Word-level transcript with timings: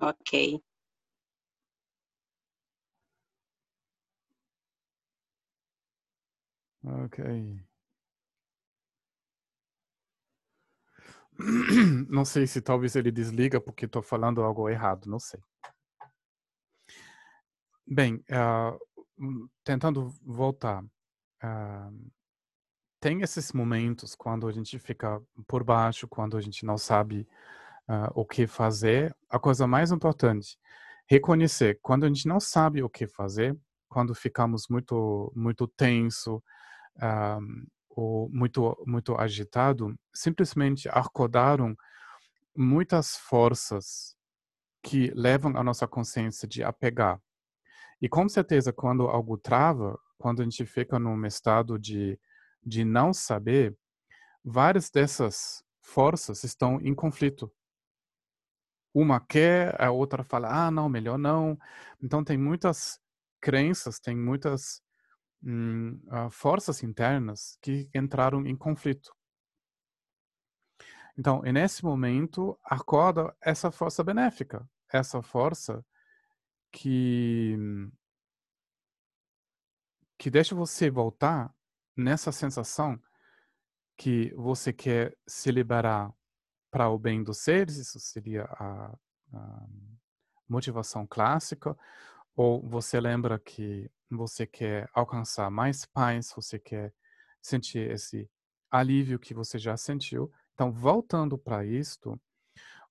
Ok. 0.00 0.60
Ok. 6.84 7.18
Não 12.08 12.24
sei 12.24 12.46
se 12.46 12.60
talvez 12.60 12.96
ele 12.96 13.10
desliga 13.10 13.60
porque 13.60 13.84
estou 13.84 14.02
falando 14.02 14.42
algo 14.42 14.68
errado, 14.68 15.06
não 15.06 15.18
sei. 15.18 15.40
Bem, 17.86 18.24
uh, 18.30 19.48
tentando 19.62 20.08
voltar, 20.22 20.82
uh, 20.82 22.10
tem 23.00 23.22
esses 23.22 23.52
momentos 23.52 24.14
quando 24.14 24.48
a 24.48 24.52
gente 24.52 24.78
fica 24.78 25.22
por 25.46 25.62
baixo, 25.62 26.08
quando 26.08 26.36
a 26.36 26.40
gente 26.40 26.64
não 26.64 26.78
sabe 26.78 27.28
uh, 27.88 28.10
o 28.14 28.24
que 28.24 28.46
fazer. 28.46 29.14
A 29.30 29.38
coisa 29.38 29.66
mais 29.66 29.90
importante, 29.92 30.58
reconhecer 31.08 31.78
quando 31.82 32.04
a 32.04 32.08
gente 32.08 32.28
não 32.28 32.40
sabe 32.40 32.82
o 32.82 32.88
que 32.88 33.06
fazer, 33.06 33.56
quando 33.88 34.14
ficamos 34.14 34.66
muito 34.68 35.32
muito 35.34 35.66
tenso, 35.66 36.42
ou 37.90 38.28
muito 38.30 38.76
muito 38.86 39.16
agitado, 39.16 39.94
simplesmente 40.14 40.88
acordaram 40.88 41.76
muitas 42.56 43.16
forças 43.16 44.16
que 44.82 45.10
levam 45.14 45.56
a 45.56 45.64
nossa 45.64 45.86
consciência 45.86 46.46
de 46.46 46.62
apegar. 46.62 47.20
E 48.00 48.08
com 48.08 48.28
certeza, 48.28 48.72
quando 48.72 49.08
algo 49.08 49.36
trava, 49.36 49.98
quando 50.18 50.40
a 50.40 50.44
gente 50.44 50.64
fica 50.66 50.98
num 50.98 51.24
estado 51.26 51.78
de, 51.78 52.18
de 52.62 52.84
não 52.84 53.12
saber, 53.12 53.76
várias 54.44 54.90
dessas 54.90 55.64
forças 55.80 56.44
estão 56.44 56.80
em 56.80 56.94
conflito. 56.94 57.50
Uma 58.98 59.20
quer, 59.20 59.78
a 59.78 59.90
outra 59.90 60.24
fala, 60.24 60.48
ah, 60.48 60.70
não, 60.70 60.88
melhor 60.88 61.18
não. 61.18 61.58
Então, 62.02 62.24
tem 62.24 62.38
muitas 62.38 62.98
crenças, 63.42 64.00
tem 64.00 64.16
muitas 64.16 64.80
hum, 65.42 66.00
uh, 66.06 66.30
forças 66.30 66.82
internas 66.82 67.58
que 67.60 67.90
entraram 67.94 68.46
em 68.46 68.56
conflito. 68.56 69.14
Então, 71.18 71.42
nesse 71.42 71.84
momento, 71.84 72.58
acorda 72.64 73.36
essa 73.42 73.70
força 73.70 74.02
benéfica, 74.02 74.66
essa 74.90 75.20
força 75.20 75.84
que 76.72 77.54
que 80.18 80.30
deixa 80.30 80.54
você 80.54 80.90
voltar 80.90 81.54
nessa 81.94 82.32
sensação 82.32 82.98
que 83.94 84.32
você 84.34 84.72
quer 84.72 85.14
se 85.26 85.52
liberar 85.52 86.10
para 86.76 86.90
o 86.90 86.98
bem 86.98 87.24
dos 87.24 87.38
seres, 87.38 87.78
isso 87.78 87.98
seria 87.98 88.44
a, 88.44 88.94
a 89.32 89.66
motivação 90.46 91.06
clássica, 91.06 91.74
ou 92.36 92.60
você 92.68 93.00
lembra 93.00 93.38
que 93.38 93.90
você 94.10 94.46
quer 94.46 94.86
alcançar 94.92 95.50
mais 95.50 95.86
paz, 95.86 96.30
você 96.36 96.58
quer 96.58 96.92
sentir 97.40 97.90
esse 97.90 98.30
alívio 98.70 99.18
que 99.18 99.32
você 99.32 99.58
já 99.58 99.74
sentiu. 99.74 100.30
Então, 100.52 100.70
voltando 100.70 101.38
para 101.38 101.64
isto, 101.64 102.20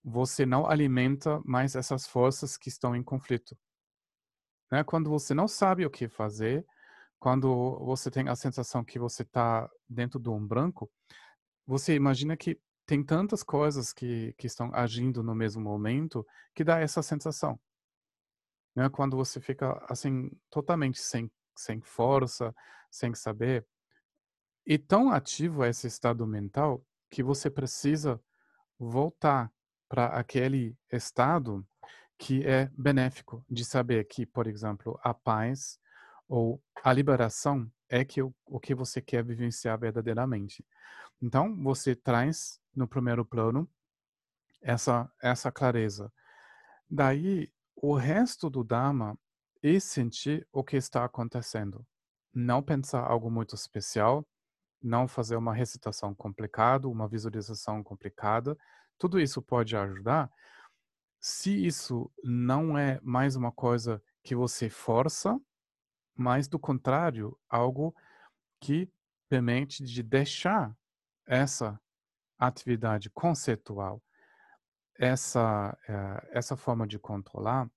você 0.03 0.47
não 0.47 0.67
alimenta 0.67 1.39
mais 1.45 1.75
essas 1.75 2.07
forças 2.07 2.57
que 2.57 2.69
estão 2.69 2.95
em 2.95 3.03
conflito. 3.03 3.55
Né? 4.71 4.83
Quando 4.83 5.11
você 5.11 5.35
não 5.35 5.47
sabe 5.47 5.85
o 5.85 5.91
que 5.91 6.09
fazer, 6.09 6.65
quando 7.19 7.77
você 7.85 8.09
tem 8.09 8.29
a 8.29 8.35
sensação 8.35 8.83
que 8.83 8.97
você 8.97 9.21
está 9.21 9.69
dentro 9.87 10.19
de 10.19 10.29
um 10.29 10.43
branco, 10.43 10.91
você 11.67 11.93
imagina 11.93 12.35
que 12.35 12.59
tem 12.85 13.03
tantas 13.03 13.43
coisas 13.43 13.91
que, 13.91 14.33
que 14.37 14.47
estão 14.47 14.69
agindo 14.73 15.23
no 15.23 15.33
mesmo 15.35 15.61
momento 15.61 16.25
que 16.53 16.63
dá 16.63 16.79
essa 16.79 17.01
sensação 17.01 17.59
né? 18.75 18.89
Quando 18.89 19.15
você 19.15 19.39
fica 19.39 19.81
assim 19.89 20.29
totalmente 20.49 20.99
sem 20.99 21.31
sem 21.57 21.79
força, 21.79 22.53
sem 22.91 23.15
saber, 23.15 23.65
e 24.67 24.77
tão 24.77 25.09
ativo 25.09 25.63
é 25.63 25.69
esse 25.69 25.87
estado 25.87 26.27
mental 26.27 26.85
que 27.09 27.23
você 27.23 27.49
precisa 27.49 28.21
voltar 28.77 29.49
para 29.87 30.07
aquele 30.07 30.77
estado 30.91 31.65
que 32.17 32.45
é 32.45 32.69
benéfico 32.77 33.45
de 33.49 33.63
saber 33.63 34.05
que, 34.05 34.25
por 34.25 34.47
exemplo, 34.47 34.99
a 35.01 35.13
paz 35.13 35.79
ou 36.27 36.61
a 36.83 36.91
liberação 36.91 37.71
é 37.87 38.03
que 38.03 38.21
o, 38.21 38.35
o 38.45 38.59
que 38.59 38.75
você 38.75 39.01
quer 39.01 39.23
vivenciar 39.23 39.79
verdadeiramente. 39.79 40.65
Então, 41.21 41.55
você 41.63 41.95
traz 41.95 42.59
no 42.75 42.87
primeiro 42.87 43.25
plano 43.25 43.69
essa 44.61 45.11
essa 45.21 45.51
clareza. 45.51 46.11
Daí 46.89 47.51
o 47.75 47.95
resto 47.95 48.49
do 48.49 48.63
Dharma 48.63 49.17
é 49.61 49.79
sentir 49.79 50.47
o 50.51 50.63
que 50.63 50.77
está 50.77 51.05
acontecendo. 51.05 51.85
Não 52.33 52.61
pensar 52.61 53.01
algo 53.01 53.29
muito 53.31 53.55
especial, 53.55 54.27
não 54.81 55.07
fazer 55.07 55.35
uma 55.35 55.53
recitação 55.53 56.13
complicada, 56.13 56.87
uma 56.87 57.07
visualização 57.07 57.83
complicada. 57.83 58.57
Tudo 58.97 59.19
isso 59.19 59.41
pode 59.41 59.75
ajudar. 59.75 60.31
Se 61.19 61.65
isso 61.65 62.11
não 62.23 62.77
é 62.77 62.99
mais 63.01 63.35
uma 63.35 63.51
coisa 63.51 64.01
que 64.23 64.35
você 64.35 64.69
força, 64.69 65.39
mas 66.15 66.47
do 66.47 66.59
contrário, 66.59 67.37
algo 67.49 67.95
que 68.59 68.91
permite 69.27 69.83
de 69.83 70.03
deixar 70.03 70.75
essa 71.25 71.79
atividade 72.37 73.09
conceitual 73.09 74.01
essa, 74.97 75.77
eh, 75.87 76.29
essa 76.31 76.55
forma 76.55 76.87
de 76.87 76.97
controlar 76.97 77.69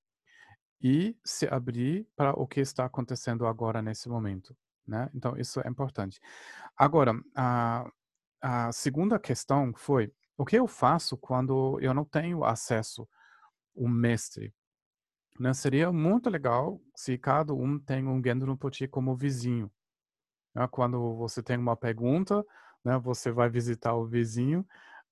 e 0.81 1.17
se 1.25 1.47
abrir 1.47 2.07
para 2.17 2.33
o 2.33 2.47
que 2.47 2.61
está 2.61 2.85
acontecendo 2.85 3.47
agora 3.47 3.83
nesse 3.83 4.09
momento. 4.09 4.57
Né? 4.87 5.11
Então, 5.15 5.37
isso 5.37 5.61
é 5.61 5.69
importante. 5.69 6.21
Agora, 6.77 7.13
a, 7.37 7.91
a 8.41 8.73
segunda 8.73 9.19
questão 9.19 9.73
foi: 9.77 10.13
o 10.37 10.45
que 10.45 10.57
eu 10.57 10.67
faço 10.67 11.17
quando 11.17 11.79
eu 11.81 11.93
não 11.93 12.05
tenho 12.05 12.45
acesso 12.45 13.09
ao 13.77 13.89
mestre? 13.89 14.55
Né? 15.39 15.53
Seria 15.53 15.93
muito 15.93 16.31
legal 16.31 16.81
se 16.95 17.19
cada 17.19 17.53
um 17.53 17.79
tem 17.79 18.07
um 18.07 18.23
Gendro 18.23 18.57
Poti 18.57 18.89
como 18.89 19.17
vizinho. 19.17 19.71
Né? 20.55 20.67
Quando 20.69 21.17
você 21.17 21.43
tem 21.43 21.57
uma 21.59 21.77
pergunta, 21.77 22.45
né, 22.85 22.99
você 22.99 23.31
vai 23.31 23.49
visitar 23.49 23.95
o 23.95 24.07
vizinho 24.07 24.67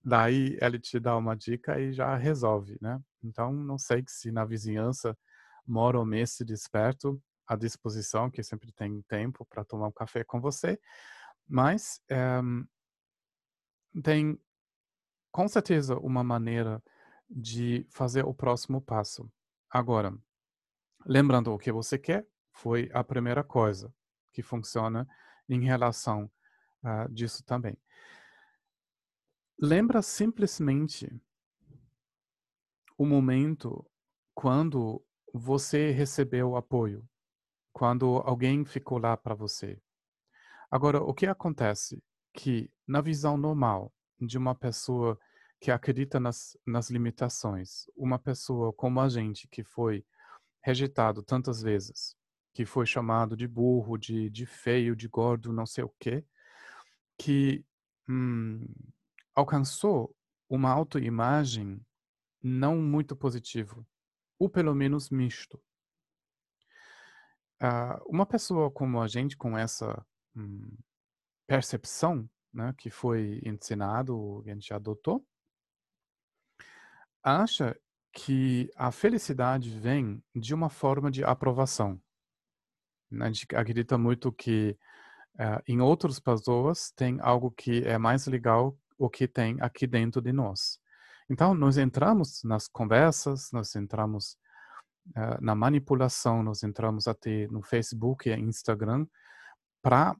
Daí 0.09 0.57
ele 0.63 0.79
te 0.79 1.01
dá 1.01 1.17
uma 1.17 1.35
dica 1.35 1.81
e 1.81 1.93
já 1.93 2.15
resolve, 2.15 2.79
né? 2.81 3.03
Então, 3.25 3.53
não 3.53 3.77
sei 3.77 4.05
se 4.07 4.31
na 4.31 4.45
vizinhança 4.45 5.19
mora 5.67 6.01
um 6.01 6.05
mestre 6.05 6.47
desperto 6.47 7.21
à 7.45 7.57
disposição, 7.57 8.31
que 8.31 8.41
sempre 8.41 8.71
tem 8.71 9.03
tempo 9.09 9.45
para 9.47 9.65
tomar 9.65 9.89
um 9.89 9.93
café 9.93 10.23
com 10.23 10.41
você, 10.41 10.79
mas 11.49 12.01
é, 12.09 12.41
tem 14.01 14.41
com 15.33 15.49
certeza 15.49 15.99
uma 15.99 16.23
maneira 16.23 16.81
de 17.29 17.85
fazer 17.91 18.25
o 18.25 18.33
próximo 18.33 18.81
passo. 18.81 19.29
Agora, 19.69 20.17
lembrando 21.05 21.53
o 21.53 21.59
que 21.59 21.73
você 21.73 21.99
quer, 21.99 22.25
foi 22.53 22.89
a 22.95 23.03
primeira 23.03 23.43
coisa 23.43 23.93
que 24.33 24.41
funciona 24.41 25.05
em 25.49 25.65
relação 25.65 26.31
uh, 26.87 27.13
disso 27.13 27.45
também. 27.45 27.77
Lembra 29.59 30.03
simplesmente 30.03 31.11
o 32.97 33.05
momento 33.05 33.85
quando 34.35 35.05
você 35.33 35.91
recebeu 35.91 36.57
apoio, 36.57 37.07
quando 37.73 38.19
alguém 38.19 38.65
ficou 38.65 38.99
lá 38.99 39.17
para 39.17 39.35
você. 39.35 39.81
Agora, 40.71 41.03
o 41.03 41.15
que 41.15 41.27
acontece? 41.27 42.03
Que 42.33 42.71
na 42.87 43.01
visão 43.01 43.37
normal 43.37 43.93
de 44.21 44.39
uma 44.39 44.55
pessoa 44.55 45.19
que 45.61 45.71
acredita 45.71 46.21
nas, 46.21 46.57
nas 46.67 46.91
limitações, 46.91 47.87
uma 47.97 48.19
pessoa 48.19 48.73
como 48.73 49.01
a 49.01 49.09
gente 49.09 49.49
que 49.49 49.65
foi 49.65 50.05
rejeitado 50.63 51.23
tantas 51.23 51.63
vezes, 51.63 52.15
que 52.53 52.67
foi 52.67 52.87
chamado 52.87 53.37
de 53.37 53.47
burro, 53.47 53.97
de, 53.97 54.29
de 54.31 54.45
feio, 54.45 54.97
de 54.97 55.09
gordo, 55.09 55.53
não 55.53 55.67
sei 55.67 55.85
o 55.85 55.95
quê, 55.99 56.25
que 57.19 57.65
hum, 58.09 58.67
alcançou 59.35 60.15
uma 60.49 60.71
autoimagem 60.71 61.81
não 62.43 62.77
muito 62.81 63.17
positiva, 63.17 63.85
ou 64.39 64.49
pelo 64.49 64.75
menos 64.75 65.11
misto. 65.11 65.61
Uh, 67.63 67.99
uma 68.07 68.27
pessoa 68.27 68.71
como 68.71 69.01
a 69.01 69.09
gente, 69.09 69.37
com 69.37 69.57
essa 69.57 70.05
hum, 70.37 70.77
percepção 71.47 72.29
né, 72.53 72.75
que 72.77 72.91
foi 72.91 73.41
ensinado, 73.45 74.43
que 74.45 74.51
a 74.51 74.55
gente 74.55 74.73
adotou, 74.73 75.27
acha 77.23 77.79
que 78.13 78.71
a 78.77 78.91
felicidade 78.91 79.69
vem 79.79 80.23
de 80.35 80.55
uma 80.55 80.71
forma 80.71 81.11
de 81.11 81.25
aprovação. 81.25 82.01
A 83.21 83.27
gente 83.31 83.47
acredita 83.55 83.99
muito 83.99 84.33
que 84.33 84.77
uh, 85.39 85.63
em 85.67 85.81
outras 85.81 86.19
pessoas 86.19 86.91
tem 86.93 87.19
algo 87.21 87.51
que 87.51 87.83
é 87.85 87.99
mais 87.99 88.27
legal 88.27 88.77
o 88.99 89.09
que 89.09 89.29
tem 89.29 89.57
aqui 89.61 89.87
dentro 89.87 90.21
de 90.21 90.33
nós. 90.33 90.79
Então, 91.29 91.55
nós 91.55 91.77
entramos 91.77 92.43
nas 92.45 92.69
conversas, 92.69 93.51
nós 93.53 93.75
entramos 93.75 94.37
uh, 95.09 95.41
na 95.41 95.55
manipulação, 95.55 96.43
nós 96.43 96.63
entramos 96.63 97.07
até 97.07 97.47
no 97.49 97.63
Facebook 97.63 98.29
e 98.29 98.35
Instagram 98.35 99.07
para 99.83 100.17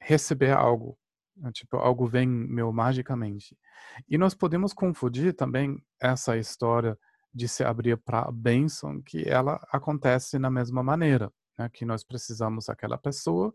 receber 0.00 0.52
algo. 0.52 0.98
Né, 1.36 1.50
tipo, 1.52 1.76
algo 1.76 2.06
vem 2.06 2.28
meu 2.28 2.72
magicamente. 2.72 3.56
E 4.08 4.18
nós 4.18 4.34
podemos 4.34 4.74
confundir 4.74 5.32
também 5.34 5.82
essa 6.00 6.36
história 6.36 6.98
de 7.34 7.48
se 7.48 7.64
abrir 7.64 7.96
para 7.96 8.28
a 8.28 8.32
bênção, 8.32 9.00
que 9.00 9.26
ela 9.26 9.58
acontece 9.72 10.38
na 10.38 10.50
mesma 10.50 10.82
maneira, 10.82 11.32
né? 11.58 11.70
que 11.72 11.86
nós 11.86 12.04
precisamos 12.04 12.66
daquela 12.66 12.98
pessoa 12.98 13.54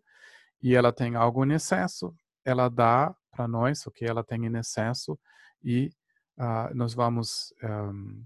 e 0.62 0.76
ela 0.76 0.92
tem 0.92 1.16
algo 1.16 1.46
em 1.46 1.54
excesso, 1.54 2.14
ela 2.44 2.70
dá 2.70 3.16
para 3.32 3.48
nós 3.48 3.86
o 3.86 3.92
que 3.92 4.06
ela 4.06 4.24
tem 4.24 4.46
em 4.46 4.58
excesso 4.58 5.20
e 5.64 5.92
uh, 6.40 6.74
nós 6.74 6.94
vamos 6.94 7.54
um, 7.64 8.24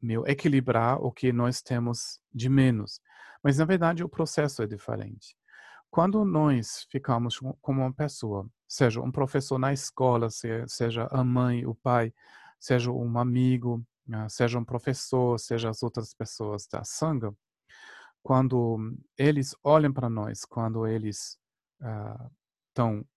meu, 0.00 0.26
equilibrar 0.26 1.00
o 1.00 1.12
que 1.12 1.32
nós 1.32 1.60
temos 1.60 2.18
de 2.32 2.48
menos. 2.48 3.00
Mas, 3.42 3.58
na 3.58 3.64
verdade, 3.64 4.02
o 4.02 4.08
processo 4.08 4.62
é 4.62 4.66
diferente. 4.66 5.36
Quando 5.90 6.24
nós 6.24 6.86
ficamos 6.90 7.38
com 7.38 7.72
uma 7.72 7.92
pessoa, 7.92 8.48
seja 8.68 9.00
um 9.00 9.10
professor 9.10 9.58
na 9.58 9.72
escola, 9.72 10.28
seja 10.66 11.08
a 11.10 11.24
mãe, 11.24 11.66
o 11.66 11.74
pai, 11.74 12.12
seja 12.58 12.92
um 12.92 13.18
amigo, 13.18 13.84
ah, 14.12 14.28
seja 14.28 14.58
um 14.58 14.64
professor, 14.64 15.38
seja 15.38 15.68
as 15.68 15.82
outras 15.82 16.14
pessoas 16.14 16.66
da 16.66 16.84
sanga, 16.84 17.34
quando 18.22 18.94
eles 19.18 19.54
olham 19.64 19.92
para 19.92 20.08
nós, 20.08 20.44
quando 20.44 20.86
eles 20.86 21.38
estão 22.68 23.00
uh, 23.00 23.08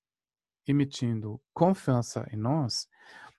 emitindo 0.66 1.42
confiança 1.54 2.28
em 2.32 2.38
nós, 2.38 2.88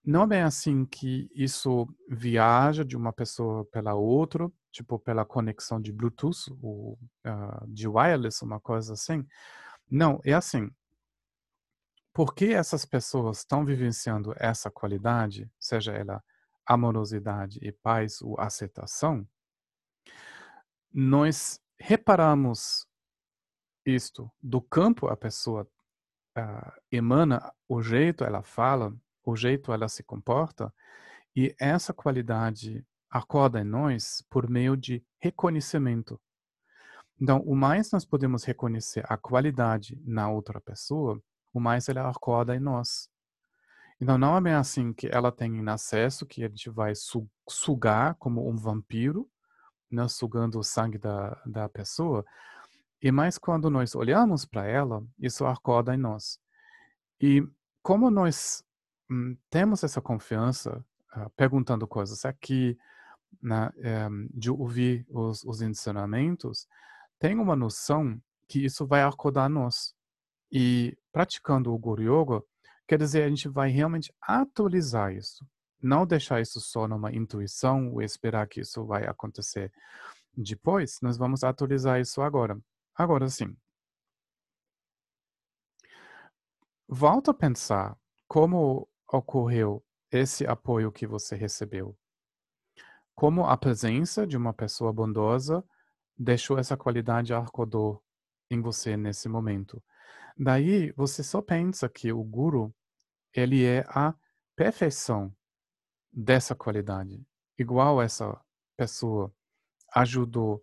não 0.05 0.31
é 0.31 0.43
assim 0.43 0.85
que 0.85 1.31
isso 1.35 1.89
viaja 2.09 2.85
de 2.85 2.97
uma 2.97 3.13
pessoa 3.13 3.65
pela 3.65 3.95
outra, 3.95 4.51
tipo 4.71 4.99
pela 4.99 5.25
conexão 5.25 5.81
de 5.81 5.93
Bluetooth 5.93 6.53
ou 6.61 6.99
uh, 7.27 7.67
de 7.67 7.89
wireless, 7.89 8.45
uma 8.45 8.61
coisa 8.61 8.93
assim. 8.93 9.27
Não, 9.91 10.21
é 10.25 10.35
assim. 10.35 10.71
Porque 12.13 12.47
essas 12.47 12.85
pessoas 12.85 13.39
estão 13.39 13.65
vivenciando 13.65 14.35
essa 14.37 14.71
qualidade, 14.71 15.51
seja 15.59 15.93
ela 15.93 16.23
amorosidade 16.67 17.59
e 17.63 17.73
paz 17.73 18.21
ou 18.21 18.39
aceitação, 18.39 19.27
nós 20.93 21.61
reparamos 21.79 22.87
isto 23.85 24.31
do 24.43 24.61
campo 24.61 25.09
a 25.09 25.17
pessoa 25.17 25.69
uh, 26.37 26.73
emana 26.91 27.53
o 27.69 27.83
jeito 27.83 28.25
ela 28.25 28.43
fala 28.43 28.95
o 29.25 29.35
jeito 29.35 29.73
ela 29.73 29.89
se 29.89 30.03
comporta, 30.03 30.73
e 31.35 31.55
essa 31.59 31.93
qualidade 31.93 32.85
acorda 33.11 33.61
em 33.61 33.65
nós 33.65 34.25
por 34.29 34.49
meio 34.49 34.77
de 34.77 35.05
reconhecimento. 35.19 36.21
Então, 37.21 37.41
o 37.41 37.55
mais 37.57 37.91
nós 37.91 38.05
podemos 38.05 38.45
reconhecer 38.45 39.05
a 39.09 39.17
qualidade 39.17 40.01
na 40.05 40.29
outra 40.29 40.61
pessoa, 40.61 41.21
o 41.53 41.61
mais 41.61 41.89
ela 41.89 42.09
acorda 42.09 42.55
em 42.55 42.61
nós. 42.61 43.09
Então, 44.01 44.19
não 44.19 44.37
é 44.37 44.41
bem 44.41 44.53
assim 44.53 44.93
que 44.93 45.07
ela 45.07 45.31
tem 45.33 45.67
acesso, 45.69 46.27
que 46.27 46.45
a 46.45 46.49
gente 46.49 46.69
vai 46.69 46.93
sugar 47.49 48.17
como 48.17 48.49
um 48.49 48.57
vampiro, 48.57 49.31
né, 49.91 50.07
sugando 50.09 50.59
o 50.59 50.65
sangue 50.65 50.99
da, 50.99 51.41
da 51.47 51.69
pessoa. 51.69 52.25
E 53.05 53.13
mais 53.13 53.39
quando 53.39 53.71
nós 53.71 53.95
olhamos 53.95 54.45
para 54.45 54.67
ela, 54.67 55.05
isso 55.19 55.47
acorda 55.47 55.95
em 55.95 55.99
nós. 55.99 56.41
E 57.21 57.47
como 57.83 58.11
nós 58.11 58.65
Hum, 59.11 59.37
temos 59.51 59.85
essa 59.85 60.01
confiança 60.01 60.85
uh, 61.17 61.31
perguntando 61.37 61.87
coisas 61.87 62.25
aqui, 62.25 62.77
né, 63.43 63.71
um, 64.11 64.29
de 64.33 64.51
ouvir 64.51 65.07
os, 65.11 65.45
os 65.45 65.61
ensinamentos, 65.61 66.67
tem 67.19 67.39
uma 67.39 67.55
noção 67.55 68.21
que 68.49 68.65
isso 68.65 68.87
vai 68.87 69.03
acordar 69.03 69.49
nós. 69.51 69.95
E 70.51 70.97
praticando 71.13 71.73
o 71.73 71.79
Guru 71.79 72.03
Yoga, 72.03 72.43
quer 72.87 72.99
dizer, 72.99 73.25
a 73.25 73.29
gente 73.29 73.49
vai 73.49 73.71
realmente 73.71 74.13
atualizar 74.21 75.13
isso. 75.13 75.47
Não 75.83 76.07
deixar 76.07 76.41
isso 76.41 76.61
só 76.61 76.89
numa 76.89 77.13
intuição 77.13 77.93
ou 77.93 78.03
esperar 78.03 78.49
que 78.49 78.61
isso 78.61 78.85
vai 78.87 79.07
acontecer 79.07 79.71
depois. 80.37 80.99
Nós 81.03 81.17
vamos 81.19 81.45
atualizar 81.45 82.01
isso 82.01 82.23
agora. 82.23 82.59
Agora 82.95 83.29
sim. 83.29 83.57
Volta 86.89 87.33
a 87.33 87.35
pensar 87.35 87.99
como 88.29 88.89
ocorreu 89.13 89.85
esse 90.11 90.47
apoio 90.47 90.93
que 90.93 91.07
você 91.07 91.35
recebeu? 91.35 91.97
Como 93.15 93.47
a 93.47 93.57
presença 93.57 94.27
de 94.27 94.37
uma 94.37 94.53
pessoa 94.53 94.93
bondosa 94.93 95.65
deixou 96.17 96.59
essa 96.59 96.77
qualidade 96.77 97.33
arcodor 97.35 98.01
em 98.51 98.61
você 98.61 98.97
nesse 98.97 99.29
momento? 99.29 99.83
Daí 100.37 100.93
você 100.93 101.23
só 101.23 101.41
pensa 101.41 101.89
que 101.89 102.13
o 102.13 102.23
guru 102.23 102.75
ele 103.33 103.65
é 103.65 103.85
a 103.89 104.15
perfeição 104.55 105.35
dessa 106.13 106.55
qualidade. 106.55 107.25
Igual 107.59 108.01
essa 108.01 108.41
pessoa 108.77 109.33
ajudou 109.95 110.63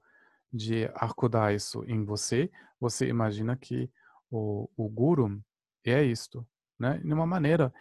de 0.52 0.86
acordar 0.96 1.54
isso 1.54 1.84
em 1.88 2.04
você, 2.04 2.52
você 2.80 3.08
imagina 3.08 3.56
que 3.56 3.90
o, 4.30 4.70
o 4.76 4.90
guru 4.90 5.42
é 5.86 6.04
isto, 6.04 6.46
né? 6.80 7.00
De 7.00 7.14
uma 7.14 7.26
maneira 7.26 7.74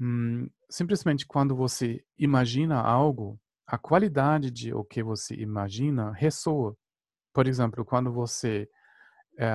Hum, 0.00 0.48
simplesmente 0.68 1.26
quando 1.26 1.56
você 1.56 2.04
imagina 2.18 2.80
algo, 2.80 3.40
a 3.66 3.78
qualidade 3.78 4.50
de 4.50 4.72
o 4.74 4.84
que 4.84 5.02
você 5.02 5.34
imagina 5.34 6.12
ressoa. 6.12 6.76
Por 7.34 7.46
exemplo, 7.46 7.84
quando 7.84 8.12
você 8.12 8.68
é, 9.38 9.48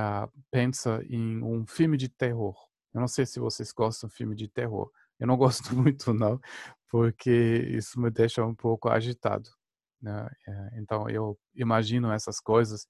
pensa 0.52 1.02
em 1.10 1.44
um 1.44 1.66
filme 1.68 1.98
de 1.98 2.10
terror. 2.10 2.56
Eu 2.94 3.02
não 3.02 3.08
sei 3.08 3.26
se 3.26 3.40
vocês 3.40 3.72
gostam 3.74 4.10
de 4.10 4.16
filme 4.16 4.36
de 4.36 4.48
terror. 4.48 4.92
Eu 5.20 5.28
não 5.28 5.38
gosto 5.38 5.76
muito, 5.76 6.14
não, 6.14 6.40
porque 6.90 7.32
isso 7.72 8.00
me 8.02 8.10
deixa 8.12 8.46
um 8.46 8.56
pouco 8.56 8.90
agitado. 8.90 9.50
Né? 10.02 10.30
É, 10.48 10.80
então, 10.80 11.10
eu 11.10 11.38
imagino 11.56 12.12
essas 12.12 12.40
coisas 12.40 12.88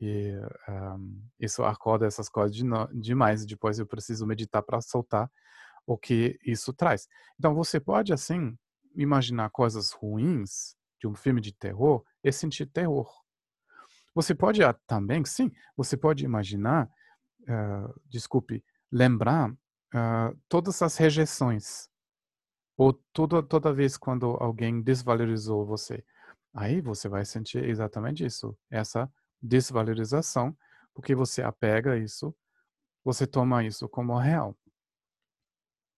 e 0.00 0.32
um, 0.68 1.22
isso 1.40 1.64
acorda 1.64 2.06
essas 2.06 2.28
coisas 2.28 2.54
de 2.54 2.64
no, 2.64 2.86
demais. 2.92 3.44
Depois 3.44 3.78
eu 3.78 3.86
preciso 3.86 4.26
meditar 4.26 4.62
para 4.62 4.80
soltar 4.80 5.30
o 5.86 5.96
que 5.96 6.38
isso 6.44 6.72
traz. 6.72 7.08
Então 7.38 7.54
você 7.54 7.80
pode 7.80 8.12
assim 8.12 8.56
imaginar 8.94 9.50
coisas 9.50 9.90
ruins 9.92 10.76
de 11.00 11.06
um 11.06 11.14
filme 11.14 11.40
de 11.40 11.52
terror 11.52 12.04
e 12.22 12.30
sentir 12.30 12.66
terror. 12.66 13.10
Você 14.14 14.34
pode 14.34 14.60
também, 14.86 15.24
sim, 15.24 15.50
você 15.76 15.96
pode 15.96 16.24
imaginar, 16.24 16.88
uh, 17.42 18.00
desculpe, 18.06 18.64
lembrar 18.90 19.50
uh, 19.50 20.38
todas 20.48 20.82
as 20.82 20.96
rejeições 20.96 21.88
ou 22.76 22.92
toda 23.12 23.42
toda 23.42 23.72
vez 23.72 23.96
quando 23.96 24.26
alguém 24.40 24.82
desvalorizou 24.82 25.66
você. 25.66 26.04
Aí 26.60 26.80
você 26.80 27.08
vai 27.08 27.24
sentir 27.24 27.62
exatamente 27.62 28.24
isso, 28.24 28.58
essa 28.68 29.08
desvalorização, 29.40 30.58
porque 30.92 31.14
você 31.14 31.40
apega 31.40 31.96
isso, 31.96 32.34
você 33.04 33.28
toma 33.28 33.62
isso 33.62 33.88
como 33.88 34.18
real. 34.18 34.56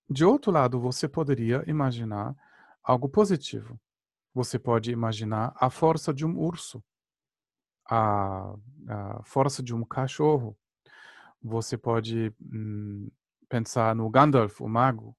De 0.06 0.22
outro 0.22 0.52
lado, 0.52 0.78
você 0.78 1.08
poderia 1.08 1.64
imaginar 1.66 2.36
algo 2.82 3.08
positivo. 3.08 3.80
Você 4.34 4.58
pode 4.58 4.92
imaginar 4.92 5.54
a 5.56 5.70
força 5.70 6.12
de 6.12 6.26
um 6.26 6.38
urso, 6.38 6.84
a, 7.88 8.54
a 8.86 9.22
força 9.24 9.62
de 9.62 9.74
um 9.74 9.82
cachorro. 9.82 10.58
Você 11.42 11.78
pode 11.78 12.34
hum, 12.38 13.10
pensar 13.48 13.96
no 13.96 14.10
Gandalf, 14.10 14.60
o 14.60 14.68
mago 14.68 15.16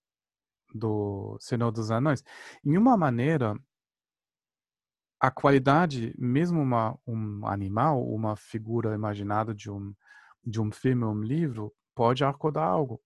do 0.72 1.36
Senhor 1.40 1.72
dos 1.72 1.90
Anéis. 1.90 2.24
Em 2.64 2.78
uma 2.78 2.96
maneira, 2.96 3.60
a 5.22 5.30
qualidade, 5.32 6.16
mesmo 6.18 6.60
uma, 6.62 6.98
um 7.06 7.46
animal, 7.46 8.04
uma 8.08 8.36
figura 8.36 8.96
imaginada 8.96 9.54
de 9.54 9.70
um, 9.70 9.94
de 10.44 10.60
um 10.60 10.72
filme 10.72 11.04
ou 11.06 11.14
um 11.14 11.22
livro, 11.22 11.72
pode 11.96 12.24
acordar 12.24 12.66
algo. 12.66 13.00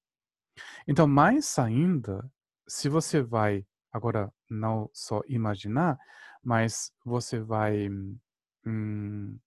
Então, 0.87 1.07
mais 1.07 1.59
ainda, 1.59 2.25
se 2.67 2.87
você 2.89 3.21
vai 3.21 3.65
agora 3.91 4.31
não 4.49 4.89
só 4.93 5.21
imaginar, 5.27 5.97
mas 6.43 6.91
você 7.03 7.39
vai 7.39 7.89
hum, 8.65 9.39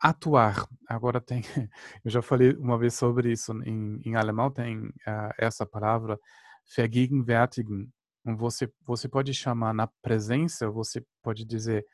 atuar. 0.00 0.66
Agora 0.88 1.20
tem, 1.20 1.42
eu 2.04 2.10
já 2.10 2.22
falei 2.22 2.54
uma 2.56 2.78
vez 2.78 2.94
sobre 2.94 3.32
isso 3.32 3.52
em, 3.64 4.00
em 4.04 4.16
alemão 4.16 4.50
tem 4.50 4.86
uh, 4.86 5.32
essa 5.38 5.66
palavra 5.66 6.18
vergegenwärtigen. 6.76 7.88
Você 8.24 8.70
você 8.82 9.08
pode 9.08 9.32
chamar 9.32 9.72
na 9.72 9.86
presença, 9.86 10.70
você 10.70 11.04
pode 11.22 11.44
dizer 11.44 11.86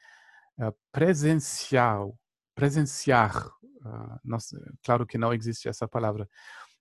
uh, 0.59 0.75
presencial, 0.91 2.19
presenciar. 2.55 3.47
Uh, 3.47 4.19
nossa, 4.25 4.59
claro 4.85 5.07
que 5.07 5.19
não 5.19 5.33
existe 5.33 5.69
essa 5.69 5.87
palavra, 5.87 6.29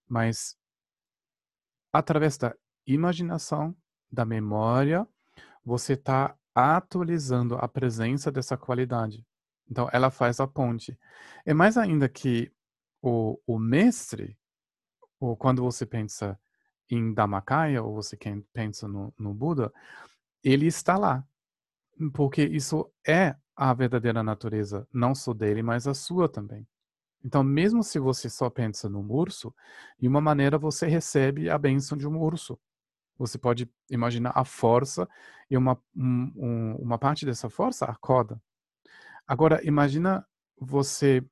mas 0.07 0.57
através 1.93 2.37
da 2.37 2.55
imaginação, 2.85 3.75
da 4.11 4.25
memória, 4.25 5.07
você 5.63 5.93
está 5.93 6.35
atualizando 6.53 7.55
a 7.55 7.67
presença 7.67 8.31
dessa 8.31 8.57
qualidade. 8.57 9.25
Então, 9.69 9.89
ela 9.91 10.11
faz 10.11 10.39
a 10.39 10.47
ponte. 10.47 10.97
É 11.45 11.53
mais 11.53 11.77
ainda 11.77 12.07
que 12.07 12.51
o, 13.01 13.39
o 13.45 13.59
mestre, 13.59 14.37
ou 15.19 15.35
quando 15.35 15.61
você 15.61 15.85
pensa 15.85 16.39
em 16.89 17.13
Dhammakaya, 17.13 17.83
ou 17.83 17.93
você 17.93 18.17
pensa 18.53 18.87
no, 18.87 19.13
no 19.17 19.33
Buda, 19.33 19.71
ele 20.43 20.67
está 20.67 20.97
lá. 20.97 21.23
Porque 22.13 22.43
isso 22.43 22.91
é 23.07 23.35
a 23.55 23.73
verdadeira 23.73 24.21
natureza, 24.21 24.87
não 24.91 25.15
só 25.15 25.33
dele, 25.33 25.63
mas 25.63 25.87
a 25.87 25.93
sua 25.93 26.27
também. 26.27 26.67
Então, 27.23 27.43
mesmo 27.43 27.81
se 27.83 27.97
você 27.97 28.29
só 28.29 28.49
pensa 28.49 28.87
no 28.87 28.99
urso, 29.11 29.53
de 29.99 30.07
uma 30.07 30.21
maneira 30.21 30.57
você 30.57 30.85
recebe 30.85 31.49
a 31.49 31.57
bênção 31.57 31.97
de 31.97 32.07
um 32.07 32.21
urso. 32.21 32.59
Você 33.17 33.37
pode 33.37 33.67
imaginar 33.89 34.33
a 34.35 34.43
força 34.43 35.07
e 35.49 35.57
uma, 35.57 35.81
um, 35.95 36.75
uma 36.75 36.99
parte 36.99 37.25
dessa 37.25 37.49
força 37.49 37.85
acorda. 37.85 38.39
Agora, 39.25 39.65
imagina 39.65 40.23
você 40.59 41.25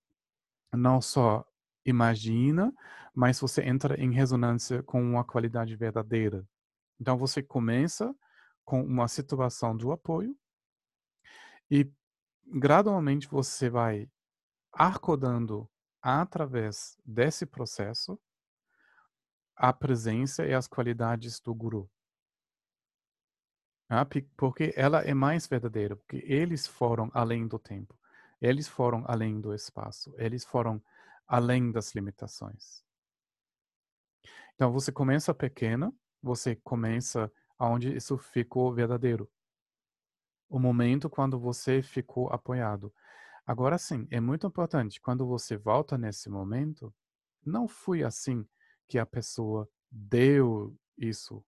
não 0.73 0.99
só 0.99 1.45
imagina, 1.85 2.73
mas 3.13 3.39
você 3.39 3.61
entra 3.63 3.99
em 3.99 4.11
ressonância 4.11 4.81
com 4.83 5.01
uma 5.01 5.23
qualidade 5.23 5.75
verdadeira. 5.75 6.45
Então, 6.99 7.17
você 7.17 7.41
começa 7.43 8.15
com 8.63 8.81
uma 8.81 9.07
situação 9.07 9.75
de 9.75 9.89
apoio 9.91 10.37
e 11.69 11.91
gradualmente 12.45 13.27
você 13.27 13.69
vai 13.69 14.09
arcodando 14.71 15.69
através 16.01 16.97
desse 17.05 17.45
processo 17.45 18.19
a 19.55 19.71
presença 19.71 20.45
e 20.45 20.53
as 20.53 20.67
qualidades 20.67 21.39
do 21.39 21.53
guru. 21.53 21.89
Ah, 23.89 24.05
porque 24.35 24.73
ela 24.75 25.01
é 25.01 25.13
mais 25.13 25.45
verdadeira, 25.45 25.95
porque 25.95 26.23
eles 26.25 26.65
foram 26.65 27.11
além 27.13 27.47
do 27.47 27.59
tempo, 27.59 27.95
eles 28.41 28.67
foram 28.67 29.03
além 29.07 29.39
do 29.39 29.53
espaço, 29.53 30.13
eles 30.17 30.43
foram 30.43 30.81
além 31.27 31.71
das 31.71 31.93
limitações. 31.93 32.83
Então 34.55 34.71
você 34.71 34.91
começa 34.91 35.33
pequena, 35.33 35.93
você 36.21 36.55
começa 36.55 37.31
aonde 37.57 37.95
isso 37.95 38.17
ficou 38.17 38.73
verdadeiro. 38.73 39.29
O 40.49 40.59
momento 40.59 41.09
quando 41.09 41.39
você 41.39 41.81
ficou 41.81 42.29
apoiado. 42.29 42.93
Agora 43.45 43.77
sim, 43.77 44.07
é 44.11 44.19
muito 44.19 44.47
importante 44.47 45.01
quando 45.01 45.25
você 45.25 45.57
volta 45.57 45.97
nesse 45.97 46.29
momento, 46.29 46.93
não 47.45 47.67
foi 47.67 48.03
assim 48.03 48.47
que 48.87 48.97
a 48.97 49.05
pessoa 49.05 49.67
deu 49.91 50.77
isso. 50.97 51.43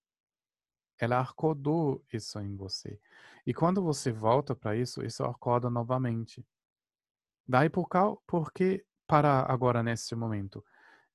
Ela 0.98 1.20
acordou 1.22 2.04
isso 2.12 2.40
em 2.40 2.56
você. 2.56 3.00
E 3.46 3.54
quando 3.54 3.82
você 3.82 4.12
volta 4.12 4.56
para 4.56 4.76
isso, 4.76 5.06
isso 5.06 5.24
acorda 5.24 5.70
novamente. 5.70 6.46
Daí 7.48 7.70
por, 7.70 7.88
por 8.26 8.52
que 8.52 8.86
parar 9.08 9.50
agora 9.50 9.84
nesse 9.84 10.16
momento? 10.16 10.64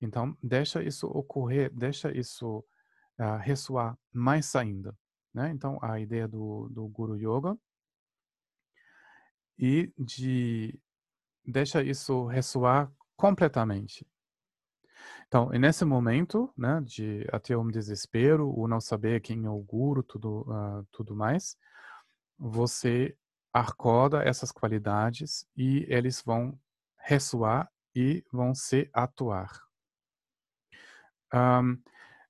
Então, 0.01 0.37
deixa 0.43 0.83
isso 0.83 1.07
ocorrer, 1.07 1.71
deixa 1.73 2.11
isso 2.17 2.65
uh, 3.19 3.37
ressoar 3.41 3.99
mais 4.13 4.55
ainda. 4.57 4.97
Né? 5.33 5.51
Então, 5.51 5.79
a 5.83 6.01
ideia 6.01 6.27
do, 6.27 6.69
do 6.71 6.89
Guru 6.89 7.17
Yoga 7.17 7.57
e 9.59 9.93
de 9.99 10.79
deixa 11.45 11.83
isso 11.83 12.27
ressoar 12.27 12.91
completamente. 13.17 14.07
Então, 15.29 15.49
nesse 15.51 15.85
momento, 15.85 16.53
né, 16.57 16.81
de 16.85 17.27
até 17.33 17.57
um 17.57 17.69
desespero, 17.69 18.53
o 18.53 18.67
não 18.67 18.81
saber 18.81 19.21
quem 19.21 19.45
é 19.45 19.51
o 19.51 19.61
guru, 19.61 20.03
tudo, 20.03 20.41
uh, 20.43 20.87
tudo 20.91 21.15
mais, 21.15 21.57
você 22.39 23.17
acorda 23.53 24.23
essas 24.23 24.51
qualidades 24.51 25.47
e 25.57 25.87
eles 25.89 26.23
vão 26.23 26.59
ressoar 26.97 27.71
e 27.95 28.25
vão 28.33 28.55
se 28.55 28.89
atuar. 28.93 29.51
Um, 31.33 31.81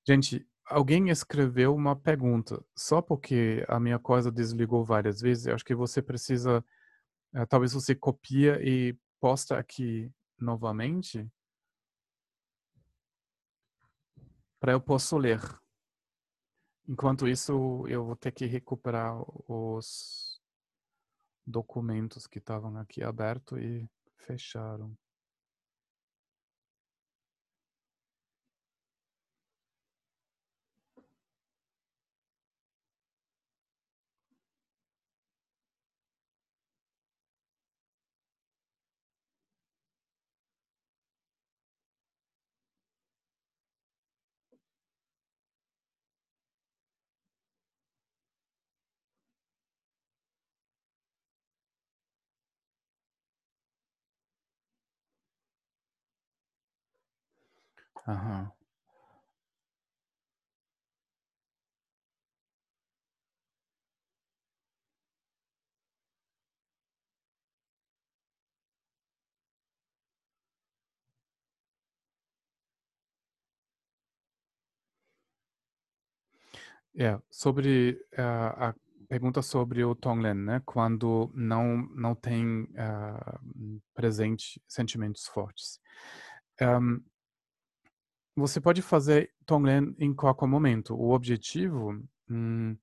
gente, 0.06 0.46
alguém 0.66 1.10
escreveu 1.10 1.74
uma 1.74 1.96
pergunta. 1.96 2.64
Só 2.76 3.00
porque 3.02 3.64
a 3.68 3.80
minha 3.80 3.98
coisa 3.98 4.30
desligou 4.30 4.84
várias 4.84 5.20
vezes, 5.20 5.46
eu 5.46 5.54
acho 5.54 5.64
que 5.64 5.74
você 5.74 6.02
precisa, 6.02 6.64
uh, 7.34 7.46
talvez 7.48 7.72
você 7.72 7.94
copia 7.94 8.60
e 8.62 8.96
posta 9.20 9.58
aqui 9.58 10.10
novamente 10.38 11.30
para 14.60 14.72
eu 14.72 14.80
posso 14.80 15.16
ler. 15.16 15.40
Enquanto 16.86 17.26
isso, 17.26 17.86
eu 17.88 18.04
vou 18.04 18.16
ter 18.16 18.32
que 18.32 18.46
recuperar 18.46 19.16
os 19.48 20.40
documentos 21.46 22.26
que 22.26 22.38
estavam 22.38 22.76
aqui 22.76 23.02
abertos 23.02 23.58
e 23.58 23.88
fecharam. 24.18 24.96
Aham. 58.10 58.52
É, 76.96 77.18
sobre 77.30 77.92
uh, 78.18 78.20
a 78.64 78.74
pergunta 79.08 79.42
sobre 79.42 79.84
o 79.84 79.94
Tonglen, 79.94 80.34
né? 80.34 80.62
Quando 80.66 81.30
não 81.34 81.76
não 81.94 82.14
tem 82.14 82.64
uh, 82.64 83.80
presente 83.94 84.60
sentimentos 84.68 85.26
fortes. 85.26 85.78
Um, 86.60 87.00
você 88.36 88.60
pode 88.60 88.82
fazer 88.82 89.32
Tonglen 89.44 89.94
em 89.98 90.14
qualquer 90.14 90.46
momento. 90.46 90.94
O 90.94 91.10
objetivo 91.10 92.02
hum, 92.28 92.76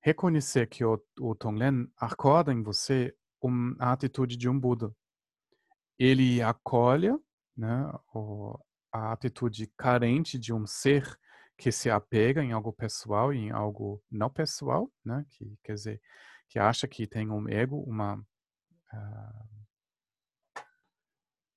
reconhecer 0.00 0.68
que 0.68 0.84
o, 0.84 1.02
o 1.20 1.34
Tonglen 1.34 1.90
acorda 1.96 2.52
em 2.52 2.62
você 2.62 3.14
um, 3.42 3.74
a 3.78 3.92
atitude 3.92 4.36
de 4.36 4.48
um 4.48 4.58
Buda. 4.58 4.94
Ele 5.98 6.42
acolhe 6.42 7.10
né, 7.56 7.92
o, 8.14 8.58
a 8.92 9.12
atitude 9.12 9.66
carente 9.76 10.38
de 10.38 10.52
um 10.52 10.66
ser 10.66 11.18
que 11.56 11.72
se 11.72 11.88
apega 11.88 12.42
em 12.42 12.52
algo 12.52 12.72
pessoal 12.72 13.32
e 13.32 13.38
em 13.38 13.50
algo 13.50 14.02
não 14.10 14.28
pessoal, 14.28 14.92
né, 15.04 15.24
que 15.30 15.58
quer 15.64 15.74
dizer 15.74 16.02
que 16.48 16.58
acha 16.58 16.86
que 16.86 17.06
tem 17.06 17.30
um 17.30 17.48
ego, 17.48 17.82
uma 17.82 18.16
uh, 18.94 20.62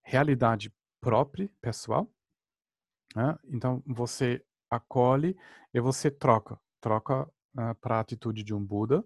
realidade 0.02 0.74
própria, 1.00 1.50
pessoal, 1.62 2.12
né? 3.16 3.38
Então, 3.46 3.84
você 3.86 4.44
acolhe 4.70 5.36
e 5.74 5.80
você 5.80 6.12
troca. 6.12 6.60
Troca 6.80 7.24
uh, 7.24 7.30
ah, 7.58 7.76
para 7.76 7.98
a 7.98 8.00
atitude 8.00 8.44
de 8.44 8.54
um 8.54 8.64
Buda 8.64 9.04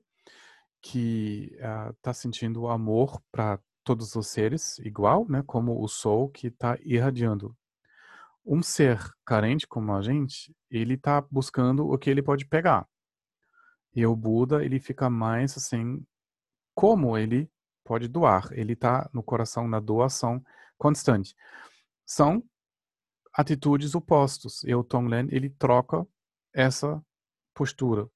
que 0.82 1.52
está 1.54 2.10
ah, 2.10 2.12
uh, 2.12 2.14
sentindo 2.14 2.68
amor 2.68 3.22
para 3.32 3.60
todos 3.84 4.16
os 4.16 4.28
seres 4.28 4.80
igual, 4.80 5.26
né? 5.30 5.44
como 5.46 5.82
o 5.82 5.88
sol 5.88 6.30
que 6.30 6.48
está 6.48 6.78
irradiando. 6.82 7.56
Um 8.46 8.62
ser 8.62 9.00
carente 9.26 9.66
como 9.66 9.94
a 9.94 10.02
gente, 10.02 10.54
ele 10.70 10.96
está 10.96 11.22
buscando 11.22 11.88
o 11.88 11.98
que 11.98 12.10
ele 12.10 12.22
pode 12.22 12.46
pegar. 12.46 12.86
E 13.96 14.06
o 14.06 14.16
Buda, 14.16 14.66
ele 14.66 14.80
fica 14.80 15.10
mais 15.10 15.56
assim, 15.56 16.06
como 16.76 17.18
ele 17.18 17.50
pode 17.84 18.08
doar. 18.08 18.50
Ele 18.52 18.74
está 18.74 19.10
no 19.14 19.24
coração 19.24 19.68
na 19.68 19.80
doação 19.80 20.44
constante. 20.78 21.36
São 22.06 22.44
atitudes 23.34 23.96
opostos. 23.96 24.64
E 24.64 24.74
o 24.74 24.84
Tonglen, 24.84 25.28
ele 25.32 25.50
troca 25.50 26.06
essa 26.54 27.04
postura. 27.54 28.08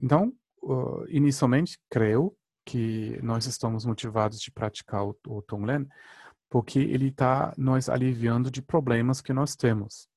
Então, 0.00 0.32
uh, 0.62 1.06
inicialmente, 1.08 1.78
creio 1.88 2.36
que 2.64 3.18
nós 3.22 3.46
estamos 3.46 3.84
motivados 3.84 4.40
de 4.40 4.50
praticar 4.50 5.04
o, 5.04 5.16
o 5.28 5.42
Tonglen 5.42 5.88
porque 6.48 6.78
ele 6.78 7.08
está 7.08 7.52
nos 7.56 7.88
aliviando 7.88 8.50
de 8.50 8.62
problemas 8.62 9.20
que 9.20 9.32
nós 9.32 9.56
temos. 9.56 10.08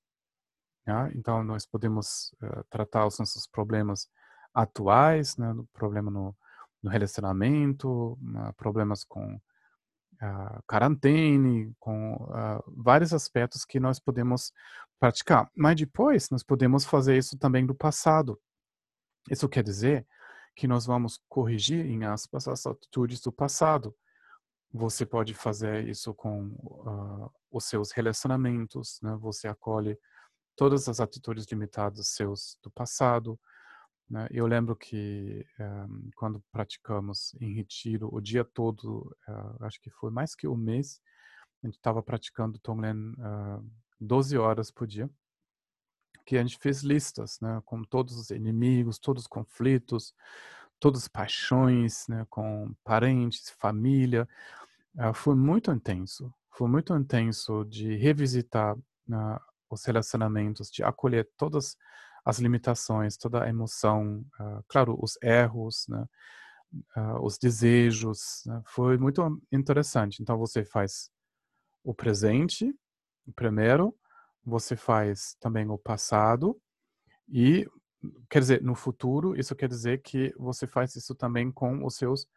Então, 1.13 1.43
nós 1.43 1.67
podemos 1.67 2.33
uh, 2.41 2.63
tratar 2.69 3.05
os 3.05 3.19
nossos 3.19 3.45
problemas 3.45 4.07
atuais, 4.53 5.37
né, 5.37 5.53
problema 5.71 6.09
no, 6.09 6.35
no 6.81 6.89
relacionamento, 6.89 8.13
uh, 8.13 8.53
problemas 8.57 9.03
com 9.03 9.39
uh, 10.21 10.61
quarentena, 10.67 11.71
com 11.79 12.15
uh, 12.15 12.63
vários 12.67 13.13
aspectos 13.13 13.65
que 13.65 13.79
nós 13.79 13.99
podemos 13.99 14.51
praticar. 14.99 15.49
Mas 15.55 15.75
depois 15.75 16.29
nós 16.29 16.43
podemos 16.43 16.85
fazer 16.85 17.17
isso 17.17 17.38
também 17.38 17.65
do 17.65 17.75
passado. 17.75 18.39
Isso 19.29 19.47
quer 19.47 19.63
dizer 19.63 20.05
que 20.55 20.67
nós 20.67 20.85
vamos 20.85 21.19
corrigir, 21.29 21.85
em 21.85 22.03
aspas, 22.03 22.47
as 22.47 22.65
atitudes 22.65 23.21
do 23.21 23.31
passado. 23.31 23.95
Você 24.71 25.05
pode 25.05 25.33
fazer 25.33 25.88
isso 25.88 26.13
com 26.13 26.47
uh, 26.47 27.31
os 27.51 27.65
seus 27.65 27.91
relacionamentos, 27.91 28.99
né? 29.01 29.17
Você 29.21 29.47
acolhe 29.47 29.97
todas 30.55 30.88
as 30.89 30.99
atitudes 30.99 31.45
limitadas 31.49 32.09
seus 32.09 32.57
do 32.61 32.69
passado. 32.69 33.39
Né? 34.09 34.27
Eu 34.31 34.47
lembro 34.47 34.75
que 34.75 35.45
um, 35.59 35.63
eh, 35.63 36.11
quando 36.15 36.43
praticamos 36.51 37.35
em 37.39 37.53
retiro 37.53 38.09
o 38.11 38.19
dia 38.19 38.43
todo, 38.43 39.15
uh, 39.27 39.63
acho 39.63 39.79
que 39.79 39.91
foi 39.91 40.09
mais 40.09 40.33
que 40.33 40.47
um 40.47 40.55
mês, 40.55 40.99
a 41.63 41.67
gente 41.67 41.75
estava 41.75 42.01
praticando 42.01 42.57
Tonglen 42.57 43.11
uh, 43.11 43.71
12 43.99 44.37
horas 44.37 44.71
por 44.71 44.87
dia, 44.87 45.09
que 46.25 46.37
a 46.37 46.41
gente 46.41 46.57
fez 46.57 46.81
listas, 46.81 47.39
né, 47.39 47.61
com 47.65 47.83
todos 47.83 48.15
os 48.17 48.29
inimigos, 48.29 48.97
todos 48.97 49.23
os 49.23 49.27
conflitos, 49.27 50.13
todas 50.79 51.03
as 51.03 51.07
paixões, 51.07 52.07
né, 52.07 52.25
com 52.29 52.73
parentes, 52.83 53.51
família, 53.59 54.27
uh, 54.95 55.13
foi 55.13 55.35
muito 55.35 55.71
intenso. 55.71 56.33
Foi 56.51 56.67
muito 56.67 56.95
intenso 56.95 57.63
de 57.65 57.95
revisitar 57.95 58.75
uh, 58.75 59.39
os 59.69 59.85
relacionamentos, 59.85 60.71
de 60.71 60.83
acolher 60.83 61.29
todas 61.37 61.65
as 61.65 61.77
limitações, 62.38 63.17
toda 63.17 63.43
a 63.43 63.50
emoção, 63.50 64.25
uh, 64.39 64.63
claro, 64.67 64.98
os 65.01 65.17
erros, 65.21 65.86
né, 65.88 66.05
os 67.21 67.38
desejos. 67.38 68.43
Né, 68.45 68.62
foi 68.67 68.98
muito 68.98 69.41
interessante. 69.51 70.21
Então 70.21 70.38
você 70.38 70.63
faz 70.63 71.09
o 71.83 71.93
presente, 71.93 72.74
primeiro, 73.36 73.95
você 74.45 74.75
faz 74.75 75.36
também 75.39 75.67
o 75.69 75.77
passado 75.77 76.59
e 77.27 77.67
quer 78.29 78.39
dizer, 78.39 78.62
no 78.62 78.75
futuro, 78.75 79.38
isso 79.38 79.55
quer 79.55 79.67
dizer 79.67 80.01
que 80.01 80.33
você 80.38 80.65
faz 80.65 80.95
isso 80.95 81.13
também 81.13 81.51
com 81.51 81.86
os 81.86 81.95
seus 81.95 82.27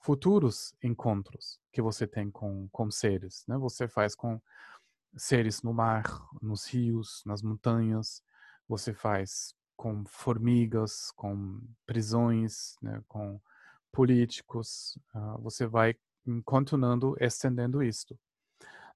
futuros 0.00 0.74
encontros 0.82 1.58
que 1.72 1.80
você 1.80 2.06
tem 2.06 2.30
com, 2.30 2.68
com 2.70 2.90
seres. 2.90 3.44
Né? 3.48 3.56
Você 3.58 3.88
faz 3.88 4.14
com 4.14 4.40
seres 5.16 5.62
no 5.62 5.72
mar, 5.72 6.04
nos 6.42 6.66
rios, 6.66 7.22
nas 7.24 7.42
montanhas, 7.42 8.22
você 8.68 8.92
faz 8.92 9.54
com 9.76 10.04
formigas, 10.06 11.10
com 11.16 11.60
prisões, 11.86 12.76
né? 12.80 13.02
com 13.08 13.40
políticos, 13.92 14.98
uh, 15.14 15.40
você 15.40 15.66
vai 15.66 15.96
continuando 16.44 17.16
estendendo 17.20 17.82
isto. 17.82 18.18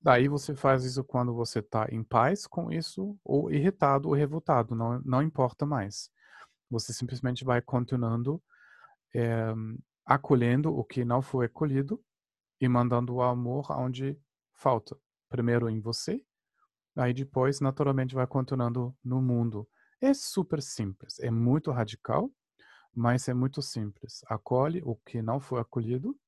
Daí 0.00 0.28
você 0.28 0.54
faz 0.54 0.84
isso 0.84 1.02
quando 1.02 1.34
você 1.34 1.58
está 1.58 1.86
em 1.90 2.02
paz 2.02 2.46
com 2.46 2.72
isso, 2.72 3.18
ou 3.24 3.50
irritado 3.50 4.08
ou 4.08 4.14
revoltado, 4.14 4.74
não, 4.74 5.00
não 5.04 5.22
importa 5.22 5.66
mais. 5.66 6.10
Você 6.70 6.92
simplesmente 6.92 7.44
vai 7.44 7.60
continuando 7.60 8.42
é, 9.14 9.52
acolhendo 10.04 10.74
o 10.74 10.84
que 10.84 11.04
não 11.04 11.20
foi 11.20 11.46
acolhido 11.46 12.02
e 12.60 12.68
mandando 12.68 13.14
o 13.14 13.22
amor 13.22 13.70
aonde 13.70 14.18
falta. 14.52 14.96
Primeiro 15.28 15.68
em 15.68 15.80
você, 15.80 16.24
aí 16.98 17.14
depois 17.14 17.60
naturalmente 17.60 18.14
vai 18.14 18.26
continuando 18.26 18.94
no 19.04 19.22
mundo. 19.22 19.68
É 20.00 20.12
super 20.12 20.60
simples, 20.62 21.18
é 21.20 21.30
muito 21.30 21.70
radical, 21.70 22.30
mas 22.94 23.28
é 23.28 23.34
muito 23.34 23.62
simples. 23.62 24.20
Acolhe 24.26 24.82
o 24.84 24.96
que 24.96 25.22
não 25.22 25.40
foi 25.40 25.60
acolhido, 25.60 26.18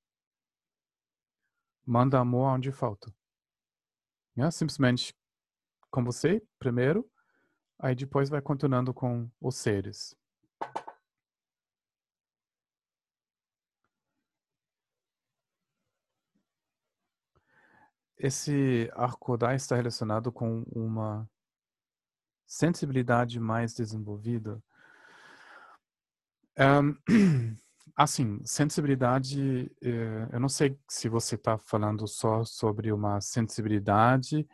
manda 1.85 2.19
amor 2.19 2.55
onde 2.55 2.71
falta. 2.71 3.13
É, 4.37 4.51
simplesmente 4.51 5.15
com 5.91 6.05
você 6.05 6.43
primeiro, 6.59 7.11
aí 7.79 7.95
depois 7.95 8.29
vai 8.29 8.41
continuando 8.41 8.95
com 8.95 9.31
os 9.41 9.57
seres. 9.57 10.17
Esse 18.21 18.91
Arkodai 18.95 19.57
está 19.57 19.77
relacionado 19.77 20.31
com 20.31 20.63
uma 20.71 21.29
sensibilidade 22.47 23.41
mais 23.41 23.75
desenvolvida. 23.75 24.63
Um, 26.59 26.97
assim, 27.97 28.41
sensibilidade, 28.45 29.71
eh, 29.83 30.29
eu 30.33 30.41
não 30.41 30.49
sei 30.49 30.79
se 30.89 31.09
você 31.09 31.37
está 31.37 31.57
falando 31.57 32.07
só 32.07 32.45
sobre 32.45 32.93
uma 32.93 33.21
sensibilidade 33.21 34.47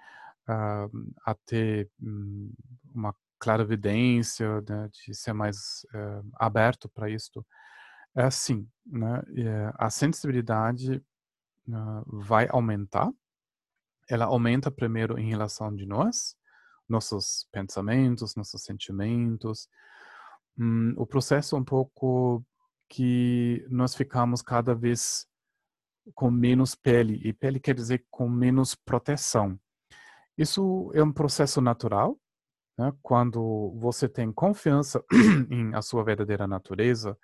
uh, 0.48 1.14
a 1.24 1.34
ter 1.34 1.90
um, 2.00 2.52
uma 2.94 3.14
clara 3.38 3.62
evidência 3.62 4.60
né, 4.68 4.88
de 4.92 5.14
ser 5.14 5.32
mais 5.32 5.84
uh, 5.94 6.28
aberto 6.34 6.88
para 6.88 7.10
isso. 7.10 7.44
É 8.14 8.24
assim, 8.24 8.68
né, 8.86 9.22
a 9.74 9.90
sensibilidade 9.90 11.02
uh, 11.68 12.04
vai 12.06 12.48
aumentar 12.50 13.12
ela 14.08 14.26
aumenta 14.26 14.70
primeiro 14.70 15.18
em 15.18 15.28
relação 15.28 15.74
de 15.74 15.86
nós, 15.86 16.36
nossos 16.88 17.46
pensamentos, 17.52 18.36
nossos 18.36 18.62
sentimentos. 18.62 19.68
Hum, 20.58 20.94
o 20.96 21.06
processo 21.06 21.56
é 21.56 21.58
um 21.58 21.64
pouco 21.64 22.44
que 22.88 23.66
nós 23.68 23.94
ficamos 23.94 24.42
cada 24.42 24.74
vez 24.74 25.26
com 26.14 26.30
menos 26.30 26.74
pele, 26.74 27.20
e 27.24 27.32
pele 27.32 27.58
quer 27.58 27.74
dizer 27.74 28.06
com 28.10 28.28
menos 28.28 28.74
proteção. 28.74 29.58
Isso 30.38 30.90
é 30.94 31.02
um 31.02 31.12
processo 31.12 31.60
natural, 31.60 32.16
né? 32.78 32.92
quando 33.02 33.74
você 33.78 34.08
tem 34.08 34.32
confiança 34.32 35.02
em 35.50 35.74
a 35.74 35.82
sua 35.82 36.04
verdadeira 36.04 36.46
natureza, 36.46 37.18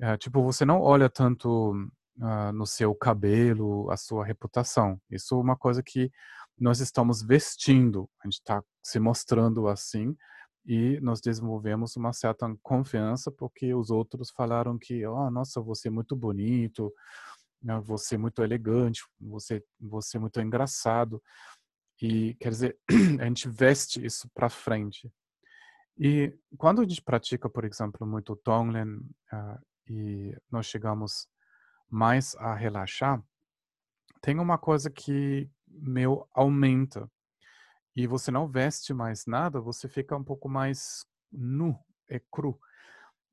é, 0.00 0.16
tipo, 0.16 0.42
você 0.42 0.64
não 0.64 0.80
olha 0.80 1.08
tanto 1.08 1.74
uh, 2.20 2.52
no 2.52 2.66
seu 2.66 2.94
cabelo, 2.94 3.90
a 3.90 3.96
sua 3.96 4.24
reputação. 4.24 5.00
Isso 5.10 5.34
é 5.34 5.38
uma 5.38 5.56
coisa 5.56 5.82
que 5.82 6.10
nós 6.58 6.80
estamos 6.80 7.22
vestindo, 7.22 8.08
a 8.22 8.26
gente 8.26 8.34
está 8.34 8.62
se 8.82 9.00
mostrando 9.00 9.66
assim 9.66 10.14
e 10.66 11.00
nós 11.00 11.20
desenvolvemos 11.20 11.96
uma 11.96 12.12
certa 12.12 12.46
confiança 12.62 13.32
porque 13.32 13.74
os 13.74 13.90
outros 13.90 14.30
falaram 14.30 14.78
que, 14.78 15.06
oh, 15.06 15.30
nossa, 15.30 15.60
você 15.60 15.88
é 15.88 15.90
muito 15.90 16.14
bonito, 16.14 16.92
né, 17.62 17.80
você 17.80 18.16
é 18.16 18.18
muito 18.18 18.42
elegante, 18.42 19.02
você, 19.18 19.64
você 19.80 20.18
é 20.18 20.20
muito 20.20 20.40
engraçado. 20.40 21.22
E 22.02 22.34
quer 22.34 22.50
dizer, 22.50 22.78
a 23.20 23.24
gente 23.24 23.48
veste 23.48 24.04
isso 24.04 24.28
para 24.34 24.48
frente. 24.48 25.10
E 25.98 26.34
quando 26.56 26.80
a 26.80 26.84
gente 26.84 27.02
pratica, 27.02 27.48
por 27.48 27.64
exemplo, 27.64 28.06
muito 28.06 28.36
Tonglen 28.36 28.96
uh, 29.32 29.58
e 29.88 30.34
nós 30.50 30.66
chegamos 30.66 31.26
mais 31.90 32.34
a 32.36 32.54
relaxar, 32.54 33.22
tem 34.20 34.38
uma 34.38 34.58
coisa 34.58 34.90
que 34.90 35.50
meu 35.66 36.28
aumenta. 36.32 37.10
E 37.96 38.06
você 38.06 38.30
não 38.30 38.48
veste 38.48 38.94
mais 38.94 39.26
nada, 39.26 39.60
você 39.60 39.88
fica 39.88 40.16
um 40.16 40.24
pouco 40.24 40.48
mais 40.48 41.04
nu, 41.32 41.76
é 42.08 42.20
cru. 42.30 42.58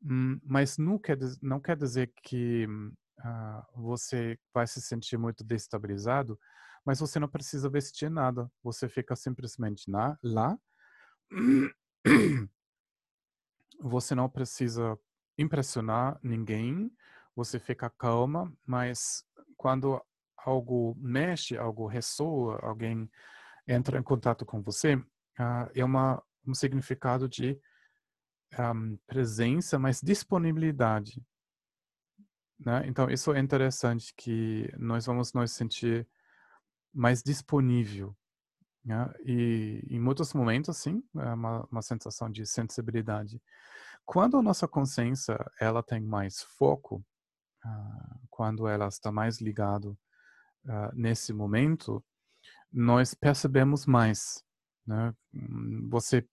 Hum, 0.04 0.39
mas 0.43 0.78
nu 0.78 1.00
quer, 1.00 1.17
não 1.41 1.60
quer 1.60 1.76
dizer 1.78 2.12
que 2.24 2.65
uh, 2.65 3.82
você 3.82 4.38
vai 4.54 4.65
se 4.67 4.82
sentir 4.82 5.17
muito 5.17 5.43
destabilizado, 5.43 6.39
mas 6.86 7.00
você 7.00 7.20
não 7.20 7.28
precisa 7.28 7.70
vestir 7.70 8.10
nada. 8.10 8.50
Você 8.63 8.88
fica 8.88 9.15
simplesmente 9.15 9.89
na, 9.89 10.17
lá. 10.24 10.58
Você 13.80 14.15
não 14.15 14.30
precisa 14.30 14.98
impressionar 15.38 16.20
ninguém 16.24 16.91
você 17.38 17.60
fica 17.60 17.88
calma, 17.88 18.52
mas 18.65 19.23
quando 19.56 20.02
algo 20.36 20.97
mexe, 21.00 21.56
algo 21.56 21.86
ressoa, 21.86 22.60
alguém 22.63 23.08
entra 23.67 24.00
em 24.00 24.04
contato 24.04 24.43
com 24.43 24.60
você, 24.60 24.95
uh, 24.95 25.69
é 25.76 25.86
uma, 25.86 26.23
um 26.47 26.56
significado 26.56 27.30
de 27.30 27.60
um, 28.58 28.97
presença, 29.06 29.78
mas 29.78 30.02
disponibilidade. 30.02 31.23
Né? 32.60 32.88
Então, 32.88 33.08
isso 33.08 33.32
é 33.32 33.39
interessante 33.39 34.15
que 34.17 34.73
nós 34.76 35.06
vamos 35.06 35.32
nos 35.32 35.52
sentir 35.52 36.08
mais 36.91 37.21
disponível. 37.21 38.17
Né? 38.84 39.13
E 39.23 39.84
em 39.91 40.00
muitos 40.00 40.34
momentos, 40.34 40.76
sim, 40.78 41.04
é 41.17 41.34
uma, 41.34 41.67
uma 41.71 41.82
sensação 41.84 42.32
de 42.32 42.47
sensibilidade. 42.47 43.39
Quando 44.04 44.38
a 44.38 44.41
nossa 44.41 44.67
consciência 44.67 45.38
ela 45.60 45.84
tem 45.84 46.02
mais 46.02 46.41
foco, 46.41 47.06
ah, 47.06 47.16
quando 48.30 48.67
ela 48.67 48.88
está 48.88 49.12
mais 49.12 49.41
ligado 49.41 49.97
uh, 50.65 50.93
nesse 50.93 51.34
momento, 51.34 52.03
nós 52.71 53.13
percebemos 53.13 53.86
mais. 53.86 54.43
Né? 54.86 55.13
Hum, 55.34 55.88
você 55.89 56.27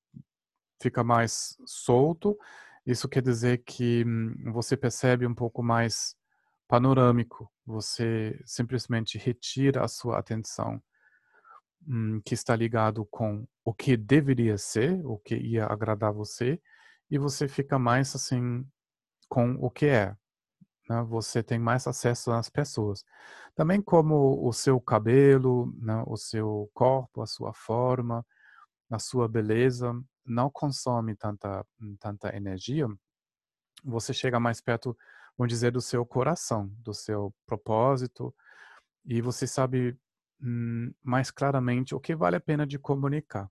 fica 0.81 1.03
mais 1.03 1.57
solto 1.65 2.39
Isso 2.87 3.09
quer 3.09 3.23
dizer 3.23 3.63
que 3.65 4.05
hum, 4.07 4.53
você 4.53 4.77
percebe 4.77 5.27
um 5.27 5.35
pouco 5.35 5.63
mais 5.63 6.15
panorâmico, 6.69 7.51
você 7.65 8.41
simplesmente 8.45 9.19
retira 9.19 9.85
a 9.85 9.89
sua 9.89 10.19
atenção 10.19 10.83
hum, 11.87 12.21
que 12.25 12.35
está 12.35 12.55
ligado 12.55 13.07
com 13.07 13.47
o 13.65 13.73
que 13.73 13.97
deveria 13.97 14.59
ser, 14.59 15.05
o 15.07 15.19
que 15.19 15.37
ia 15.37 15.67
agradar 15.67 16.13
você, 16.13 16.61
e 17.11 17.19
você 17.19 17.49
fica 17.49 17.79
mais 17.79 18.15
assim 18.15 18.67
com 19.29 19.55
o 19.61 19.71
que 19.71 19.87
é. 19.87 20.17
Né? 20.89 21.03
Você 21.09 21.43
tem 21.43 21.59
mais 21.59 21.87
acesso 21.87 22.33
às 22.33 22.49
pessoas. 22.51 23.05
Também 23.55 23.81
como 23.83 24.47
o 24.47 24.53
seu 24.53 24.81
cabelo, 24.81 25.73
né? 25.81 26.03
o 26.07 26.17
seu 26.17 26.71
corpo, 26.75 27.23
a 27.23 27.27
sua 27.27 27.53
forma, 27.55 28.25
a 28.91 28.99
sua 28.99 29.29
beleza 29.29 29.93
não 30.27 30.51
consome 30.51 31.15
tanta 31.15 31.65
tanta 32.01 32.35
energia, 32.35 32.89
você 33.85 34.15
chega 34.15 34.41
mais 34.41 34.61
perto, 34.61 34.97
vamos 35.37 35.53
dizer, 35.53 35.71
do 35.73 35.81
seu 35.81 36.05
coração, 36.07 36.69
do 36.79 36.95
seu 36.95 37.35
propósito, 37.47 38.35
e 39.05 39.21
você 39.21 39.47
sabe 39.47 39.97
hum, 40.41 40.93
mais 41.03 41.31
claramente 41.31 41.95
o 41.95 42.01
que 42.01 42.15
vale 42.17 42.37
a 42.37 42.41
pena 42.41 42.67
de 42.67 42.79
comunicar. 42.79 43.51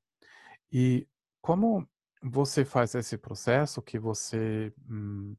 E 0.71 1.07
como 1.41 1.87
você 2.23 2.65
faz 2.65 2.95
esse 2.95 3.17
processo, 3.17 3.81
que 3.81 3.99
você 3.99 4.73
hum, 4.89 5.35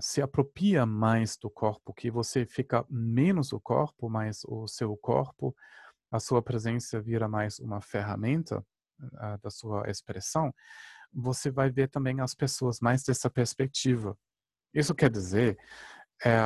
se 0.00 0.20
apropria 0.20 0.84
mais 0.84 1.36
do 1.36 1.50
corpo, 1.50 1.94
que 1.94 2.10
você 2.10 2.44
fica 2.44 2.84
menos 2.90 3.52
o 3.52 3.60
corpo, 3.60 4.08
mas 4.08 4.42
o 4.46 4.66
seu 4.66 4.96
corpo, 4.96 5.54
a 6.10 6.18
sua 6.18 6.42
presença 6.42 7.00
vira 7.00 7.28
mais 7.28 7.58
uma 7.58 7.80
ferramenta 7.80 8.64
uh, 9.00 9.38
da 9.42 9.50
sua 9.50 9.88
expressão, 9.90 10.52
você 11.12 11.50
vai 11.50 11.70
ver 11.70 11.88
também 11.88 12.20
as 12.20 12.34
pessoas 12.34 12.80
mais 12.80 13.02
dessa 13.04 13.30
perspectiva. 13.30 14.16
Isso 14.72 14.94
quer 14.94 15.10
dizer, 15.10 15.56
é, 16.24 16.36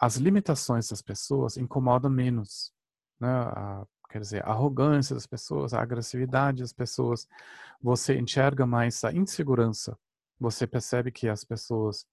as 0.00 0.16
limitações 0.16 0.88
das 0.88 1.02
pessoas 1.02 1.56
incomodam 1.56 2.10
menos. 2.10 2.72
Né? 3.20 3.28
A, 3.28 3.84
quer 4.08 4.20
dizer, 4.20 4.44
a 4.46 4.50
arrogância 4.50 5.14
das 5.14 5.26
pessoas, 5.26 5.74
a 5.74 5.82
agressividade 5.82 6.62
das 6.62 6.72
pessoas. 6.72 7.28
Você 7.82 8.18
enxerga 8.18 8.66
mais 8.66 9.04
a 9.04 9.12
insegurança. 9.12 9.98
Você 10.40 10.66
percebe 10.66 11.12
que 11.12 11.28
as 11.28 11.44
pessoas 11.44 12.06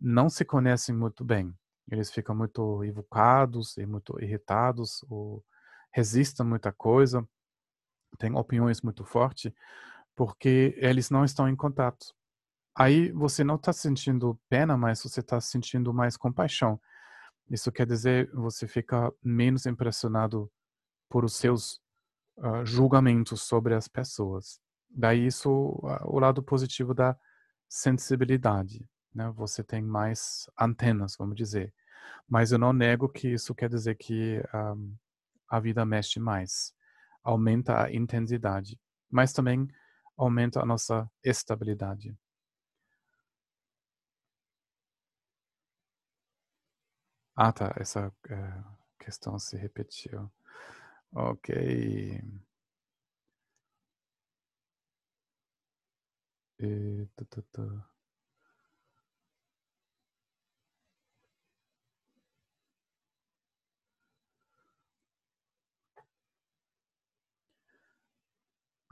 não 0.00 0.28
se 0.28 0.44
conhecem 0.44 0.94
muito 0.94 1.24
bem. 1.24 1.54
Eles 1.90 2.10
ficam 2.10 2.34
muito 2.34 2.82
evocados 2.84 3.76
e 3.76 3.86
muito 3.86 4.18
irritados, 4.22 5.04
ou 5.08 5.44
resistem 5.92 6.46
muita 6.46 6.72
coisa, 6.72 7.26
têm 8.18 8.34
opiniões 8.34 8.80
muito 8.80 9.04
fortes, 9.04 9.52
porque 10.16 10.74
eles 10.78 11.10
não 11.10 11.24
estão 11.24 11.48
em 11.48 11.56
contato. 11.56 12.14
Aí 12.76 13.12
você 13.12 13.44
não 13.44 13.54
está 13.54 13.72
sentindo 13.72 14.38
pena, 14.48 14.76
mas 14.76 15.02
você 15.02 15.20
está 15.20 15.40
sentindo 15.40 15.94
mais 15.94 16.16
compaixão. 16.16 16.80
Isso 17.48 17.70
quer 17.70 17.86
dizer 17.86 18.30
você 18.32 18.66
fica 18.66 19.12
menos 19.22 19.66
impressionado 19.66 20.50
por 21.08 21.24
os 21.24 21.36
seus 21.36 21.80
uh, 22.38 22.64
julgamentos 22.64 23.42
sobre 23.42 23.74
as 23.74 23.86
pessoas. 23.86 24.58
Daí 24.90 25.26
isso 25.26 25.50
uh, 25.50 26.06
o 26.06 26.18
lado 26.18 26.42
positivo 26.42 26.94
da 26.94 27.16
sensibilidade, 27.68 28.84
né? 29.14 29.30
Você 29.36 29.62
tem 29.64 29.82
mais 29.82 30.48
antenas, 30.58 31.16
vamos 31.18 31.36
dizer. 31.36 31.72
Mas 32.28 32.52
eu 32.52 32.58
não 32.58 32.72
nego 32.72 33.08
que 33.08 33.28
isso 33.34 33.54
quer 33.54 33.68
dizer 33.70 33.96
que 33.96 34.40
um, 34.54 34.94
a 35.50 35.60
vida 35.60 35.84
mexe 35.86 36.20
mais, 36.20 36.74
aumenta 37.22 37.84
a 37.84 37.92
intensidade, 37.94 38.78
mas 39.10 39.32
também 39.32 39.68
aumenta 40.16 40.60
a 40.62 40.66
nossa 40.66 41.10
estabilidade. 41.24 42.16
Ah, 47.36 47.52
tá. 47.52 47.72
Essa 47.78 48.12
é, 48.28 48.62
questão 49.04 49.38
se 49.38 49.56
repetiu. 49.56 50.30
Ok. 51.12 51.54
E, 56.58 56.68
tu, 57.16 57.24
tu, 57.30 57.42
tu. 57.52 57.62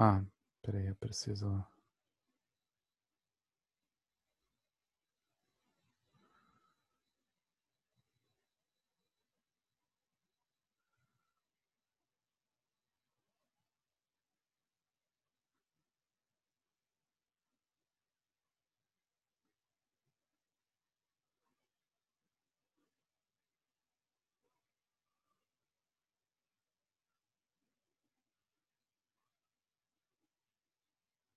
Ah, 0.05 0.25
peraí, 0.63 0.87
eu 0.89 0.97
preciso. 0.97 1.65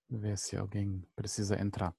Ver 0.10 0.38
se 0.38 0.56
alguém 0.56 1.04
precisa 1.16 1.60
entrar. 1.62 1.94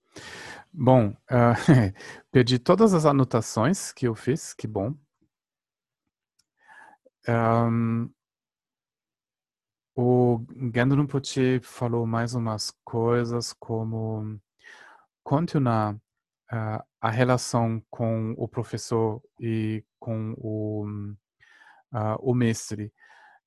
Bom, 0.73 1.11
uh, 1.31 1.55
perdi 2.31 2.59
todas 2.59 2.95
as 2.95 3.05
anotações 3.05 3.92
que 3.92 4.07
eu 4.07 4.14
fiz, 4.14 4.55
que 4.55 4.66
bom. 4.66 4.95
Um, 7.29 8.09
o 9.97 10.45
Gendron 10.75 11.07
Potier 11.07 11.61
falou 11.62 12.07
mais 12.07 12.35
umas 12.35 12.71
coisas 12.85 13.53
como 13.55 14.38
continuar 15.25 15.95
uh, 15.95 16.85
a 17.01 17.11
relação 17.11 17.83
com 17.90 18.35
o 18.37 18.47
professor 18.47 19.23
e 19.40 19.85
com 19.99 20.35
o, 20.37 20.87
uh, 21.92 22.16
o 22.21 22.35
mestre. 22.35 22.92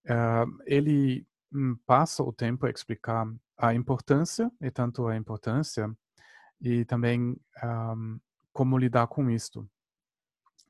Uh, 0.06 0.58
ele 0.66 1.26
um, 1.54 1.76
passa 1.86 2.24
o 2.24 2.34
tempo 2.34 2.66
a 2.66 2.70
explicar 2.70 3.26
a 3.60 3.74
importância, 3.74 4.50
e 4.62 4.72
tanto 4.72 5.08
a 5.08 5.18
importância, 5.18 5.94
e 6.62 6.86
também 6.86 7.38
um, 7.64 8.20
como 8.54 8.78
lidar 8.78 9.08
com 9.08 9.30
isto. 9.30 9.70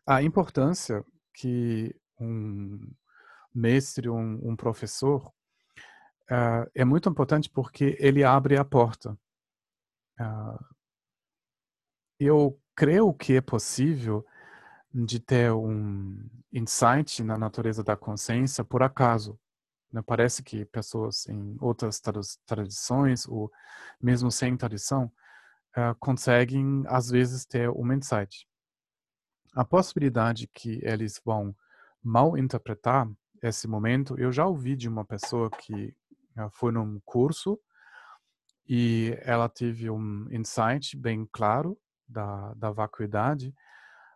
A 0.05 0.23
importância 0.23 1.05
que 1.33 1.95
um 2.19 2.91
mestre, 3.53 4.09
um, 4.09 4.39
um 4.49 4.55
professor, 4.55 5.27
uh, 6.31 6.69
é 6.73 6.83
muito 6.83 7.07
importante 7.07 7.49
porque 7.49 7.95
ele 7.99 8.23
abre 8.23 8.57
a 8.57 8.65
porta. 8.65 9.17
Uh, 10.19 10.65
eu 12.19 12.59
creio 12.75 13.13
que 13.13 13.35
é 13.35 13.41
possível 13.41 14.25
de 14.91 15.19
ter 15.19 15.51
um 15.51 16.17
insight 16.51 17.23
na 17.23 17.37
natureza 17.37 17.83
da 17.83 17.95
consciência 17.95 18.63
por 18.63 18.81
acaso. 18.81 19.39
Né? 19.91 20.01
Parece 20.05 20.43
que 20.43 20.65
pessoas 20.65 21.27
em 21.27 21.57
outras 21.59 22.01
tradições, 22.45 23.27
ou 23.27 23.51
mesmo 24.01 24.31
sem 24.31 24.55
tradição, 24.55 25.11
uh, 25.77 25.95
conseguem, 25.99 26.83
às 26.87 27.09
vezes, 27.09 27.45
ter 27.45 27.69
um 27.69 27.91
insight. 27.93 28.47
A 29.53 29.65
possibilidade 29.65 30.47
que 30.47 30.79
eles 30.83 31.19
vão 31.23 31.55
mal 32.03 32.37
interpretar 32.37 33.09
esse 33.41 33.67
momento, 33.67 34.17
eu 34.19 34.31
já 34.31 34.45
ouvi 34.45 34.75
de 34.75 34.87
uma 34.87 35.05
pessoa 35.05 35.49
que 35.49 35.95
uh, 36.37 36.49
foi 36.51 36.71
num 36.71 36.99
curso 37.05 37.59
e 38.67 39.17
ela 39.21 39.49
teve 39.49 39.89
um 39.89 40.27
insight 40.31 40.95
bem 40.95 41.27
claro 41.31 41.77
da, 42.07 42.53
da 42.53 42.71
vacuidade, 42.71 43.53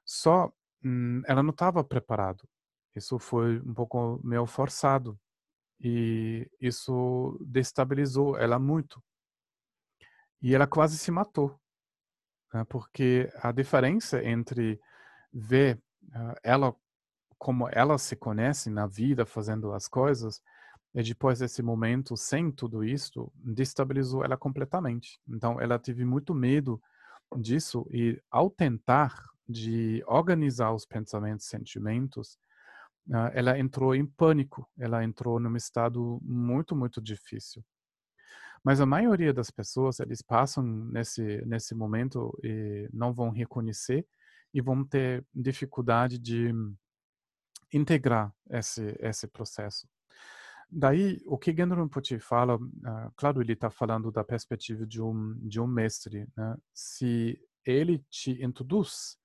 só 0.06 0.52
hum, 0.84 1.24
ela 1.26 1.42
não 1.42 1.50
estava 1.50 1.84
preparado. 1.84 2.48
Isso 2.96 3.18
foi 3.18 3.60
um 3.62 3.74
pouco 3.74 4.20
meio 4.24 4.46
forçado. 4.46 5.20
E 5.84 6.50
isso 6.62 7.38
destabilizou 7.46 8.38
ela 8.38 8.58
muito. 8.58 9.04
E 10.42 10.56
ela 10.56 10.66
quase 10.66 10.98
se 10.98 11.12
matou. 11.12 11.60
Né? 12.54 12.64
Porque 12.66 13.30
a 13.42 13.52
diferença 13.52 14.24
entre 14.24 14.80
ver 15.32 15.78
uh, 16.04 16.36
ela 16.42 16.74
como 17.44 17.68
ela 17.74 17.98
se 17.98 18.16
conhece 18.16 18.70
na 18.70 18.88
vida, 18.88 19.26
fazendo 19.26 19.74
as 19.74 19.86
coisas, 19.86 20.42
e 20.96 21.04
depois 21.04 21.40
desse 21.40 21.62
momento, 21.62 22.16
sem 22.16 22.50
tudo 22.50 22.86
isso, 22.86 23.30
destabilizou 23.36 24.24
ela 24.24 24.38
completamente. 24.38 25.20
Então, 25.28 25.60
ela 25.60 25.78
teve 25.78 26.06
muito 26.06 26.34
medo 26.34 26.82
disso 27.36 27.86
e 27.92 28.18
ao 28.32 28.50
tentar 28.50 29.14
de 29.50 30.02
organizar 30.08 30.72
os 30.72 30.86
pensamentos, 30.86 31.48
sentimentos, 31.48 32.38
ela 33.34 33.60
entrou 33.60 33.94
em 33.94 34.06
pânico, 34.06 34.68
ela 34.78 35.04
entrou 35.04 35.40
num 35.40 35.56
estado 35.56 36.20
muito, 36.24 36.76
muito 36.76 37.02
difícil. 37.02 37.64
Mas 38.64 38.80
a 38.80 38.86
maioria 38.86 39.34
das 39.34 39.52
pessoas, 39.52 40.00
eles 40.00 40.22
passam 40.22 40.64
nesse, 40.64 41.44
nesse 41.46 41.76
momento 41.76 42.38
e 42.42 42.88
não 42.94 43.14
vão 43.14 43.30
reconhecer 43.30 44.08
e 44.54 44.62
vão 44.62 44.86
ter 44.86 45.26
dificuldade 45.34 46.18
de 46.18 46.54
integrar 47.74 48.34
esse, 48.50 48.96
esse 49.00 49.28
processo. 49.28 49.88
Daí, 50.72 51.22
o 51.26 51.38
que 51.38 51.54
Gendro 51.56 51.84
Rinpoche 51.84 52.20
fala, 52.20 52.56
uh, 52.56 53.12
claro, 53.16 53.42
ele 53.42 53.54
está 53.54 53.70
falando 53.70 54.12
da 54.12 54.24
perspectiva 54.24 54.88
de 54.88 55.02
um, 55.02 55.36
de 55.40 55.60
um 55.60 55.68
mestre. 55.68 56.28
Né? 56.36 56.58
Se 56.74 57.40
ele 57.66 58.00
te 58.10 58.44
introduz 58.44 59.18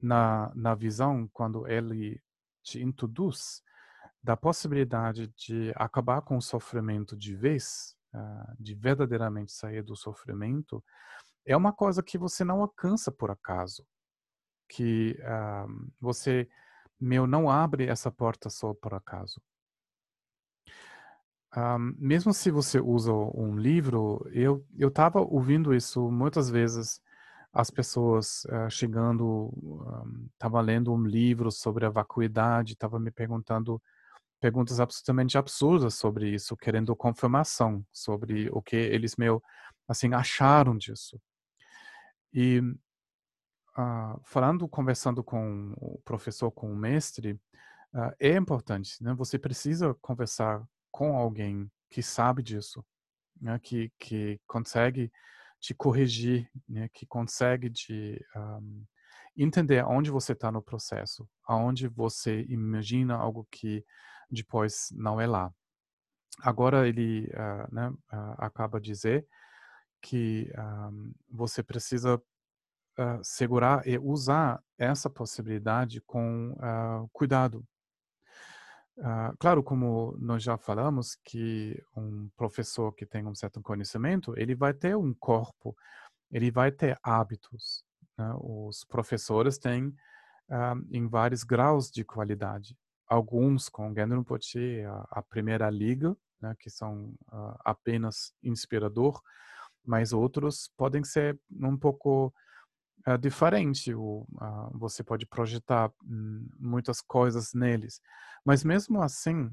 na, 0.00 0.50
na 0.54 0.74
visão, 0.74 1.28
quando 1.32 1.68
ele 1.68 2.20
te 2.62 2.82
introduz 2.82 3.62
da 4.22 4.36
possibilidade 4.36 5.28
de 5.36 5.72
acabar 5.76 6.20
com 6.22 6.36
o 6.36 6.42
sofrimento 6.42 7.16
de 7.16 7.34
vez, 7.34 7.96
uh, 8.14 8.54
de 8.58 8.74
verdadeiramente 8.74 9.52
sair 9.52 9.82
do 9.82 9.96
sofrimento, 9.96 10.82
é 11.46 11.56
uma 11.56 11.72
coisa 11.72 12.02
que 12.02 12.18
você 12.18 12.44
não 12.44 12.60
alcança 12.60 13.10
por 13.10 13.30
acaso. 13.30 13.86
Que 14.68 15.18
uh, 15.20 15.92
você, 16.00 16.48
meu, 17.00 17.26
não 17.26 17.50
abre 17.50 17.86
essa 17.86 18.10
porta 18.10 18.50
só 18.50 18.74
por 18.74 18.94
acaso. 18.94 19.40
Um, 21.56 21.94
mesmo 21.98 22.32
se 22.32 22.50
você 22.50 22.78
usa 22.78 23.12
um 23.12 23.56
livro, 23.56 24.24
eu 24.32 24.64
eu 24.78 24.86
estava 24.88 25.20
ouvindo 25.20 25.74
isso 25.74 26.08
muitas 26.08 26.48
vezes, 26.48 27.02
as 27.52 27.70
pessoas 27.70 28.44
uh, 28.44 28.70
chegando, 28.70 29.52
estava 30.32 30.58
um, 30.58 30.62
lendo 30.62 30.92
um 30.92 31.04
livro 31.04 31.50
sobre 31.50 31.84
a 31.84 31.90
vacuidade, 31.90 32.74
estava 32.74 32.98
me 33.00 33.10
perguntando 33.10 33.82
perguntas 34.40 34.80
absolutamente 34.80 35.36
absurdas 35.36 35.94
sobre 35.94 36.30
isso, 36.34 36.56
querendo 36.56 36.96
confirmação 36.96 37.84
sobre 37.92 38.48
o 38.50 38.62
que 38.62 38.76
eles 38.76 39.16
meu 39.16 39.42
assim 39.86 40.14
acharam 40.14 40.78
disso. 40.78 41.20
E 42.32 42.60
uh, 43.76 44.20
falando, 44.22 44.68
conversando 44.68 45.22
com 45.22 45.74
o 45.76 46.00
professor, 46.04 46.50
com 46.50 46.72
o 46.72 46.76
mestre, 46.76 47.32
uh, 47.92 48.14
é 48.18 48.36
importante, 48.36 49.02
né? 49.02 49.12
Você 49.14 49.38
precisa 49.38 49.94
conversar 50.00 50.62
com 50.90 51.16
alguém 51.16 51.70
que 51.90 52.02
sabe 52.02 52.42
disso, 52.42 52.84
né, 53.40 53.58
que, 53.58 53.92
que 53.98 54.40
consegue 54.46 55.10
te 55.60 55.74
corrigir, 55.74 56.50
né, 56.68 56.88
que 56.88 57.06
consegue 57.06 57.70
te 57.70 58.24
um, 58.34 58.84
entender 59.36 59.84
onde 59.84 60.10
você 60.10 60.32
está 60.32 60.50
no 60.50 60.62
processo, 60.62 61.28
aonde 61.44 61.86
você 61.86 62.44
imagina 62.48 63.14
algo 63.14 63.46
que 63.50 63.84
depois 64.30 64.88
não 64.92 65.20
é 65.20 65.26
lá. 65.26 65.52
Agora 66.42 66.88
ele 66.88 67.26
uh, 67.34 67.74
né, 67.74 67.90
uh, 67.90 68.34
acaba 68.38 68.80
de 68.80 68.90
dizer 68.90 69.26
que 70.00 70.50
um, 70.58 71.12
você 71.28 71.62
precisa 71.62 72.16
uh, 72.16 73.20
segurar 73.22 73.86
e 73.86 73.98
usar 73.98 74.62
essa 74.78 75.10
possibilidade 75.10 76.00
com 76.00 76.56
cuidado, 77.12 77.62
Uh, 79.00 79.34
claro, 79.38 79.62
como 79.62 80.14
nós 80.20 80.42
já 80.42 80.58
falamos, 80.58 81.16
que 81.24 81.82
um 81.96 82.28
professor 82.36 82.92
que 82.92 83.06
tem 83.06 83.26
um 83.26 83.34
certo 83.34 83.62
conhecimento, 83.62 84.34
ele 84.36 84.54
vai 84.54 84.74
ter 84.74 84.94
um 84.94 85.14
corpo, 85.14 85.74
ele 86.30 86.50
vai 86.50 86.70
ter 86.70 86.98
hábitos. 87.02 87.82
Né? 88.18 88.30
Os 88.38 88.84
professores 88.84 89.56
têm 89.56 89.86
uh, 89.86 90.86
em 90.90 91.08
vários 91.08 91.42
graus 91.42 91.90
de 91.90 92.04
qualidade. 92.04 92.76
Alguns 93.08 93.70
com 93.70 93.94
Gendron 93.94 94.22
Poche, 94.22 94.82
a, 94.84 95.06
a 95.12 95.22
primeira 95.22 95.70
liga, 95.70 96.14
né, 96.40 96.54
que 96.58 96.68
são 96.68 97.14
uh, 97.32 97.56
apenas 97.64 98.34
inspirador, 98.42 99.20
mas 99.84 100.12
outros 100.12 100.70
podem 100.76 101.02
ser 101.02 101.40
um 101.50 101.76
pouco 101.76 102.32
é 103.12 103.18
diferente. 103.18 103.94
O, 103.94 104.26
uh, 104.34 104.78
você 104.78 105.02
pode 105.02 105.26
projetar 105.26 105.92
hum, 106.04 106.48
muitas 106.58 107.00
coisas 107.00 107.52
neles. 107.54 108.00
Mas 108.44 108.64
mesmo 108.64 109.02
assim, 109.02 109.46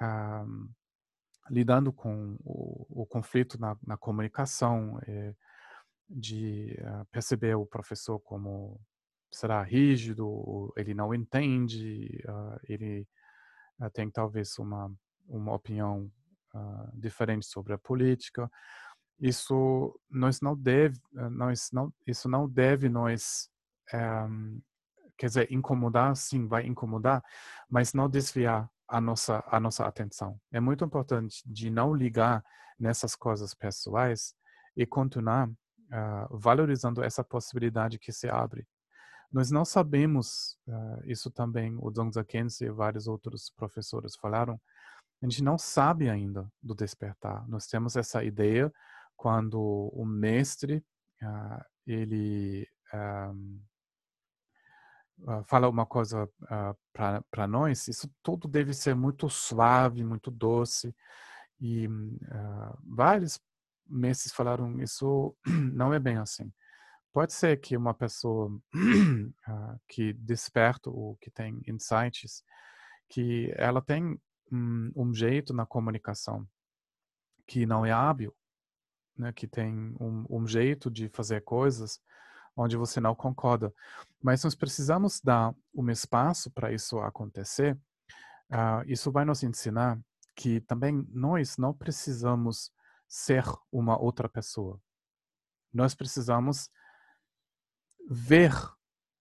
uh, 0.00 0.70
lidando 1.50 1.92
com 1.92 2.36
o, 2.44 3.02
o 3.02 3.06
conflito 3.06 3.58
na, 3.60 3.76
na 3.86 3.96
comunicação, 3.96 4.98
é, 5.06 5.34
de 6.08 6.76
uh, 6.80 7.04
perceber 7.10 7.54
o 7.54 7.66
professor 7.66 8.18
como 8.20 8.80
será 9.32 9.62
rígido, 9.62 10.72
ele 10.76 10.92
não 10.92 11.14
entende, 11.14 12.20
ele 12.64 13.06
tem 13.92 14.10
talvez 14.10 14.58
uma, 14.58 14.92
uma 15.28 15.54
opinião 15.54 16.10
diferente 16.94 17.46
sobre 17.46 17.72
a 17.72 17.78
política 17.78 18.50
isso 19.20 19.98
nós 20.10 20.40
não 20.40 20.56
deve 20.56 20.98
eh, 21.16 21.28
nós 21.28 21.70
não 21.72 21.92
isso 22.06 22.28
não 22.28 22.48
deve 22.48 22.88
nós 22.88 23.50
é, 23.92 24.26
quer 25.18 25.26
dizer 25.26 25.52
incomodar 25.52 26.16
sim 26.16 26.46
vai 26.46 26.66
incomodar 26.66 27.22
mas 27.68 27.92
não 27.92 28.08
desviar 28.08 28.70
a 28.90 29.00
nossa 29.00 29.42
a 29.46 29.60
nossa 29.60 29.86
atenção. 29.86 30.38
É 30.50 30.58
muito 30.58 30.84
importante 30.84 31.42
de 31.46 31.70
não 31.70 31.94
ligar 31.94 32.44
nessas 32.78 33.14
coisas 33.14 33.54
pessoais 33.54 34.34
e 34.76 34.84
continuar 34.84 35.48
uh, 35.48 36.38
valorizando 36.38 37.02
essa 37.02 37.22
possibilidade 37.22 37.98
que 37.98 38.12
se 38.12 38.28
abre. 38.28 38.66
Nós 39.30 39.50
não 39.50 39.64
sabemos 39.64 40.58
uh, 40.66 41.02
isso 41.04 41.30
também 41.30 41.76
o 41.78 41.90
Zhong 41.92 42.12
Kense 42.26 42.64
e 42.64 42.70
vários 42.70 43.06
outros 43.06 43.50
professores 43.56 44.16
falaram 44.16 44.60
a 45.22 45.26
gente 45.26 45.44
não 45.44 45.58
sabe 45.58 46.08
ainda 46.08 46.50
do 46.62 46.74
despertar. 46.74 47.46
Nós 47.46 47.66
temos 47.66 47.94
essa 47.94 48.24
ideia 48.24 48.72
quando 49.20 49.60
o 49.92 50.02
mestre 50.06 50.82
uh, 51.22 51.62
ele 51.86 52.66
um, 52.94 53.60
uh, 55.18 55.30
ah, 55.30 55.44
fala 55.44 55.68
uma 55.68 55.84
coisa 55.84 56.24
uh, 56.24 56.74
ah, 56.94 57.22
para 57.30 57.46
nós, 57.46 57.86
isso 57.86 58.10
tudo 58.22 58.48
deve 58.48 58.72
ser 58.72 58.94
muito 58.94 59.28
suave, 59.28 60.02
muito 60.02 60.30
doce. 60.30 60.96
E 61.60 61.86
vários 62.82 63.38
mestres 63.86 64.32
falaram 64.32 64.80
isso 64.80 65.36
não 65.74 65.92
é 65.92 65.98
bem 65.98 66.16
assim. 66.16 66.50
Pode 67.12 67.34
ser 67.34 67.60
que 67.60 67.76
uma 67.76 67.92
pessoa 67.92 68.50
que 69.86 70.14
desperta 70.14 70.88
ou 70.88 71.18
que 71.20 71.30
tem 71.30 71.60
insights, 71.68 72.42
que 73.06 73.52
ela 73.54 73.82
tem 73.82 74.18
um, 74.50 74.90
um 74.96 75.12
jeito 75.12 75.52
na 75.52 75.66
comunicação 75.66 76.48
que 77.46 77.66
não 77.66 77.84
é 77.84 77.90
hábil, 77.90 78.34
né, 79.20 79.32
que 79.32 79.46
tem 79.46 79.94
um, 80.00 80.24
um 80.28 80.46
jeito 80.46 80.90
de 80.90 81.08
fazer 81.10 81.42
coisas 81.42 82.00
onde 82.56 82.76
você 82.76 83.00
não 83.00 83.14
concorda. 83.14 83.72
Mas 84.22 84.42
nós 84.42 84.54
precisamos 84.54 85.20
dar 85.20 85.54
um 85.74 85.88
espaço 85.90 86.50
para 86.50 86.72
isso 86.72 86.98
acontecer. 86.98 87.78
Uh, 88.50 88.82
isso 88.86 89.12
vai 89.12 89.24
nos 89.24 89.42
ensinar 89.42 89.98
que 90.34 90.60
também 90.62 91.06
nós 91.12 91.56
não 91.56 91.72
precisamos 91.72 92.72
ser 93.06 93.44
uma 93.70 94.00
outra 94.00 94.28
pessoa. 94.28 94.80
Nós 95.72 95.94
precisamos 95.94 96.70
ver 98.08 98.52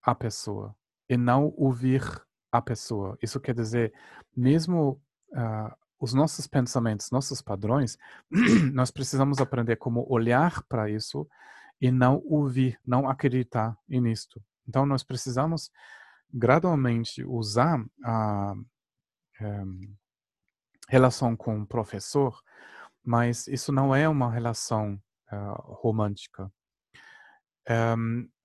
a 0.02 0.16
pessoa 0.16 0.76
e 1.08 1.18
não 1.18 1.54
ouvir 1.58 2.02
a 2.52 2.62
pessoa. 2.62 3.18
Isso 3.22 3.40
quer 3.40 3.54
dizer, 3.54 3.94
mesmo 4.36 5.02
uh, 5.32 5.76
os 6.00 6.14
nossos 6.14 6.48
pensamentos, 6.48 7.12
nossos 7.12 7.42
padrões, 7.42 7.98
nós 8.74 8.90
precisamos 8.90 9.40
aprender 9.40 9.76
como 9.76 10.06
olhar 10.10 10.64
para 10.64 10.90
isso 10.90 11.28
e 11.82 11.92
não 11.92 12.22
ouvir, 12.26 12.80
não 12.86 13.10
acreditar 13.10 13.78
nisto. 13.88 14.42
Então, 14.68 14.86
nós 14.86 15.04
precisamos 15.04 15.72
gradualmente 16.32 17.24
usar 17.24 17.84
a 18.04 18.54
é, 19.42 19.64
relação 20.88 21.36
com 21.36 21.62
o 21.62 21.68
professor, 21.68 22.42
mas 23.04 23.48
isso 23.48 23.72
não 23.72 23.96
é 23.96 24.08
uma 24.10 24.32
relação 24.32 25.02
uh, 25.32 25.74
romântica. 25.82 26.52
Eh, 27.68 27.96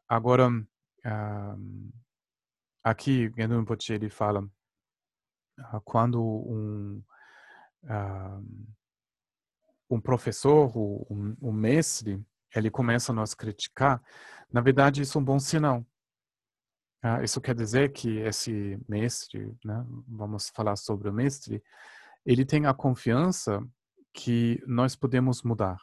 agora, 0.08 0.48
aqui, 2.82 3.32
Gendun 3.36 3.64
ele 3.88 4.10
fala, 4.10 4.42
uh, 4.42 5.80
quando 5.84 6.22
um 6.22 7.02
um 9.90 10.00
professor, 10.00 10.76
um, 10.76 11.36
um 11.40 11.52
mestre, 11.52 12.24
ele 12.54 12.70
começa 12.70 13.12
a 13.12 13.14
nos 13.14 13.34
criticar, 13.34 14.02
na 14.52 14.60
verdade 14.60 15.02
isso 15.02 15.18
é 15.18 15.20
um 15.20 15.24
bom 15.24 15.38
sinal. 15.38 15.84
Uh, 17.04 17.22
isso 17.22 17.40
quer 17.40 17.54
dizer 17.54 17.92
que 17.92 18.18
esse 18.18 18.78
mestre, 18.88 19.54
né, 19.64 19.84
vamos 20.08 20.48
falar 20.48 20.76
sobre 20.76 21.08
o 21.08 21.12
mestre, 21.12 21.62
ele 22.24 22.46
tem 22.46 22.66
a 22.66 22.72
confiança 22.72 23.62
que 24.12 24.62
nós 24.66 24.96
podemos 24.96 25.42
mudar. 25.42 25.78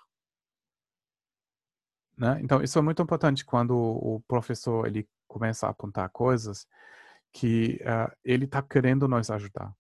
Né? 2.18 2.40
Então 2.42 2.64
isso 2.64 2.80
é 2.80 2.82
muito 2.82 3.02
importante 3.04 3.46
quando 3.46 3.76
o 3.78 4.22
professor 4.28 4.88
ele 4.88 5.08
começa 5.28 5.68
a 5.68 5.70
apontar 5.70 6.10
coisas 6.10 6.66
que 7.32 7.80
uh, 7.84 8.12
ele 8.24 8.46
está 8.46 8.62
querendo 8.62 9.08
nos 9.08 9.30
ajudar 9.30 9.74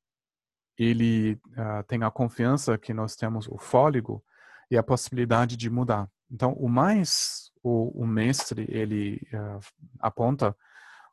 ele 0.83 1.33
uh, 1.33 1.83
tem 1.87 2.03
a 2.03 2.11
confiança 2.11 2.77
que 2.77 2.93
nós 2.93 3.15
temos 3.15 3.47
o 3.47 3.57
fôlego 3.57 4.23
e 4.69 4.77
a 4.77 4.83
possibilidade 4.83 5.57
de 5.57 5.69
mudar. 5.69 6.09
Então, 6.29 6.53
o 6.53 6.69
mais 6.69 7.51
o, 7.63 8.03
o 8.03 8.07
mestre 8.07 8.65
ele 8.69 9.21
uh, 9.33 9.59
aponta 9.99 10.55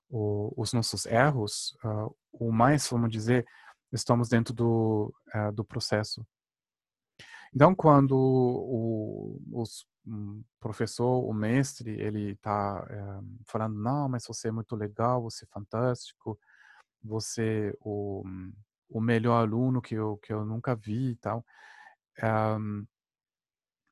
o, 0.08 0.52
os 0.56 0.72
nossos 0.72 1.06
erros, 1.06 1.76
uh, 1.84 2.14
o 2.32 2.52
mais, 2.52 2.88
vamos 2.88 3.10
dizer, 3.10 3.46
estamos 3.92 4.28
dentro 4.28 4.54
do, 4.54 5.12
do 5.54 5.64
processo. 5.64 6.26
Então, 7.54 7.74
quando 7.74 8.14
o, 8.14 9.40
os 9.50 9.86
um 10.08 10.42
professor, 10.58 11.24
o 11.24 11.32
mestre, 11.32 11.90
ele 12.00 12.32
está 12.32 12.86
é, 12.88 13.20
falando, 13.46 13.78
não, 13.78 14.08
mas 14.08 14.24
você 14.26 14.48
é 14.48 14.52
muito 14.52 14.74
legal, 14.74 15.22
você 15.22 15.44
é 15.44 15.48
fantástico, 15.52 16.38
você 17.02 17.76
o, 17.80 18.24
o 18.88 19.00
melhor 19.00 19.40
aluno 19.40 19.82
que 19.82 19.94
eu, 19.94 20.16
que 20.18 20.32
eu 20.32 20.44
nunca 20.44 20.74
vi 20.74 21.10
e 21.12 21.16
tal. 21.16 21.44
É, 22.18 22.28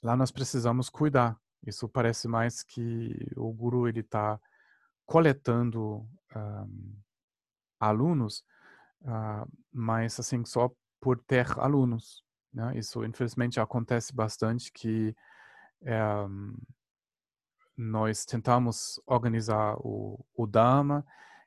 lá 0.02 0.16
nós 0.16 0.30
precisamos 0.30 0.88
cuidar. 0.88 1.38
Isso 1.66 1.88
parece 1.88 2.28
mais 2.28 2.62
que 2.62 3.14
o 3.36 3.52
guru 3.52 3.88
ele 3.88 4.00
está 4.00 4.40
coletando 5.04 6.06
um, 6.34 6.96
alunos, 7.78 8.44
uh, 9.02 9.50
mas 9.72 10.18
assim 10.18 10.44
só 10.44 10.70
por 11.00 11.18
ter 11.18 11.46
alunos. 11.58 12.24
Né? 12.52 12.78
Isso 12.78 13.04
infelizmente 13.04 13.60
acontece 13.60 14.14
bastante 14.14 14.72
que 14.72 15.14
é, 15.82 16.00
nós 17.76 18.24
tentamos 18.24 19.00
organizar 19.06 19.76
o, 19.78 20.24
o 20.34 20.46
Dharma 20.46 21.04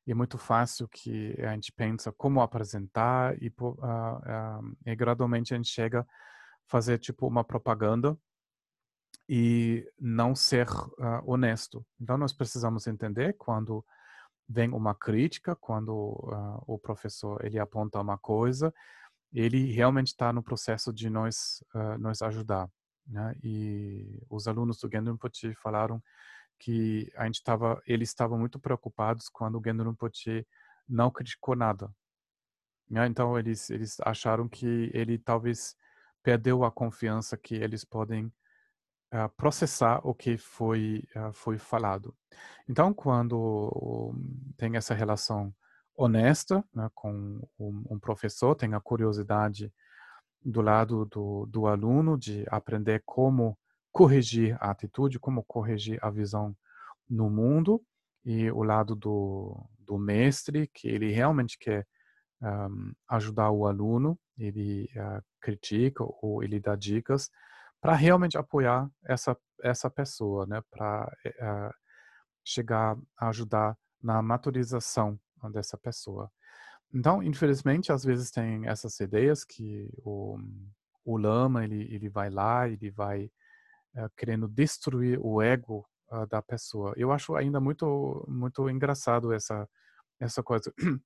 e 0.09 0.11
é 0.11 0.15
muito 0.15 0.39
fácil 0.39 0.87
que 0.87 1.39
a 1.39 1.53
gente 1.53 1.71
pensa 1.71 2.11
como 2.11 2.41
apresentar 2.41 3.39
e, 3.39 3.53
uh, 3.59 3.67
uh, 3.67 4.77
e 4.83 4.95
gradualmente 4.95 5.53
a 5.53 5.57
gente 5.57 5.69
chega 5.69 5.99
a 5.99 6.05
fazer 6.65 6.97
tipo 6.97 7.27
uma 7.27 7.43
propaganda 7.43 8.17
e 9.29 9.87
não 9.99 10.33
ser 10.33 10.67
uh, 10.67 11.21
honesto. 11.23 11.85
Então 12.01 12.17
nós 12.17 12.33
precisamos 12.33 12.87
entender 12.87 13.33
quando 13.37 13.85
vem 14.47 14.71
uma 14.71 14.95
crítica, 14.95 15.55
quando 15.55 15.93
o 16.65 16.79
professor 16.79 17.45
ele 17.45 17.59
aponta 17.59 18.01
uma 18.01 18.17
coisa, 18.17 18.73
ele 19.31 19.71
realmente 19.71 20.07
está 20.07 20.33
no 20.33 20.41
processo 20.41 20.91
de 20.91 21.07
uh, 21.07 21.99
nos 21.99 22.23
ajudar. 22.23 22.67
Né? 23.05 23.35
E 23.43 24.23
os 24.27 24.47
alunos 24.47 24.79
do 24.79 24.89
Gendron 24.91 25.17
Pochi 25.17 25.53
falaram 25.53 26.01
que 26.59 27.11
a 27.15 27.25
gente 27.25 27.35
estava, 27.35 27.81
eles 27.87 28.09
estavam 28.09 28.37
muito 28.37 28.59
preocupados 28.59 29.29
quando 29.29 29.57
o 29.57 29.61
Gendron 29.63 29.95
Pochi 29.95 30.45
não 30.87 31.09
criticou 31.09 31.55
nada. 31.55 31.89
Né? 32.89 33.07
Então 33.07 33.37
eles 33.37 33.69
eles 33.69 33.99
acharam 34.01 34.47
que 34.47 34.91
ele 34.93 35.17
talvez 35.17 35.75
perdeu 36.23 36.63
a 36.63 36.71
confiança 36.71 37.37
que 37.37 37.55
eles 37.55 37.85
podem 37.85 38.25
uh, 39.13 39.29
processar 39.37 40.01
o 40.03 40.13
que 40.13 40.37
foi 40.37 41.03
uh, 41.15 41.31
foi 41.33 41.57
falado. 41.57 42.15
Então, 42.67 42.93
quando 42.93 44.13
tem 44.57 44.75
essa 44.75 44.93
relação 44.93 45.53
honesta 45.95 46.63
né, 46.73 46.89
com 46.93 47.41
um, 47.59 47.83
um, 47.89 47.99
professor, 47.99 48.55
tem 48.55 48.73
a 48.73 48.79
curiosidade 48.79 49.73
do 50.41 50.61
lado 50.61 51.05
do, 51.05 51.45
do 51.47 51.67
aluno 51.67 52.17
de 52.17 52.45
aprender 52.49 53.01
como 53.05 53.57
corrigir 53.99 54.57
a 54.62 54.71
atitude, 54.71 55.19
como 55.19 55.43
corrigir 55.43 55.99
a 56.01 56.09
visão 56.09 56.55
no 57.09 57.29
mundo, 57.29 57.83
e 58.23 58.49
o 58.49 58.63
lado 58.63 58.95
do, 58.95 59.69
do 59.77 59.97
mestre, 59.97 60.69
que 60.73 60.88
ele 60.88 61.12
realmente 61.12 61.59
quer 61.59 61.85
um, 62.41 62.93
ajudar 63.09 63.51
o 63.51 63.67
aluno, 63.67 64.17
ele 64.38 64.89
uh, 64.95 65.21
critica 65.41 66.01
ou 66.21 66.41
ele 66.41 66.62
dá 66.62 66.77
dicas, 66.77 67.29
para 67.81 67.93
realmente 67.93 68.38
apoiar 68.38 68.89
essa 69.03 69.35
essa 69.62 69.89
pessoa, 69.89 70.45
né, 70.45 70.62
para 70.71 71.05
uh, 71.05 71.27
eh, 71.27 71.71
chegar 72.45 72.97
a 73.17 73.27
ajudar 73.27 73.77
na 74.01 74.21
maturização 74.21 75.19
dessa 75.51 75.77
pessoa. 75.77 76.31
Então, 76.93 77.21
infelizmente, 77.21 77.91
às 77.91 78.05
vezes 78.05 78.31
tem 78.31 78.65
essas 78.65 78.97
ideias 79.01 79.43
que 79.43 79.91
o, 80.05 80.38
o 81.03 81.17
lama 81.17 81.65
ele 81.65 81.93
ele 81.93 82.07
vai 82.07 82.29
lá, 82.29 82.69
ele 82.69 82.89
vai 82.89 83.29
querendo 84.17 84.47
destruir 84.47 85.19
o 85.21 85.41
ego 85.41 85.88
uh, 86.12 86.25
da 86.28 86.41
pessoa. 86.41 86.93
Eu 86.95 87.12
acho 87.12 87.36
ainda 87.36 87.60
muito 87.60 88.25
muito 88.28 88.69
engraçado 88.69 89.34
essa 89.34 89.67
essa 90.19 90.43
coisa. 90.43 90.73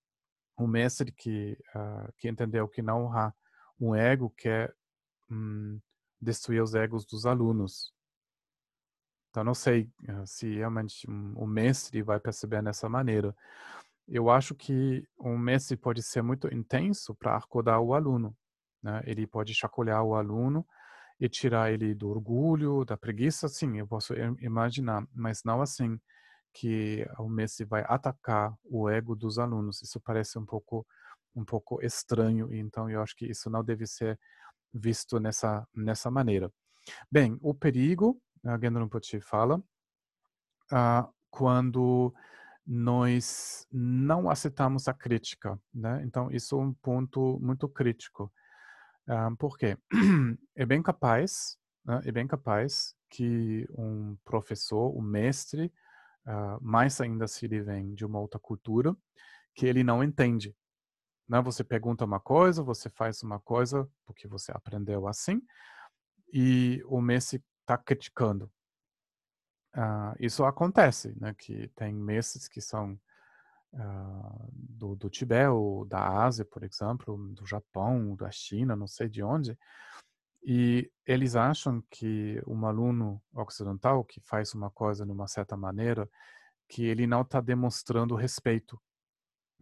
O 0.56 0.67
mestre 0.67 1.12
que 1.12 1.58
que 2.19 2.30
entendeu 2.30 2.67
que 2.67 2.84
não 2.84 3.12
há 3.12 3.34
um 3.80 3.96
ego 3.96 4.30
quer 4.38 4.72
hum, 5.30 5.80
destruir 6.22 6.62
os 6.62 6.74
egos 6.74 7.06
dos 7.06 7.26
alunos. 7.26 7.93
Então, 9.30 9.43
não 9.43 9.54
sei 9.54 9.89
uh, 10.08 10.26
se 10.26 10.56
realmente 10.56 11.10
um, 11.10 11.34
o 11.36 11.48
mestre 11.48 12.02
vai 12.02 12.19
perceber 12.19 12.62
dessa 12.62 12.88
maneira. 12.88 13.36
Eu 14.08 14.30
acho 14.30 14.54
que 14.54 15.08
um 15.19 15.38
mestre 15.38 15.76
pode 15.76 16.04
ser 16.04 16.22
muito 16.22 16.54
intenso 16.54 17.15
para 17.15 17.36
acordar 17.36 17.80
o 17.80 17.93
aluno. 17.93 18.36
Né? 18.82 19.02
Ele 19.06 19.26
pode 19.26 19.54
chacoalhar 19.54 20.04
o 20.04 20.15
aluno 20.15 20.65
e 21.23 21.29
tirar 21.29 21.71
ele 21.71 21.95
do 21.95 22.09
orgulho, 22.09 22.83
da 22.83 22.97
preguiça, 22.97 23.47
sim, 23.47 23.77
eu 23.77 23.88
posso 23.88 24.13
imaginar, 24.41 25.07
mas 25.15 25.41
não 25.45 25.62
assim 25.62 25.97
que 26.53 27.07
o 27.17 27.29
mestre 27.29 27.65
vai 27.65 27.81
atacar 27.88 28.53
o 28.65 28.89
ego 28.89 29.15
dos 29.15 29.39
alunos. 29.39 29.81
Isso 29.81 30.01
parece 30.01 30.38
um 30.38 30.45
pouco 30.45 30.86
um 31.33 31.45
pouco 31.45 31.81
estranho, 31.81 32.53
então 32.53 32.89
eu 32.89 33.01
acho 33.01 33.15
que 33.15 33.25
isso 33.25 33.49
não 33.49 33.63
deve 33.63 33.88
ser 33.88 34.19
visto 34.73 35.17
nessa, 35.17 35.65
nessa 35.73 36.12
maneira. 36.12 36.51
Bem, 37.09 37.39
o 37.41 37.53
perigo, 37.55 38.21
a 38.43 38.59
Gendron 38.59 38.89
Pochi 38.89 39.21
fala, 39.21 39.57
uh, 40.73 41.09
quando 41.31 42.13
nós 42.67 43.65
não 43.71 44.29
aceitamos 44.29 44.89
a 44.89 44.93
crítica, 44.93 45.57
né? 45.73 46.03
Então, 46.05 46.29
isso 46.29 46.59
é 46.59 46.63
um 46.63 46.73
ponto 46.73 47.39
muito 47.41 47.67
crítico. 47.67 48.31
Uh, 49.07 49.35
por 49.37 49.57
quê? 49.57 49.77
É 50.55 50.65
bem 50.65 50.81
capaz, 50.81 51.57
né? 51.85 52.01
é 52.05 52.11
bem 52.11 52.27
capaz 52.27 52.95
que 53.09 53.67
um 53.77 54.15
professor, 54.23 54.95
um 54.95 55.01
mestre, 55.01 55.71
uh, 56.27 56.57
mais 56.61 57.01
ainda 57.01 57.27
se 57.27 57.45
ele 57.45 57.61
vem 57.61 57.93
de 57.93 58.05
uma 58.05 58.19
outra 58.19 58.39
cultura, 58.39 58.95
que 59.55 59.65
ele 59.65 59.83
não 59.83 60.03
entende 60.03 60.55
né? 61.27 61.41
Você 61.41 61.63
pergunta 61.63 62.05
uma 62.05 62.19
coisa, 62.19 62.63
você 62.63 62.89
faz 62.89 63.23
uma 63.23 63.39
coisa 63.39 63.89
porque 64.05 64.27
você 64.27 64.51
aprendeu 64.51 65.07
assim, 65.07 65.41
e 66.31 66.81
o 66.85 67.01
Messi 67.01 67.43
está 67.61 67.77
criticando. 67.77 68.51
Uh, 69.75 70.13
isso 70.19 70.43
acontece, 70.43 71.15
né? 71.19 71.33
Que 71.37 71.69
tem 71.69 71.93
mestres 71.93 72.47
que 72.47 72.61
são 72.61 72.99
uh, 73.73 74.49
do, 74.51 74.95
do 74.95 75.09
Tibete 75.09 75.49
ou 75.49 75.86
da 75.86 76.23
Ásia, 76.23 76.45
por 76.45 76.63
exemplo, 76.63 77.17
do 77.33 77.45
Japão, 77.45 78.15
da 78.15 78.31
China, 78.31 78.75
não 78.75 78.88
sei 78.88 79.09
de 79.09 79.23
onde, 79.23 79.57
e 80.43 80.91
eles 81.05 81.36
acham 81.36 81.81
que 81.89 82.41
um 82.45 82.65
aluno 82.65 83.21
ocidental 83.33 84.03
que 84.03 84.19
faz 84.21 84.53
uma 84.53 84.69
coisa 84.69 85.05
de 85.05 85.12
uma 85.12 85.27
certa 85.27 85.55
maneira, 85.55 86.09
que 86.67 86.86
ele 86.86 87.07
não 87.07 87.21
está 87.21 87.39
demonstrando 87.39 88.15
respeito 88.15 88.79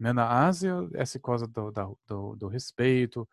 né? 0.01 0.11
Na 0.11 0.47
Ásia, 0.47 0.89
essa 0.95 1.19
coisa 1.19 1.45
do, 1.45 1.71
do, 2.07 2.35
do 2.35 2.47
respeito, 2.47 3.29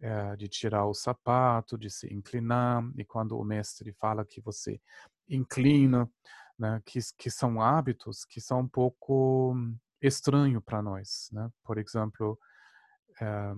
é, 0.00 0.36
de 0.36 0.46
tirar 0.46 0.86
o 0.86 0.94
sapato, 0.94 1.76
de 1.76 1.90
se 1.90 2.06
inclinar, 2.14 2.88
e 2.96 3.04
quando 3.04 3.36
o 3.36 3.44
mestre 3.44 3.92
fala 3.94 4.24
que 4.24 4.40
você 4.40 4.80
inclina, 5.28 6.08
né, 6.56 6.80
que, 6.86 7.00
que 7.18 7.28
são 7.28 7.60
hábitos 7.60 8.24
que 8.24 8.40
são 8.40 8.60
um 8.60 8.68
pouco 8.68 9.56
estranho 10.06 10.60
para 10.60 10.82
nós. 10.82 11.28
Né? 11.32 11.50
Por 11.64 11.78
exemplo, 11.78 12.38
é, 13.20 13.52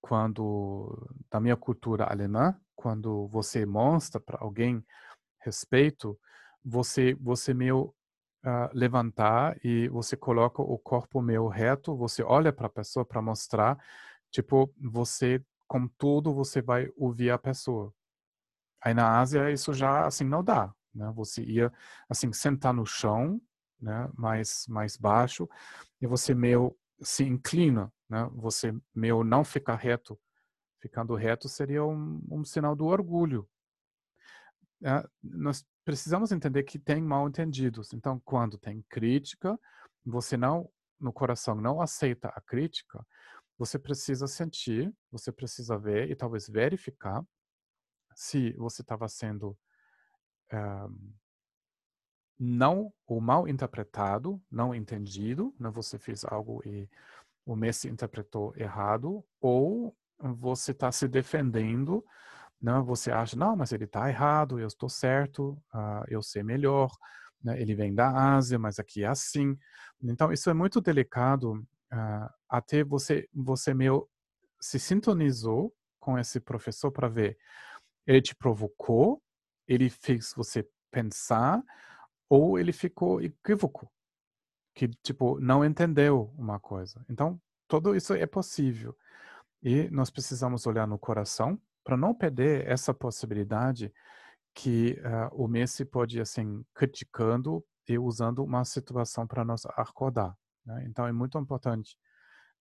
quando, 0.00 1.08
na 1.32 1.40
minha 1.40 1.56
cultura 1.56 2.04
alemã, 2.04 2.58
quando 2.74 3.28
você 3.28 3.64
mostra 3.64 4.20
para 4.20 4.38
alguém 4.40 4.84
respeito, 5.40 6.18
você, 6.64 7.14
você 7.14 7.54
meio 7.54 7.94
uh, 8.44 8.68
levantar 8.72 9.56
e 9.64 9.88
você 9.88 10.16
coloca 10.16 10.60
o 10.60 10.78
corpo 10.78 11.22
meio 11.22 11.46
reto, 11.48 11.96
você 11.96 12.22
olha 12.22 12.52
para 12.52 12.66
a 12.66 12.70
pessoa 12.70 13.04
para 13.04 13.22
mostrar, 13.22 13.78
tipo, 14.30 14.72
você, 14.80 15.42
com 15.68 15.86
tudo, 15.86 16.34
você 16.34 16.60
vai 16.60 16.88
ouvir 16.96 17.30
a 17.30 17.38
pessoa. 17.38 17.92
Aí 18.80 18.94
na 18.94 19.20
Ásia 19.20 19.50
isso 19.50 19.72
já, 19.72 20.06
assim, 20.06 20.24
não 20.24 20.42
dá, 20.42 20.72
né? 20.94 21.12
Você 21.14 21.42
ia, 21.42 21.72
assim, 22.08 22.32
sentar 22.32 22.74
no 22.74 22.84
chão, 22.84 23.40
né, 23.82 24.08
mais, 24.16 24.64
mais 24.68 24.96
baixo, 24.96 25.48
e 26.00 26.06
você 26.06 26.34
meio 26.34 26.74
se 27.02 27.24
inclina, 27.24 27.92
né? 28.08 28.30
Você 28.34 28.72
meio 28.94 29.24
não 29.24 29.44
fica 29.44 29.74
reto. 29.74 30.18
Ficando 30.80 31.14
reto 31.14 31.48
seria 31.48 31.84
um, 31.84 32.22
um 32.30 32.44
sinal 32.44 32.76
do 32.76 32.86
orgulho. 32.86 33.48
É, 34.84 35.04
nós 35.22 35.64
precisamos 35.84 36.32
entender 36.32 36.62
que 36.62 36.78
tem 36.78 37.02
mal 37.02 37.28
entendidos. 37.28 37.92
Então, 37.92 38.20
quando 38.24 38.58
tem 38.58 38.84
crítica, 38.88 39.58
você 40.04 40.36
não, 40.36 40.70
no 40.98 41.12
coração, 41.12 41.54
não 41.54 41.80
aceita 41.80 42.28
a 42.28 42.40
crítica, 42.40 43.04
você 43.58 43.78
precisa 43.78 44.26
sentir, 44.26 44.92
você 45.10 45.30
precisa 45.30 45.78
ver 45.78 46.10
e 46.10 46.16
talvez 46.16 46.48
verificar 46.48 47.24
se 48.14 48.52
você 48.54 48.82
estava 48.82 49.08
sendo 49.08 49.56
um, 50.52 51.12
não 52.44 52.92
o 53.06 53.20
mal 53.20 53.46
interpretado, 53.46 54.42
não 54.50 54.74
entendido, 54.74 55.54
né? 55.60 55.70
você 55.70 55.96
fez 55.96 56.24
algo 56.24 56.60
e 56.66 56.90
o 57.46 57.54
Messi 57.54 57.88
interpretou 57.88 58.52
errado, 58.56 59.24
ou 59.40 59.96
você 60.18 60.72
está 60.72 60.90
se 60.90 61.06
defendendo, 61.06 62.04
né? 62.60 62.80
você 62.80 63.12
acha, 63.12 63.36
não, 63.36 63.54
mas 63.54 63.70
ele 63.70 63.84
está 63.84 64.08
errado, 64.08 64.58
eu 64.58 64.66
estou 64.66 64.88
certo, 64.88 65.52
uh, 65.72 66.04
eu 66.08 66.20
sei 66.20 66.42
melhor, 66.42 66.90
né? 67.44 67.60
ele 67.62 67.76
vem 67.76 67.94
da 67.94 68.34
Ásia, 68.34 68.58
mas 68.58 68.80
aqui 68.80 69.04
é 69.04 69.06
assim. 69.06 69.56
Então, 70.02 70.32
isso 70.32 70.50
é 70.50 70.54
muito 70.54 70.80
delicado, 70.80 71.52
uh, 71.52 72.28
até 72.48 72.82
você, 72.82 73.28
você 73.32 73.72
meio 73.72 74.08
se 74.60 74.80
sintonizou 74.80 75.72
com 76.00 76.18
esse 76.18 76.40
professor 76.40 76.90
para 76.90 77.08
ver, 77.08 77.38
ele 78.04 78.20
te 78.20 78.34
provocou, 78.34 79.22
ele 79.68 79.88
fez 79.88 80.32
você 80.36 80.68
pensar, 80.90 81.62
ou 82.32 82.58
ele 82.58 82.72
ficou 82.72 83.20
equívoco, 83.20 83.92
que, 84.74 84.88
tipo, 84.88 85.38
não 85.38 85.62
entendeu 85.62 86.32
uma 86.38 86.58
coisa. 86.58 87.04
Então, 87.10 87.38
tudo 87.68 87.94
isso 87.94 88.14
é 88.14 88.24
possível. 88.24 88.96
E 89.62 89.90
nós 89.90 90.08
precisamos 90.08 90.66
olhar 90.66 90.88
no 90.88 90.98
coração 90.98 91.60
para 91.84 91.94
não 91.94 92.14
perder 92.14 92.66
essa 92.66 92.94
possibilidade 92.94 93.92
que 94.54 94.98
uh, 95.00 95.44
o 95.44 95.46
Messi 95.46 95.84
pode, 95.84 96.22
assim, 96.22 96.64
criticando 96.72 97.62
e 97.86 97.98
usando 97.98 98.42
uma 98.42 98.64
situação 98.64 99.26
para 99.26 99.44
nos 99.44 99.66
acordar. 99.76 100.34
Né? 100.64 100.86
Então, 100.88 101.06
é 101.06 101.12
muito 101.12 101.38
importante 101.38 101.98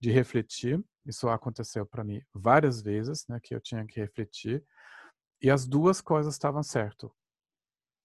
de 0.01 0.11
refletir. 0.11 0.83
Isso 1.05 1.29
aconteceu 1.29 1.85
para 1.85 2.03
mim 2.03 2.21
várias 2.33 2.81
vezes, 2.81 3.25
né, 3.29 3.39
que 3.41 3.55
eu 3.55 3.61
tinha 3.61 3.85
que 3.87 4.01
refletir. 4.01 4.61
E 5.41 5.49
as 5.49 5.65
duas 5.65 6.01
coisas 6.01 6.33
estavam 6.33 6.61
certo. 6.61 7.09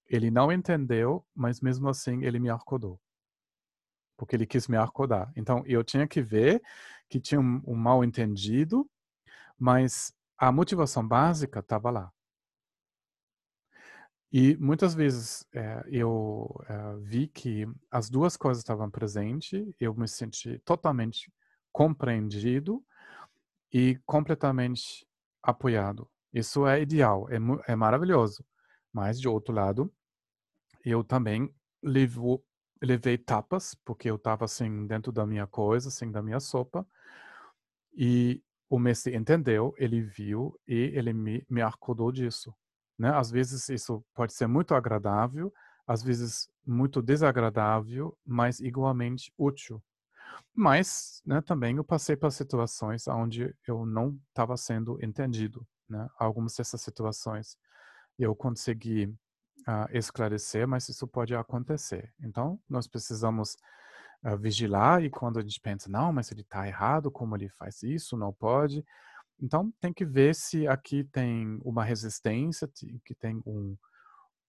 Ele 0.08 0.30
não 0.30 0.52
entendeu, 0.52 1.24
mas 1.34 1.60
mesmo 1.60 1.88
assim 1.88 2.24
ele 2.24 2.38
me 2.38 2.50
acordou. 2.50 3.00
Porque 4.16 4.36
ele 4.36 4.46
quis 4.46 4.68
me 4.68 4.76
acordar. 4.76 5.32
Então 5.36 5.62
eu 5.66 5.84
tinha 5.84 6.06
que 6.06 6.22
ver 6.22 6.62
que 7.08 7.20
tinha 7.20 7.40
um, 7.40 7.62
um 7.66 7.74
mal 7.74 8.04
entendido, 8.04 8.88
mas 9.58 10.12
a 10.38 10.50
motivação 10.52 11.06
básica 11.06 11.60
estava 11.60 11.90
lá. 11.90 12.12
E 14.32 14.56
muitas 14.56 14.94
vezes 14.94 15.46
é, 15.52 15.82
eu 15.88 16.48
é, 16.68 16.96
vi 16.98 17.28
que 17.28 17.66
as 17.90 18.10
duas 18.10 18.36
coisas 18.36 18.62
estavam 18.62 18.90
presentes, 18.90 19.64
eu 19.80 19.94
me 19.94 20.08
senti 20.08 20.58
totalmente 20.58 21.32
compreendido 21.72 22.84
e 23.72 23.98
completamente 24.04 25.06
apoiado. 25.42 26.08
Isso 26.32 26.66
é 26.66 26.82
ideal, 26.82 27.28
é, 27.30 27.36
é 27.72 27.76
maravilhoso. 27.76 28.44
Mas, 28.92 29.20
de 29.20 29.28
outro 29.28 29.54
lado, 29.54 29.92
eu 30.90 31.02
também 31.02 31.52
levo, 31.82 32.44
levei 32.80 33.18
tapas, 33.18 33.74
porque 33.84 34.08
eu 34.08 34.16
estava 34.16 34.44
assim, 34.44 34.86
dentro 34.86 35.10
da 35.10 35.26
minha 35.26 35.46
coisa, 35.46 35.88
assim, 35.88 36.10
da 36.10 36.22
minha 36.22 36.38
sopa. 36.38 36.86
E 37.92 38.42
o 38.68 38.78
mestre 38.78 39.16
entendeu, 39.16 39.74
ele 39.78 40.00
viu 40.00 40.58
e 40.66 40.92
ele 40.94 41.12
me, 41.12 41.44
me 41.50 41.60
acordou 41.60 42.12
disso. 42.12 42.54
Né? 42.98 43.10
Às 43.10 43.30
vezes 43.30 43.68
isso 43.68 44.04
pode 44.14 44.32
ser 44.32 44.46
muito 44.46 44.74
agradável, 44.74 45.52
às 45.86 46.02
vezes 46.02 46.48
muito 46.64 47.02
desagradável, 47.02 48.16
mas 48.24 48.60
igualmente 48.60 49.32
útil. 49.36 49.82
Mas 50.54 51.22
né, 51.24 51.40
também 51.40 51.76
eu 51.76 51.84
passei 51.84 52.16
por 52.16 52.30
situações 52.30 53.06
onde 53.08 53.54
eu 53.66 53.86
não 53.86 54.18
estava 54.28 54.56
sendo 54.56 55.02
entendido. 55.02 55.66
Né? 55.88 56.08
Algumas 56.18 56.54
dessas 56.54 56.80
situações 56.80 57.56
eu 58.18 58.34
consegui 58.34 59.14
uh, 59.66 59.88
esclarecer, 59.96 60.66
mas 60.66 60.88
isso 60.88 61.06
pode 61.06 61.34
acontecer. 61.34 62.12
Então, 62.20 62.60
nós 62.68 62.86
precisamos 62.86 63.56
uh, 64.24 64.36
vigilar 64.36 65.02
e 65.02 65.10
quando 65.10 65.38
a 65.38 65.42
gente 65.42 65.60
pensa, 65.60 65.90
não, 65.90 66.12
mas 66.12 66.30
ele 66.30 66.42
está 66.42 66.66
errado, 66.66 67.10
como 67.10 67.36
ele 67.36 67.48
faz 67.48 67.82
isso, 67.82 68.16
não 68.16 68.32
pode. 68.32 68.84
Então, 69.40 69.72
tem 69.80 69.92
que 69.92 70.04
ver 70.04 70.34
se 70.34 70.66
aqui 70.66 71.04
tem 71.04 71.58
uma 71.62 71.84
resistência, 71.84 72.68
que 73.04 73.14
tem 73.14 73.42
um, 73.46 73.76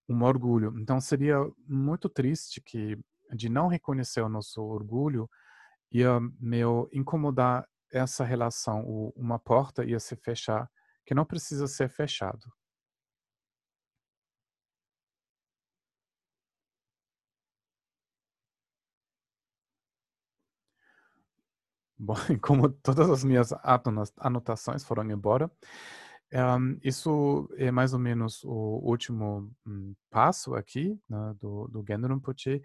um 0.07 0.24
orgulho. 0.24 0.74
Então, 0.80 0.99
seria 1.01 1.38
muito 1.68 2.07
triste 2.07 2.61
que 2.61 2.97
de 3.34 3.49
não 3.49 3.68
reconhecer 3.68 4.22
o 4.22 4.30
nosso 4.30 4.61
orgulho 4.61 5.30
ia 5.91 6.20
meu 6.39 6.89
incomodar 6.93 7.68
essa 7.91 8.24
relação, 8.24 9.11
uma 9.15 9.39
porta 9.39 9.84
ia 9.84 9.99
se 9.99 10.15
fechar 10.15 10.70
que 11.05 11.15
não 11.15 11.26
precisa 11.26 11.68
ser 11.68 11.89
fechado. 11.89 12.51
Bom, 22.00 22.16
como 22.41 22.70
todas 22.70 23.10
as 23.10 23.24
minhas 23.24 23.50
anotações 24.18 24.84
foram 24.84 25.10
embora, 25.10 25.50
um, 26.34 26.78
isso 26.84 27.50
é 27.58 27.72
mais 27.72 27.93
ou 27.93 28.00
menos 28.00 28.43
o 28.43 28.82
último 28.84 29.52
um, 29.66 29.95
passo 30.10 30.56
aqui 30.56 31.00
né, 31.10 31.36
do, 31.39 31.68
do 31.68 31.84
Poche, 32.22 32.62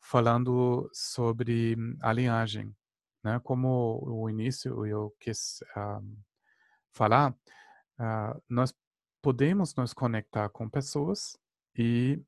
falando 0.00 0.88
sobre 0.92 1.76
a 2.00 2.12
linhagem. 2.12 2.74
Né? 3.22 3.40
Como 3.44 4.02
o 4.02 4.28
início 4.28 4.86
eu 4.86 5.14
quis 5.20 5.62
um, 5.76 6.16
falar, 6.92 7.32
uh, 7.98 8.42
nós 8.48 8.74
podemos 9.22 9.74
nos 9.74 9.92
conectar 9.92 10.48
com 10.48 10.68
pessoas 10.68 11.38
e 11.76 12.20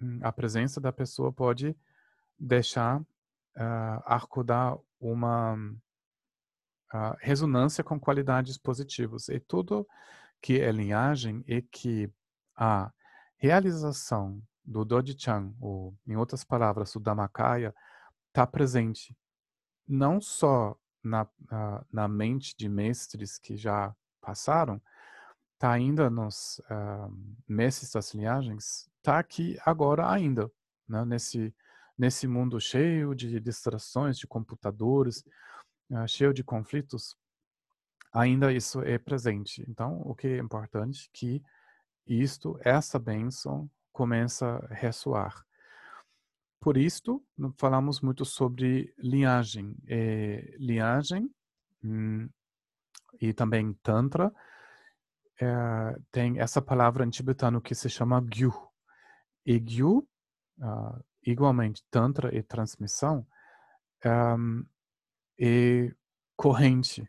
um, 0.00 0.18
a 0.22 0.32
presença 0.32 0.80
da 0.80 0.92
pessoa 0.92 1.32
pode 1.32 1.76
deixar 2.38 3.00
uh, 3.00 4.02
acordar 4.04 4.76
uma 4.98 5.56
a 6.92 7.16
ressonância 7.20 7.82
com 7.82 7.98
qualidades 7.98 8.58
positivas. 8.58 9.28
E 9.28 9.40
tudo 9.40 9.88
que 10.40 10.60
é 10.60 10.70
linhagem 10.70 11.42
é 11.48 11.62
que 11.62 12.12
a 12.54 12.92
realização 13.36 14.42
do 14.64 14.84
Dodichan, 14.84 15.52
ou 15.60 15.94
em 16.06 16.16
outras 16.16 16.44
palavras, 16.44 16.94
o 16.94 17.00
Dhammakaya, 17.00 17.74
está 18.28 18.46
presente 18.46 19.16
não 19.88 20.20
só 20.20 20.76
na, 21.02 21.26
na, 21.90 22.06
mente 22.06 22.54
de 22.56 22.68
mestres 22.68 23.38
que 23.38 23.56
já 23.56 23.94
passaram, 24.20 24.80
está 25.54 25.72
ainda 25.72 26.08
nos 26.08 26.60
uh, 26.60 27.12
mestres 27.48 27.90
das 27.90 28.14
linhagens, 28.14 28.88
está 28.98 29.18
aqui 29.18 29.58
agora 29.66 30.08
ainda, 30.08 30.50
né? 30.88 31.04
nesse, 31.04 31.54
nesse 31.98 32.26
mundo 32.26 32.60
cheio 32.60 33.14
de 33.14 33.40
distrações, 33.40 34.16
de 34.16 34.26
computadores, 34.26 35.24
cheio 36.06 36.32
de 36.32 36.42
conflitos, 36.42 37.16
ainda 38.12 38.52
isso 38.52 38.82
é 38.82 38.98
presente. 38.98 39.64
Então, 39.68 40.00
o 40.04 40.14
que 40.14 40.26
é 40.26 40.38
importante 40.38 41.06
é 41.06 41.10
que 41.12 41.42
isto, 42.06 42.58
essa 42.60 42.98
bênção, 42.98 43.70
começa 43.92 44.46
a 44.70 44.74
ressoar. 44.74 45.44
Por 46.60 46.76
isto, 46.76 47.22
falamos 47.56 48.00
muito 48.00 48.24
sobre 48.24 48.94
linhagem. 48.98 49.76
É, 49.88 50.54
linhagem 50.58 51.30
hum, 51.84 52.28
e 53.20 53.32
também 53.32 53.72
Tantra 53.82 54.32
é, 55.40 55.98
tem 56.10 56.38
essa 56.38 56.62
palavra 56.62 57.04
em 57.04 57.10
tibetano 57.10 57.60
que 57.60 57.74
se 57.74 57.88
chama 57.90 58.24
Gyu. 58.32 58.54
E 59.44 59.58
Gyu, 59.58 60.06
uh, 60.58 61.04
igualmente 61.26 61.82
Tantra 61.90 62.32
e 62.36 62.42
transmissão, 62.42 63.26
um, 64.06 64.64
e 65.38 65.94
corrente. 66.36 67.08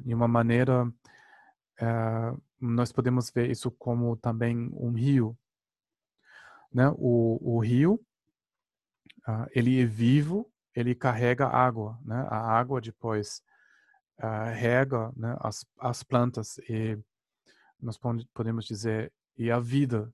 De 0.00 0.14
uma 0.14 0.28
maneira, 0.28 0.84
uh, 0.84 2.42
nós 2.60 2.92
podemos 2.92 3.30
ver 3.30 3.50
isso 3.50 3.70
como 3.70 4.16
também 4.16 4.70
um 4.74 4.92
rio. 4.92 5.36
Né? 6.72 6.88
O, 6.96 7.38
o 7.40 7.58
rio, 7.58 7.94
uh, 9.26 9.46
ele 9.52 9.80
é 9.80 9.86
vivo, 9.86 10.52
ele 10.74 10.94
carrega 10.94 11.46
água. 11.46 11.98
Né? 12.04 12.26
A 12.28 12.36
água 12.36 12.80
depois 12.80 13.42
rega 14.54 15.10
né, 15.16 15.36
as, 15.40 15.66
as 15.80 16.04
plantas 16.04 16.58
e 16.68 16.96
nós 17.80 17.98
podemos 18.32 18.64
dizer 18.64 19.12
e 19.36 19.50
a 19.50 19.58
vida 19.58 20.12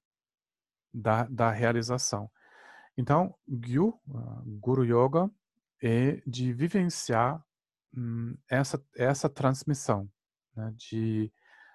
da, 0.94 1.24
da 1.24 1.50
realização. 1.50 2.30
Então, 2.96 3.34
Gyu, 3.46 4.00
Guru 4.60 4.84
Yoga, 4.84 5.30
é 5.82 6.20
de 6.26 6.52
vivenciar 6.52 7.42
hum, 7.96 8.36
essa, 8.48 8.82
essa 8.96 9.28
transmissão, 9.28 10.08
né, 10.54 10.72
de 10.76 11.32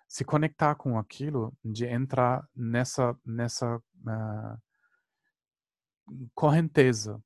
se 0.08 0.24
conectar 0.24 0.76
com 0.76 0.98
aquilo, 0.98 1.52
de 1.64 1.86
entrar 1.86 2.48
nessa, 2.56 3.18
nessa 3.26 3.78
uh, 3.78 4.62
correnteza, 6.36 7.22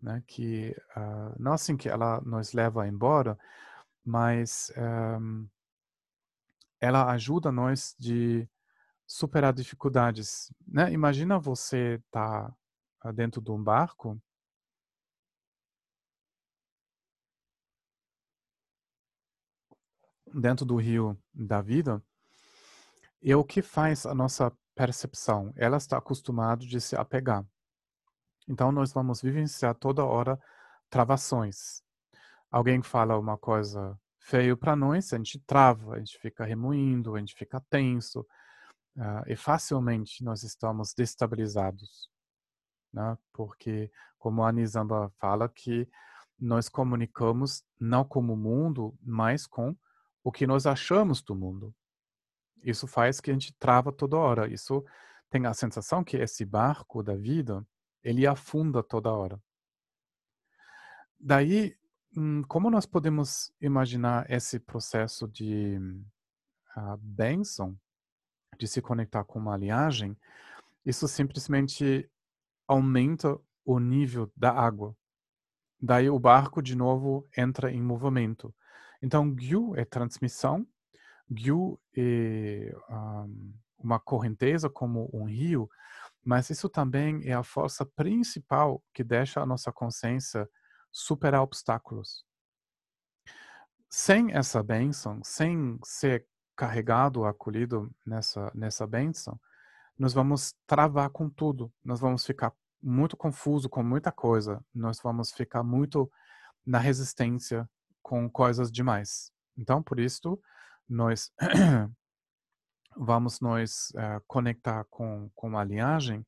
né, 0.00 0.22
que 0.26 0.76
uh, 0.96 1.34
não 1.38 1.52
assim 1.52 1.76
que 1.76 1.88
ela 1.88 2.20
nos 2.20 2.52
leva 2.52 2.86
embora, 2.86 3.38
mas 4.04 4.72
um, 5.20 5.48
ela 6.80 7.10
ajuda 7.10 7.50
nós 7.52 7.94
de 7.98 8.48
superar 9.06 9.52
dificuldades, 9.52 10.52
né. 10.66 10.92
Imagina 10.92 11.38
você 11.38 12.00
estar 12.06 12.54
dentro 13.14 13.40
de 13.40 13.50
um 13.50 13.62
barco 13.62 14.20
dentro 20.32 20.64
do 20.64 20.76
rio 20.76 21.18
da 21.34 21.60
vida, 21.60 22.02
e 23.22 23.34
o 23.34 23.44
que 23.44 23.62
faz 23.62 24.06
a 24.06 24.14
nossa 24.14 24.52
percepção? 24.74 25.52
Ela 25.56 25.76
está 25.76 25.98
acostumado 25.98 26.66
de 26.66 26.80
se 26.80 26.96
apegar. 26.96 27.44
Então 28.48 28.72
nós 28.72 28.92
vamos 28.92 29.20
vivenciar 29.20 29.74
toda 29.74 30.04
hora 30.04 30.40
travações. 30.88 31.82
Alguém 32.50 32.82
fala 32.82 33.18
uma 33.18 33.38
coisa 33.38 33.98
feio 34.18 34.56
para 34.56 34.74
nós, 34.74 35.12
a 35.12 35.16
gente 35.16 35.38
trava, 35.40 35.94
a 35.94 35.98
gente 35.98 36.18
fica 36.18 36.44
remoendo, 36.44 37.14
a 37.14 37.18
gente 37.18 37.34
fica 37.34 37.60
tenso, 37.68 38.20
uh, 38.96 39.22
e 39.26 39.36
facilmente 39.36 40.24
nós 40.24 40.42
estamos 40.42 40.94
destabilizados, 40.94 42.10
né? 42.92 43.16
Porque, 43.32 43.90
como 44.18 44.42
a 44.42 44.48
Anisamba 44.48 45.12
fala, 45.18 45.48
que 45.48 45.88
nós 46.38 46.68
comunicamos 46.68 47.62
não 47.78 48.04
com 48.04 48.20
o 48.20 48.36
mundo, 48.36 48.96
mas 49.02 49.46
com 49.46 49.76
o 50.22 50.30
que 50.30 50.46
nós 50.46 50.66
achamos 50.66 51.22
do 51.22 51.34
mundo. 51.34 51.74
Isso 52.62 52.86
faz 52.86 53.20
que 53.20 53.30
a 53.30 53.34
gente 53.34 53.52
trava 53.54 53.92
toda 53.92 54.16
hora. 54.16 54.52
Isso 54.52 54.84
tem 55.30 55.46
a 55.46 55.54
sensação 55.54 56.04
que 56.04 56.16
esse 56.16 56.44
barco 56.44 57.02
da 57.02 57.16
vida, 57.16 57.66
ele 58.02 58.26
afunda 58.26 58.82
toda 58.82 59.12
hora. 59.12 59.40
Daí, 61.18 61.76
hum, 62.16 62.42
como 62.48 62.70
nós 62.70 62.86
podemos 62.86 63.52
imaginar 63.60 64.30
esse 64.30 64.58
processo 64.58 65.28
de 65.28 65.78
uh, 66.76 66.96
bênção, 66.98 67.78
de 68.58 68.66
se 68.66 68.82
conectar 68.82 69.24
com 69.24 69.38
uma 69.38 69.56
linhagem, 69.56 70.16
isso 70.84 71.06
simplesmente 71.06 72.10
aumenta 72.66 73.38
o 73.64 73.78
nível 73.78 74.30
da 74.36 74.50
água. 74.50 74.96
Daí 75.80 76.10
o 76.10 76.18
barco, 76.18 76.62
de 76.62 76.76
novo, 76.76 77.28
entra 77.36 77.70
em 77.70 77.82
movimento. 77.82 78.54
Então, 79.02 79.34
Gyu 79.34 79.74
é 79.76 79.84
transmissão, 79.84 80.66
Gyu 81.30 81.80
é 81.96 82.74
um, 82.88 83.54
uma 83.78 83.98
correnteza 83.98 84.68
como 84.68 85.08
um 85.12 85.24
rio, 85.24 85.68
mas 86.24 86.50
isso 86.50 86.68
também 86.68 87.22
é 87.24 87.32
a 87.32 87.42
força 87.42 87.86
principal 87.86 88.82
que 88.92 89.02
deixa 89.02 89.40
a 89.40 89.46
nossa 89.46 89.72
consciência 89.72 90.48
superar 90.92 91.42
obstáculos. 91.42 92.24
Sem 93.88 94.32
essa 94.32 94.62
bênção, 94.62 95.20
sem 95.24 95.78
ser 95.82 96.26
carregado, 96.54 97.24
acolhido 97.24 97.90
nessa, 98.04 98.52
nessa 98.54 98.86
bênção, 98.86 99.40
nós 99.98 100.12
vamos 100.12 100.54
travar 100.66 101.10
com 101.10 101.28
tudo. 101.28 101.72
Nós 101.84 102.00
vamos 102.00 102.24
ficar 102.24 102.52
muito 102.82 103.16
confuso 103.16 103.68
com 103.68 103.82
muita 103.82 104.12
coisa. 104.12 104.64
Nós 104.74 105.00
vamos 105.02 105.32
ficar 105.32 105.62
muito 105.62 106.10
na 106.64 106.78
resistência 106.78 107.68
com 108.02 108.28
coisas 108.30 108.70
demais. 108.70 109.32
Então, 109.56 109.82
por 109.82 109.98
isso, 110.00 110.40
nós 110.88 111.32
vamos 112.96 113.40
nos 113.40 113.90
uh, 113.90 114.22
conectar 114.26 114.84
com, 114.90 115.30
com 115.34 115.56
a 115.56 115.64
linhagem 115.64 116.26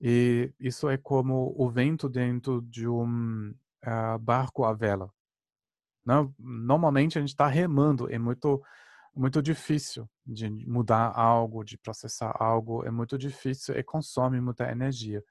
e 0.00 0.52
isso 0.58 0.88
é 0.88 0.96
como 0.96 1.54
o 1.56 1.70
vento 1.70 2.08
dentro 2.08 2.62
de 2.62 2.86
um 2.86 3.54
uh, 3.84 4.18
barco 4.18 4.64
à 4.64 4.72
vela. 4.72 5.10
Não, 6.04 6.34
normalmente 6.38 7.16
a 7.16 7.20
gente 7.20 7.30
está 7.30 7.46
remando, 7.46 8.12
é 8.12 8.18
muito 8.18 8.62
muito 9.16 9.40
difícil 9.40 10.10
de 10.26 10.50
mudar 10.66 11.12
algo, 11.14 11.62
de 11.62 11.78
processar 11.78 12.34
algo, 12.38 12.84
é 12.84 12.90
muito 12.90 13.16
difícil 13.16 13.76
e 13.76 13.82
consome 13.82 14.40
muita 14.40 14.70
energia. 14.70 15.22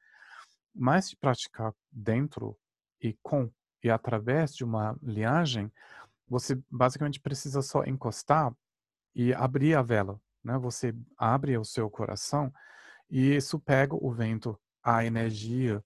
Mas 0.73 1.09
de 1.09 1.17
praticar 1.17 1.73
dentro 1.91 2.57
e 3.01 3.13
com 3.21 3.51
e 3.83 3.89
através 3.89 4.55
de 4.55 4.63
uma 4.63 4.97
linhagem, 5.01 5.71
você 6.27 6.59
basicamente 6.69 7.19
precisa 7.19 7.61
só 7.61 7.83
encostar 7.83 8.55
e 9.15 9.33
abrir 9.33 9.75
a 9.75 9.81
vela, 9.81 10.19
né? 10.43 10.57
Você 10.57 10.95
abre 11.17 11.57
o 11.57 11.65
seu 11.65 11.89
coração 11.89 12.51
e 13.09 13.35
isso 13.35 13.59
pega 13.59 13.95
o 13.95 14.11
vento, 14.11 14.59
a 14.81 15.05
energia 15.05 15.83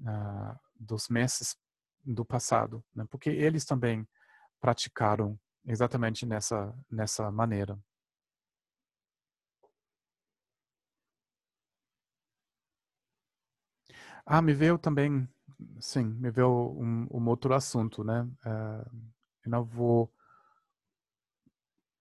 uh, 0.00 0.58
dos 0.74 1.08
mestres 1.08 1.56
do 2.04 2.24
passado, 2.24 2.84
né? 2.94 3.06
Porque 3.10 3.30
eles 3.30 3.64
também 3.64 4.06
praticaram 4.60 5.38
exatamente 5.64 6.26
nessa, 6.26 6.74
nessa 6.90 7.30
maneira. 7.30 7.78
Ah, 14.24 14.42
me 14.42 14.52
veio 14.52 14.76
também, 14.76 15.28
sim, 15.80 16.04
me 16.04 16.30
veio 16.30 16.48
um, 16.78 17.06
um 17.10 17.28
outro 17.28 17.54
assunto, 17.54 18.04
né? 18.04 18.22
Uh, 18.44 18.90
eu 19.44 19.50
não 19.50 19.64
vou 19.64 20.12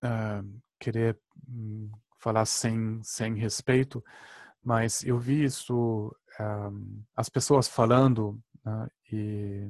uh, 0.04 0.62
querer 0.80 1.20
um, 1.48 1.92
falar 2.20 2.46
sem, 2.46 3.02
sem 3.04 3.36
respeito, 3.36 4.04
mas 4.64 5.04
eu 5.04 5.20
vi 5.20 5.44
isso, 5.44 6.16
um, 6.40 7.04
as 7.16 7.30
pessoas 7.30 7.68
falando, 7.68 8.42
né, 8.64 8.90
e 9.12 9.70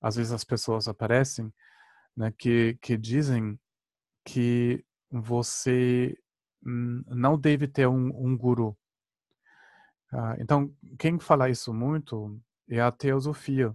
às 0.00 0.16
vezes 0.16 0.32
as 0.32 0.44
pessoas 0.44 0.88
aparecem 0.88 1.52
né, 2.16 2.32
que, 2.36 2.76
que 2.82 2.96
dizem 2.96 3.58
que 4.24 4.84
você 5.08 6.16
não 6.62 7.38
deve 7.38 7.68
ter 7.68 7.86
um, 7.86 8.08
um 8.16 8.36
guru. 8.36 8.76
Uh, 10.12 10.34
então, 10.40 10.74
quem 10.98 11.18
fala 11.18 11.48
isso 11.48 11.72
muito 11.72 12.40
é 12.68 12.80
a 12.80 12.90
teosofia, 12.90 13.70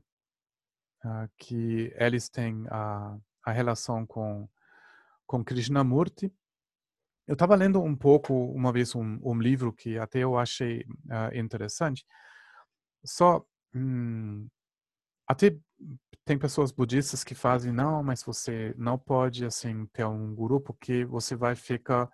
uh, 1.06 1.30
que 1.38 1.94
eles 1.96 2.30
têm 2.30 2.66
a, 2.70 3.18
a 3.44 3.52
relação 3.52 4.06
com, 4.06 4.48
com 5.26 5.44
Krishnamurti. 5.44 6.34
Eu 7.28 7.34
estava 7.34 7.56
lendo 7.56 7.82
um 7.82 7.96
pouco, 7.96 8.34
uma 8.52 8.72
vez, 8.72 8.96
um, 8.96 9.20
um 9.24 9.40
livro 9.40 9.72
que 9.72 9.98
até 9.98 10.20
eu 10.20 10.38
achei 10.38 10.82
uh, 10.82 11.36
interessante. 11.36 12.06
Só, 13.06 13.46
hum, 13.74 14.48
até 15.28 15.56
tem 16.26 16.38
pessoas 16.38 16.72
budistas 16.72 17.24
que 17.24 17.34
fazem, 17.34 17.72
não, 17.72 18.04
mas 18.04 18.24
você 18.24 18.74
não 18.78 18.98
pode, 18.98 19.46
assim, 19.46 19.86
ter 19.88 20.06
um 20.06 20.36
guru 20.36 20.60
porque 20.60 21.06
você 21.06 21.36
vai 21.36 21.56
ficar 21.56 22.10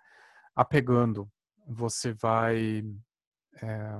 apegando, 0.54 1.30
você 1.66 2.12
vai 2.12 2.84
é, 3.62 3.90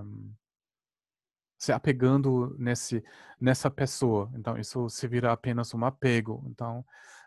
se 1.59 1.73
apegando 1.73 2.55
nesse, 2.59 3.05
nessa 3.41 3.71
pessoa. 3.71 4.31
Então, 4.35 4.57
isso 4.57 4.89
se 4.89 5.09
vira 5.09 5.33
apenas 5.33 5.75
um 5.75 5.85
apego. 5.85 6.45
Então, 6.49 6.85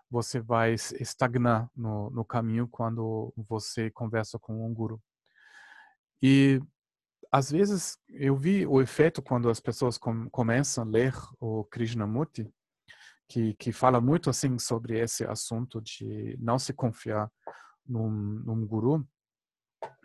você 0.10 0.40
vai 0.40 0.74
estagnar 0.74 1.70
no, 1.76 2.10
no 2.10 2.26
caminho 2.26 2.68
quando 2.68 3.34
você 3.36 3.92
conversa 3.92 4.40
com 4.40 4.66
um 4.66 4.74
guru. 4.74 5.02
E 6.22 6.62
às 7.32 7.50
vezes 7.50 7.98
eu 8.10 8.36
vi 8.36 8.66
o 8.68 8.82
efeito 8.82 9.22
quando 9.22 9.50
as 9.50 9.60
pessoas 9.60 9.98
com, 9.98 10.30
começam 10.30 10.84
a 10.84 10.88
ler 10.88 11.14
o 11.40 11.64
Krishnamurti, 11.64 12.52
que, 13.28 13.54
que 13.54 13.72
fala 13.72 14.02
muito 14.02 14.30
assim 14.30 14.60
sobre 14.60 15.00
esse 15.00 15.24
assunto 15.24 15.82
de 15.82 16.38
não 16.40 16.60
se 16.60 16.74
confiar 16.74 17.32
num, 17.88 18.10
num 18.10 18.68
guru, 18.68 19.08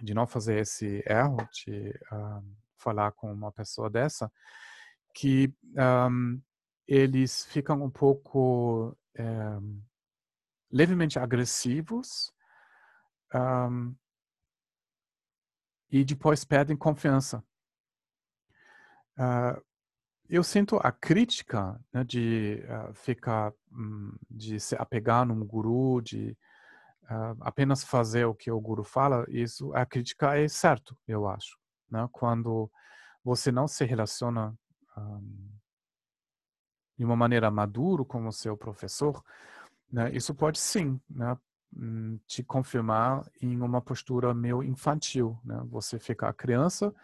de 0.00 0.14
não 0.14 0.26
fazer 0.26 0.60
esse 0.60 1.02
erro 1.04 1.36
de 1.52 1.90
uh, 2.12 2.56
falar 2.76 3.12
com 3.12 3.32
uma 3.32 3.52
pessoa 3.52 3.90
dessa, 3.90 4.30
que 5.14 5.52
um, 6.10 6.40
eles 6.86 7.44
ficam 7.46 7.82
um 7.82 7.90
pouco 7.90 8.96
um, 9.18 9.82
levemente 10.70 11.18
agressivos 11.18 12.32
um, 13.34 13.94
e 15.90 16.04
depois 16.04 16.44
perdem 16.44 16.76
confiança. 16.76 17.42
Uh, 19.18 19.64
eu 20.28 20.42
sinto 20.42 20.78
a 20.82 20.90
crítica 20.90 21.80
né, 21.92 22.04
de 22.04 22.62
uh, 22.64 22.92
ficar, 22.94 23.52
um, 23.72 24.12
de 24.30 24.58
se 24.60 24.74
apegar 24.76 25.24
num 25.24 25.44
guru, 25.44 26.02
de 26.02 26.36
uh, 27.04 27.36
apenas 27.40 27.84
fazer 27.84 28.24
o 28.24 28.34
que 28.34 28.50
o 28.50 28.60
guru 28.60 28.84
fala, 28.84 29.24
isso 29.28 29.72
a 29.72 29.86
crítica 29.86 30.36
é 30.36 30.48
certo, 30.48 30.96
eu 31.06 31.26
acho. 31.26 31.56
Né? 31.90 32.08
Quando 32.12 32.70
você 33.24 33.50
não 33.50 33.66
se 33.66 33.84
relaciona 33.84 34.56
um, 34.96 35.50
de 36.96 37.04
uma 37.04 37.16
maneira 37.16 37.50
maduro 37.50 38.04
com 38.04 38.26
o 38.26 38.32
seu 38.32 38.56
professor, 38.56 39.22
né, 39.90 40.10
isso 40.14 40.34
pode 40.34 40.58
sim 40.58 41.00
né, 41.08 41.36
hum, 41.76 42.18
te 42.26 42.42
confirmar 42.42 43.28
em 43.40 43.60
uma 43.60 43.80
postura 43.80 44.32
meio 44.32 44.62
infantil. 44.62 45.38
Né? 45.44 45.60
Você 45.68 45.98
fica 45.98 46.32
criança 46.32 46.94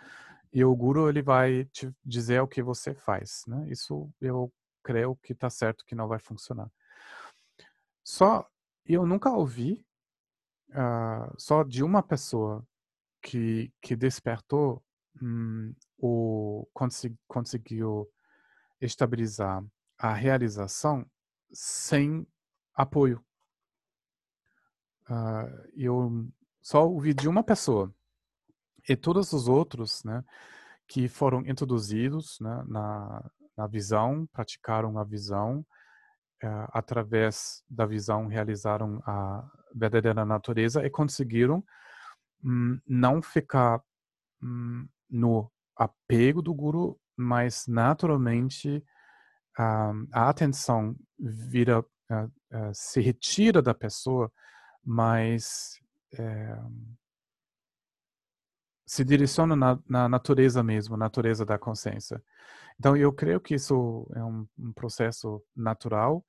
e 0.52 0.64
o 0.64 0.74
guru 0.74 1.08
ele 1.08 1.22
vai 1.22 1.64
te 1.66 1.92
dizer 2.04 2.40
o 2.40 2.48
que 2.48 2.62
você 2.62 2.94
faz. 2.94 3.44
Né? 3.46 3.66
Isso 3.68 4.10
eu 4.20 4.52
creio 4.82 5.16
que 5.16 5.32
está 5.32 5.48
certo 5.48 5.84
que 5.84 5.94
não 5.94 6.08
vai 6.08 6.18
funcionar. 6.18 6.70
Só 8.04 8.46
eu 8.84 9.06
nunca 9.06 9.30
ouvi 9.30 9.84
uh, 10.70 11.32
só 11.38 11.62
de 11.62 11.84
uma 11.84 12.02
pessoa 12.02 12.66
que, 13.22 13.72
que 13.80 13.94
despertou 13.94 14.82
hum, 15.22 15.74
consegui, 16.72 17.16
conseguiu 17.28 18.10
estabilizar 18.80 19.64
a 19.98 20.12
realização 20.12 21.06
sem 21.52 22.26
apoio. 22.74 23.24
Uh, 25.08 25.68
eu 25.76 26.28
só 26.60 26.86
ouvi 26.88 27.14
de 27.14 27.28
uma 27.28 27.42
pessoa 27.42 27.94
e 28.88 28.96
todos 28.96 29.32
os 29.32 29.46
outros, 29.46 30.02
né, 30.04 30.24
que 30.88 31.08
foram 31.08 31.46
introduzidos 31.46 32.38
né, 32.40 32.64
na, 32.66 33.30
na 33.56 33.66
visão, 33.66 34.26
praticaram 34.32 34.98
a 34.98 35.04
visão, 35.04 35.60
uh, 36.42 36.68
através 36.72 37.62
da 37.68 37.86
visão 37.86 38.26
realizaram 38.26 39.00
a 39.06 39.48
verdadeira 39.74 40.24
natureza 40.24 40.84
e 40.84 40.90
conseguiram 40.90 41.64
hum, 42.44 42.80
não 42.86 43.22
ficar 43.22 43.82
hum, 44.42 44.88
no 45.10 45.50
apego 45.76 46.42
do 46.42 46.54
guru, 46.54 46.98
mas 47.16 47.66
naturalmente 47.66 48.84
a, 49.56 49.92
a 50.12 50.28
atenção 50.28 50.96
vira, 51.18 51.80
uh, 51.80 51.84
uh, 51.84 52.72
se 52.72 53.00
retira 53.00 53.60
da 53.60 53.74
pessoa, 53.74 54.32
mas 54.84 55.78
é, 56.18 56.58
se 58.86 59.04
direciona 59.04 59.54
na, 59.56 59.78
na, 59.88 60.08
natureza 60.08 60.62
mesmo, 60.62 60.96
natureza 60.96 61.44
da 61.44 61.58
consciência. 61.58 62.22
Então, 62.78 62.96
eu 62.96 63.12
creio 63.12 63.40
que 63.40 63.54
isso 63.54 64.06
é 64.14 64.24
um, 64.24 64.46
um 64.58 64.72
processo 64.72 65.42
natural, 65.54 66.24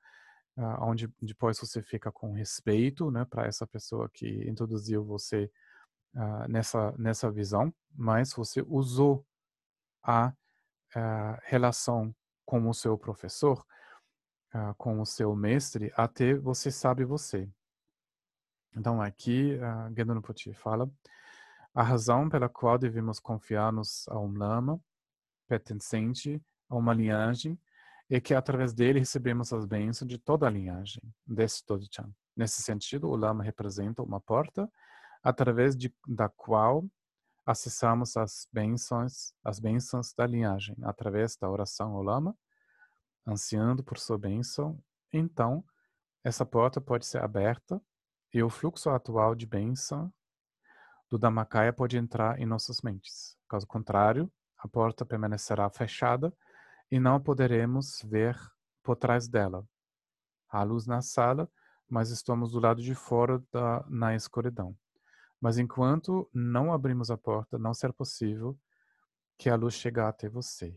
uh, 0.57 0.83
onde 0.83 1.11
depois 1.21 1.57
você 1.59 1.81
fica 1.81 2.11
com 2.11 2.33
respeito 2.33 3.09
né, 3.09 3.25
para 3.25 3.47
essa 3.47 3.65
pessoa 3.65 4.09
que 4.13 4.47
introduziu 4.47 5.03
você 5.03 5.49
uh, 6.15 6.47
nessa, 6.49 6.91
nessa 6.97 7.31
visão, 7.31 7.73
mas 7.93 8.33
você 8.33 8.63
usou 8.67 9.25
a, 10.03 10.33
a 10.95 11.39
relação 11.43 12.13
com 12.45 12.67
o 12.69 12.73
seu 12.73 12.97
professor, 12.97 13.65
uh, 14.53 14.73
com 14.77 14.99
o 14.99 15.05
seu 15.05 15.35
mestre, 15.35 15.91
até 15.95 16.33
você 16.33 16.71
sabe 16.71 17.05
você. 17.05 17.49
Então, 18.75 19.01
aqui, 19.01 19.55
uh, 19.55 19.93
Gendon 19.95 20.21
Puti 20.21 20.53
fala, 20.53 20.89
a 21.73 21.83
razão 21.83 22.29
pela 22.29 22.47
qual 22.47 22.77
devemos 22.77 23.19
confiar-nos 23.19 24.07
a 24.07 24.19
um 24.19 24.31
lama 24.37 24.79
pertencente 25.47 26.41
a 26.69 26.75
uma 26.75 26.93
linhagem 26.93 27.59
é 28.09 28.19
que 28.19 28.33
através 28.33 28.73
dele 28.73 28.99
recebemos 28.99 29.51
as 29.51 29.65
bênçãos 29.65 30.07
de 30.07 30.17
toda 30.17 30.45
a 30.45 30.49
linhagem 30.49 31.01
desse 31.25 31.65
Dodichan. 31.65 32.13
Nesse 32.35 32.61
sentido, 32.61 33.09
o 33.09 33.15
lama 33.15 33.43
representa 33.43 34.03
uma 34.03 34.19
porta 34.19 34.69
através 35.23 35.75
de, 35.75 35.93
da 36.07 36.27
qual 36.27 36.85
acessamos 37.45 38.15
as 38.17 38.47
bênçãos, 38.51 39.33
as 39.43 39.59
bênçãos 39.59 40.13
da 40.13 40.27
linhagem, 40.27 40.75
através 40.83 41.35
da 41.35 41.49
oração 41.49 41.95
ao 41.95 42.03
lama, 42.03 42.37
ansiando 43.25 43.83
por 43.83 43.97
sua 43.97 44.17
bênção. 44.17 44.79
Então, 45.11 45.63
essa 46.23 46.45
porta 46.45 46.81
pode 46.81 47.05
ser 47.05 47.21
aberta 47.21 47.81
e 48.33 48.41
o 48.41 48.49
fluxo 48.49 48.89
atual 48.89 49.35
de 49.35 49.45
bênção 49.45 50.11
do 51.09 51.17
Dhammakaya 51.17 51.71
pode 51.71 51.97
entrar 51.97 52.39
em 52.39 52.45
nossas 52.45 52.81
mentes. 52.81 53.37
Caso 53.47 53.67
contrário, 53.67 54.31
a 54.57 54.67
porta 54.67 55.05
permanecerá 55.05 55.69
fechada 55.69 56.33
e 56.89 56.99
não 56.99 57.21
poderemos 57.21 58.01
ver 58.03 58.37
por 58.81 58.95
trás 58.95 59.27
dela. 59.27 59.67
Há 60.49 60.63
luz 60.63 60.87
na 60.87 61.01
sala, 61.01 61.49
mas 61.89 62.09
estamos 62.09 62.51
do 62.51 62.59
lado 62.59 62.81
de 62.81 62.95
fora 62.95 63.43
da, 63.51 63.85
na 63.89 64.15
escuridão. 64.15 64.75
Mas 65.43 65.57
enquanto 65.57 66.29
não 66.33 66.71
abrimos 66.71 67.11
a 67.11 67.17
porta, 67.17 67.59
não 67.59 67.73
será 67.73 67.91
possível 67.91 68.57
que 69.37 69.49
a 69.49 69.55
luz 69.57 69.73
chegue 69.73 69.99
até 69.99 70.29
você. 70.29 70.73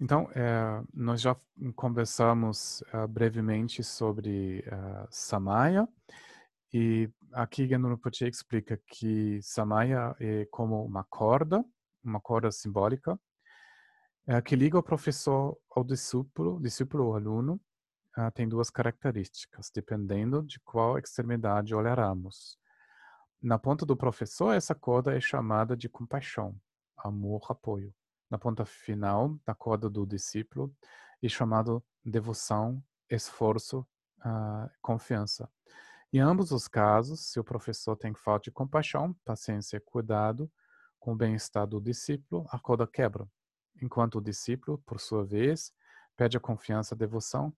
Então, 0.00 0.28
é, 0.34 0.82
nós 0.92 1.20
já 1.20 1.36
conversamos 1.76 2.82
uh, 2.92 3.06
brevemente 3.06 3.84
sobre 3.84 4.64
uh, 4.66 5.06
Samaya 5.10 5.86
e 6.72 7.08
aqui 7.32 7.68
Gendo 7.68 8.00
explica 8.22 8.76
que 8.88 9.40
Samaya 9.42 10.16
é 10.18 10.44
como 10.46 10.84
uma 10.84 11.04
corda, 11.04 11.64
uma 12.02 12.20
corda 12.20 12.50
simbólica 12.50 13.16
é, 14.26 14.40
que 14.40 14.56
liga 14.56 14.78
o 14.78 14.82
professor 14.82 15.58
ao 15.70 15.84
discípulo, 15.84 16.58
discípulo 16.60 17.08
ou 17.08 17.14
aluno, 17.14 17.60
uh, 18.16 18.30
tem 18.32 18.48
duas 18.48 18.70
características, 18.70 19.70
dependendo 19.70 20.42
de 20.42 20.58
qual 20.60 20.98
extremidade 20.98 21.74
olharemos. 21.74 22.58
Na 23.42 23.58
ponta 23.58 23.84
do 23.84 23.94
professor, 23.94 24.54
essa 24.54 24.74
corda 24.74 25.14
é 25.14 25.20
chamada 25.20 25.76
de 25.76 25.90
compaixão, 25.90 26.56
amor, 26.96 27.44
apoio. 27.50 27.94
Na 28.30 28.38
ponta 28.38 28.64
final 28.64 29.38
da 29.44 29.54
corda 29.54 29.90
do 29.90 30.06
discípulo 30.06 30.74
é 31.22 31.28
chamado 31.28 31.84
devoção, 32.02 32.82
esforço, 33.10 33.86
uh, 34.20 34.70
confiança. 34.80 35.50
Em 36.10 36.20
ambos 36.20 36.50
os 36.50 36.66
casos, 36.66 37.26
se 37.26 37.38
o 37.38 37.44
professor 37.44 37.94
tem 37.94 38.14
falta 38.14 38.44
de 38.44 38.52
compaixão, 38.52 39.14
paciência 39.22 39.76
e 39.76 39.80
cuidado 39.80 40.50
com 40.98 41.12
o 41.12 41.16
bem-estar 41.16 41.66
do 41.66 41.78
discípulo, 41.78 42.46
a 42.48 42.58
corda 42.58 42.86
quebra 42.86 43.28
enquanto 43.80 44.18
o 44.18 44.20
discípulo, 44.20 44.78
por 44.78 45.00
sua 45.00 45.24
vez, 45.24 45.72
pede 46.16 46.36
a 46.36 46.40
confiança 46.40 46.94
e 46.94 46.98
devoção, 46.98 47.54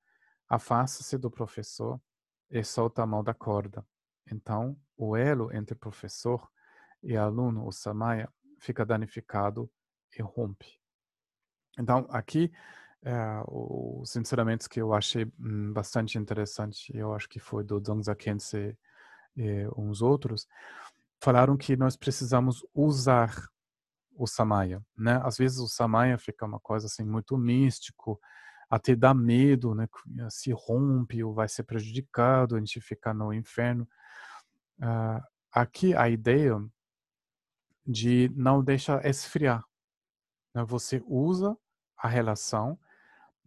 afasta-se 0.49 1.19
do 1.19 1.31
professor 1.31 2.01
e 2.51 2.63
solta 2.63 3.03
a 3.03 3.07
mão 3.07 3.23
da 3.23 3.35
corda. 3.35 3.85
Então, 4.31 4.77
o 4.97 5.17
elo 5.17 5.55
entre 5.55 5.75
professor 5.75 6.49
e 7.03 7.17
aluno, 7.17 7.67
o 7.67 7.73
samaya, 7.73 8.29
fica 8.59 8.85
danificado 8.85 9.71
e 10.19 10.23
rompe. 10.23 10.81
Então, 11.79 12.07
aqui, 12.11 12.51
é, 13.03 13.43
os 13.47 14.17
ensinamentos 14.17 14.67
que 14.67 14.81
eu 14.81 14.93
achei 14.93 15.31
hum, 15.39 15.73
bastante 15.73 16.19
interessante, 16.19 16.97
eu 16.97 17.15
acho 17.15 17.29
que 17.29 17.39
foi 17.39 17.63
do 17.63 17.79
Dongza 17.79 18.15
Kensei 18.15 18.77
e 19.37 19.69
uns 19.77 20.01
outros, 20.01 20.49
falaram 21.21 21.57
que 21.57 21.77
nós 21.77 21.97
precisamos 21.97 22.65
usar 22.75 23.49
o 24.17 24.27
Samaya, 24.27 24.83
né? 24.97 25.21
Às 25.23 25.37
vezes 25.37 25.59
o 25.59 25.69
Samaya 25.69 26.19
fica 26.19 26.47
uma 26.47 26.61
coisa 26.61 26.87
assim 26.87 27.05
muito 27.05 27.37
místico, 27.37 28.21
até 28.69 28.97
dá 28.97 29.15
medo, 29.15 29.75
né? 29.75 29.89
Se 30.31 30.53
rompe 30.53 31.23
ou 31.23 31.35
vai 31.35 31.49
ser 31.49 31.63
prejudicado, 31.65 32.57
a 32.57 32.59
gente 32.59 32.81
fica 32.81 33.15
no 33.15 33.33
inferno. 33.33 33.89
Uh, 34.79 35.23
aqui 35.53 35.95
a 35.95 36.09
ideia 36.09 36.59
de 37.87 38.31
não 38.35 38.63
deixar 38.63 39.05
esfriar. 39.07 39.65
Né? 40.55 40.65
Você 40.65 41.03
usa 41.07 41.57
a 41.97 42.09
relação, 42.09 42.79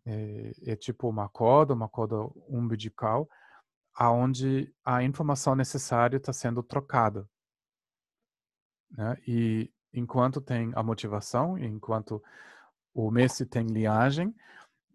é, 0.05 0.51
é, 0.65 0.75
tipo 0.75 1.09
uma 1.09 1.27
corda, 1.27 1.73
uma 1.73 1.89
corda 1.89 2.15
umbilical, 2.47 3.29
aonde 3.93 4.73
a 4.83 5.03
informação 5.03 5.55
necessária 5.55 6.17
está 6.17 6.31
sendo 6.31 6.63
trocada. 6.63 7.29
Né? 8.91 9.17
E 9.27 9.71
enquanto 9.93 10.41
tem 10.41 10.71
a 10.75 10.83
motivação, 10.83 11.57
enquanto 11.57 12.21
o 12.93 13.09
mestre 13.11 13.45
tem 13.45 13.65
linhagem, 13.65 14.33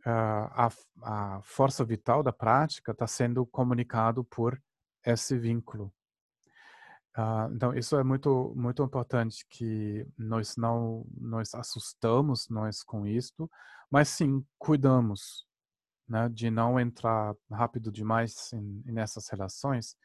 a, 0.05 0.71
a 1.03 1.41
força 1.43 1.85
vital 1.85 2.23
da 2.23 2.33
prática 2.33 2.93
está 2.93 3.07
sendo 3.07 3.47
comunicado 3.47 4.23
por 4.25 4.61
esse 5.05 5.39
vínculo. 5.39 5.93
Uh, 7.17 7.55
então 7.55 7.73
isso 7.75 7.97
é 7.97 8.03
muito 8.03 8.53
muito 8.57 8.83
importante 8.83 9.47
que 9.49 10.05
nós 10.19 10.57
não 10.57 11.07
nós 11.17 11.55
assustamos 11.55 12.49
nós 12.49 12.83
com 12.83 13.07
isto, 13.07 13.49
mas 13.89 14.09
sim 14.09 14.45
cuidamos, 14.59 15.47
né, 16.09 16.29
de 16.29 16.51
não 16.51 16.79
entrar 16.79 17.35
rápido 17.51 17.93
demais 17.93 18.53
em, 18.53 18.83
nessas 18.87 19.29
relações 19.29 19.97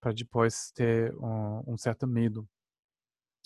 para 0.00 0.12
depois 0.12 0.70
ter 0.72 1.12
um, 1.16 1.64
um 1.66 1.76
certo 1.76 2.06
medo 2.06 2.48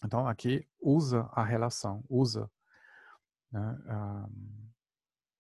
então, 0.05 0.27
aqui, 0.27 0.67
usa 0.81 1.29
a 1.33 1.43
relação, 1.43 2.05
usa. 2.09 2.51
Né? 3.51 3.79
Um, 3.89 4.71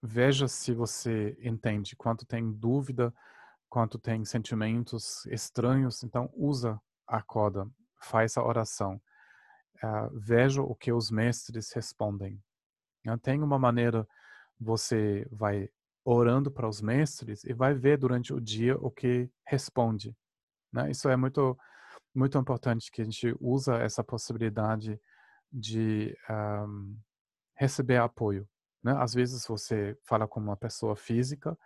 veja 0.02 0.48
se 0.48 0.72
você 0.72 1.36
entende 1.42 1.94
quanto 1.96 2.24
tem 2.24 2.52
dúvida, 2.52 3.12
quanto 3.68 3.98
tem 3.98 4.24
sentimentos 4.24 5.26
estranhos. 5.26 6.02
Então, 6.02 6.30
usa 6.34 6.80
a 7.06 7.22
coda, 7.22 7.68
faz 8.00 8.36
a 8.36 8.44
oração. 8.44 9.00
Uh, 9.82 10.18
veja 10.18 10.62
o 10.62 10.74
que 10.74 10.90
os 10.90 11.10
mestres 11.10 11.72
respondem. 11.72 12.42
Uh, 13.06 13.18
tem 13.18 13.42
uma 13.42 13.58
maneira, 13.58 14.08
você 14.58 15.28
vai 15.30 15.68
orando 16.02 16.50
para 16.50 16.68
os 16.68 16.80
mestres 16.80 17.44
e 17.44 17.52
vai 17.52 17.74
ver 17.74 17.98
durante 17.98 18.32
o 18.32 18.40
dia 18.40 18.76
o 18.78 18.90
que 18.90 19.28
responde. 19.44 20.16
Né? 20.72 20.90
Isso 20.90 21.08
é 21.10 21.16
muito 21.16 21.58
muito 22.16 22.38
importante 22.38 22.90
que 22.90 23.02
a 23.02 23.04
gente 23.04 23.34
usa 23.40 23.76
essa 23.76 24.02
possibilidade 24.02 25.00
de 25.52 26.16
um, 26.30 26.96
receber 27.54 27.98
apoio. 27.98 28.48
né? 28.82 28.94
Às 28.98 29.14
vezes 29.14 29.46
você 29.46 29.96
fala 30.04 30.26
com 30.26 30.40
uma 30.40 30.56
pessoa 30.56 30.96
física, 30.96 31.56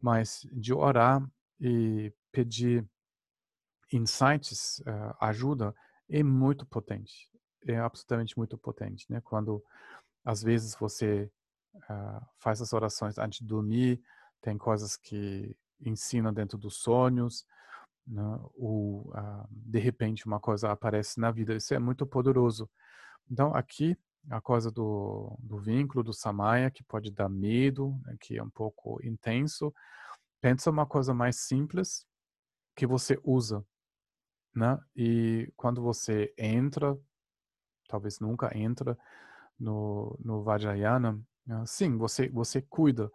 mas 0.00 0.46
de 0.52 0.72
orar 0.72 1.22
e 1.60 2.12
pedir 2.32 2.86
insights, 3.92 4.78
uh, 4.80 5.14
ajuda, 5.20 5.74
é 6.08 6.22
muito 6.22 6.64
potente. 6.64 7.30
É 7.66 7.78
absolutamente 7.78 8.36
muito 8.38 8.56
potente, 8.56 9.04
né? 9.10 9.20
Quando 9.20 9.62
às 10.24 10.42
vezes 10.42 10.74
você 10.74 11.30
uh, 11.74 12.26
faz 12.38 12.62
as 12.62 12.72
orações 12.72 13.18
antes 13.18 13.40
de 13.40 13.46
dormir, 13.46 14.00
tem 14.40 14.56
coisas 14.56 14.96
que 14.96 15.56
ensina 15.80 16.32
dentro 16.32 16.56
dos 16.56 16.76
sonhos, 16.76 17.44
né? 18.10 18.40
uh, 18.56 19.12
de 19.50 19.78
repente 19.78 20.26
uma 20.26 20.40
coisa 20.40 20.70
aparece 20.70 21.20
na 21.20 21.30
vida. 21.30 21.54
Isso 21.54 21.72
é 21.72 21.78
muito 21.78 22.04
poderoso. 22.06 22.68
Então 23.30 23.54
aqui 23.54 23.96
a 24.28 24.40
coisa 24.40 24.70
do, 24.70 25.36
do 25.38 25.58
vínculo 25.58 26.02
do 26.02 26.12
Samaya 26.12 26.70
que 26.70 26.82
pode 26.82 27.10
dar 27.10 27.28
medo, 27.28 27.98
né? 28.04 28.16
que 28.20 28.36
é 28.36 28.42
um 28.42 28.50
pouco 28.50 29.00
intenso. 29.04 29.72
Pensa 30.40 30.70
uma 30.70 30.84
coisa 30.84 31.14
mais 31.14 31.36
simples 31.36 32.04
que 32.74 32.86
você 32.86 33.18
usa, 33.22 33.64
né? 34.54 34.78
E 34.96 35.52
quando 35.56 35.82
você 35.82 36.32
entra, 36.38 36.98
talvez 37.88 38.20
nunca 38.20 38.56
entra 38.56 38.98
no, 39.58 40.18
no 40.24 40.42
Vajrayana, 40.42 41.20
né? 41.46 41.62
sim, 41.66 41.98
você, 41.98 42.28
você 42.30 42.62
cuida, 42.62 43.10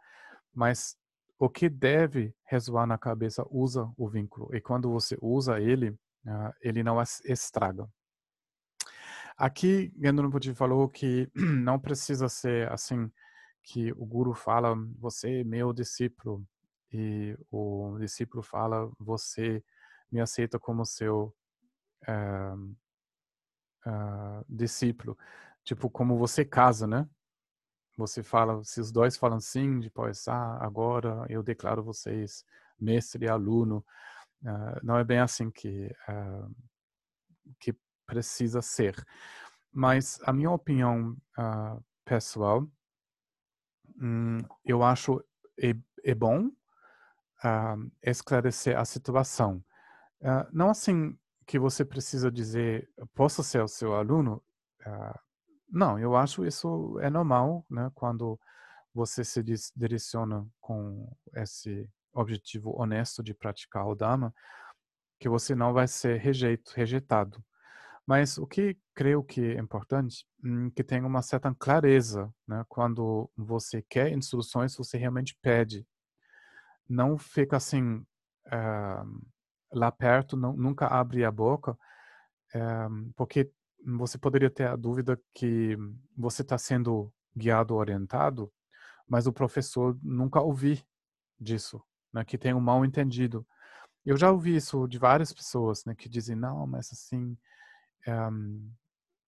mas 0.54 0.96
o 1.38 1.50
que 1.50 1.70
deve 1.70 2.34
ressoar 2.46 2.88
na 2.88 2.98
cabeça 2.98 3.46
usa 3.50 3.92
o 3.98 4.08
vínculo. 4.08 4.56
E 4.56 4.62
quando 4.62 4.92
você 4.92 5.18
usa 5.22 5.60
ele, 5.60 5.90
uh, 5.90 6.54
ele 6.62 6.84
não 6.84 7.02
estraga. 7.26 7.88
Aqui, 9.38 9.94
Gendronpoti 10.02 10.54
falou 10.54 10.88
que 10.88 11.30
não 11.36 11.78
precisa 11.80 12.30
ser 12.30 12.72
assim 12.72 13.12
que 13.64 13.92
o 13.94 14.06
guru 14.06 14.34
fala, 14.34 14.76
você 14.98 15.42
é 15.42 15.44
meu 15.44 15.74
discípulo, 15.74 16.46
e 16.94 17.38
o 17.52 17.98
discípulo 18.00 18.42
fala, 18.42 18.90
você 18.98 19.62
me 20.12 20.22
aceita 20.22 20.58
como 20.58 20.86
seu 20.86 21.36
uh, 22.08 22.76
uh, 23.86 24.46
discípulo. 24.48 25.18
Tipo, 25.64 25.90
como 25.90 26.18
você 26.18 26.46
casa, 26.46 26.88
né? 26.88 27.10
Você 27.98 28.22
fala, 28.22 28.62
se 28.64 28.82
os 28.82 28.92
dois 28.92 29.16
falam 29.16 29.40
sim, 29.40 29.80
depois, 29.80 30.28
ah, 30.28 30.58
agora 30.62 31.26
eu 31.30 31.42
declaro 31.42 31.84
vocês 31.84 32.44
mestre 32.80 33.26
e 33.26 33.30
aluno. 33.30 33.86
Uh, 34.44 34.80
não 34.84 34.98
é 34.98 35.04
bem 35.04 35.20
assim 35.20 35.50
que, 35.50 35.88
uh, 36.10 36.56
que 37.60 37.74
precisa 38.06 38.62
ser. 38.62 38.96
Mas 39.72 40.20
a 40.24 40.34
minha 40.34 40.52
opinião 40.52 41.18
uh, 41.38 41.84
pessoal, 42.04 42.68
hum, 43.98 44.40
eu 44.64 44.84
acho 44.84 45.24
é, 45.60 45.74
é 46.04 46.14
bom 46.14 46.52
esclarecer 48.02 48.76
a 48.76 48.84
situação. 48.84 49.64
não 50.52 50.72
assim 50.72 51.16
que 51.46 51.60
você 51.60 51.86
precisa 51.86 52.32
dizer, 52.32 52.90
posso 53.14 53.44
ser 53.44 53.62
o 53.62 53.68
seu 53.68 53.94
aluno? 53.94 54.44
Não, 55.76 56.00
eu 56.00 56.16
acho 56.16 56.46
isso 56.46 56.98
é 57.02 57.10
normal, 57.10 57.66
né? 57.70 57.92
Quando 57.94 58.40
você 58.94 59.26
se 59.26 59.44
direciona 59.76 60.48
com 60.62 61.14
esse 61.36 61.90
objetivo 62.14 62.74
honesto 62.82 63.22
de 63.22 63.34
praticar 63.34 63.86
o 63.86 63.94
Dharma, 63.94 64.34
que 65.20 65.28
você 65.28 65.54
não 65.54 65.74
vai 65.74 65.86
ser 65.86 66.18
rejeito, 66.18 66.72
rejeitado. 66.74 67.44
Mas 68.08 68.38
o 68.38 68.48
que 68.48 68.78
creio 68.94 69.22
que 69.22 69.42
é 69.42 69.60
importante, 69.60 70.26
hum, 70.42 70.70
que 70.72 70.82
tenha 70.82 71.06
uma 71.06 71.22
certa 71.22 71.54
clareza, 71.54 72.34
né? 72.48 72.64
Quando 72.70 73.30
você 73.36 73.82
quer 73.82 74.14
instruções, 74.14 74.78
você 74.78 74.98
realmente 74.98 75.36
pede. 75.42 75.86
Não 76.88 77.18
fica 77.18 77.58
assim 77.58 77.98
uh, 78.48 79.26
lá 79.74 79.92
perto, 79.92 80.38
não, 80.38 80.54
nunca 80.56 80.88
abre 80.88 81.26
a 81.26 81.32
boca, 81.32 81.74
uh, 82.56 83.14
porque 83.18 83.52
você 83.86 84.18
poderia 84.18 84.50
ter 84.50 84.68
a 84.68 84.76
dúvida 84.76 85.20
que 85.34 85.78
você 86.18 86.42
está 86.42 86.58
sendo 86.58 87.12
guiado, 87.36 87.76
orientado, 87.76 88.52
mas 89.08 89.28
o 89.28 89.34
professor 89.34 89.98
nunca 90.02 90.42
ouvi 90.42 90.84
disso, 91.40 91.84
né, 92.14 92.24
que 92.26 92.38
tem 92.38 92.54
um 92.54 92.60
mal 92.60 92.84
entendido. 92.84 93.46
Eu 94.06 94.18
já 94.18 94.32
ouvi 94.32 94.56
isso 94.56 94.88
de 94.88 94.98
várias 94.98 95.32
pessoas, 95.32 95.86
né, 95.86 95.94
que 95.96 96.10
dizem 96.10 96.36
não, 96.36 96.66
mas 96.66 96.92
assim, 96.92 97.38
um, 98.08 98.72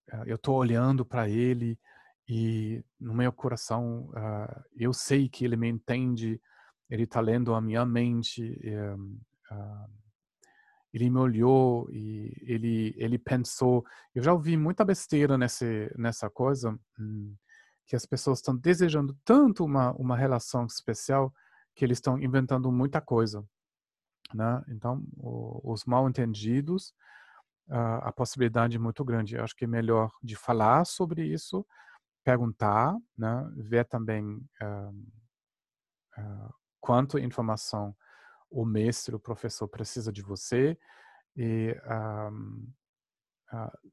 eh, 0.09 0.23
eu 0.27 0.35
estou 0.35 0.55
olhando 0.55 1.05
para 1.05 1.29
ele 1.29 1.79
e 2.27 2.83
no 2.99 3.13
meu 3.13 3.31
coração 3.31 4.09
uh, 4.09 4.63
eu 4.75 4.93
sei 4.93 5.29
que 5.29 5.45
ele 5.45 5.55
me 5.55 5.69
entende, 5.69 6.41
ele 6.89 7.03
está 7.03 7.21
lendo 7.21 7.53
a 7.53 7.61
minha 7.61 7.85
mente. 7.85 8.59
Um, 8.65 9.19
uh, 9.51 10.06
ele 10.97 11.09
me 11.09 11.19
olhou 11.19 11.89
e 11.91 12.33
ele 12.41 12.93
ele 12.97 13.17
pensou. 13.17 13.85
Eu 14.13 14.23
já 14.23 14.33
ouvi 14.33 14.57
muita 14.57 14.83
besteira 14.83 15.37
nesse, 15.37 15.91
nessa 15.97 16.29
coisa 16.29 16.77
hum, 16.99 17.35
que 17.85 17.95
as 17.95 18.05
pessoas 18.05 18.39
estão 18.39 18.55
desejando 18.55 19.17
tanto 19.23 19.63
uma 19.63 19.91
uma 19.93 20.17
relação 20.17 20.65
especial 20.65 21.33
que 21.75 21.85
eles 21.85 21.97
estão 21.97 22.19
inventando 22.19 22.71
muita 22.71 22.99
coisa, 22.99 23.45
né? 24.33 24.63
Então 24.69 25.03
o, 25.17 25.71
os 25.71 25.85
mal 25.85 26.09
entendidos 26.09 26.93
uh, 27.69 28.01
a 28.01 28.11
possibilidade 28.11 28.77
é 28.77 28.79
muito 28.79 29.03
grande. 29.05 29.35
Eu 29.35 29.43
acho 29.43 29.55
que 29.55 29.65
é 29.65 29.67
melhor 29.67 30.11
de 30.23 30.35
falar 30.35 30.85
sobre 30.85 31.25
isso, 31.25 31.65
perguntar, 32.23 32.95
né? 33.17 33.49
Ver 33.55 33.85
também 33.85 34.25
uh, 34.61 34.89
uh, 36.17 36.53
quanto 36.79 37.19
informação 37.19 37.95
o 38.49 38.65
mestre, 38.65 39.15
o 39.15 39.19
professor 39.19 39.67
precisa 39.67 40.11
de 40.11 40.21
você 40.21 40.77
e 41.35 41.75
um, 42.31 42.67
uh, 43.53 43.91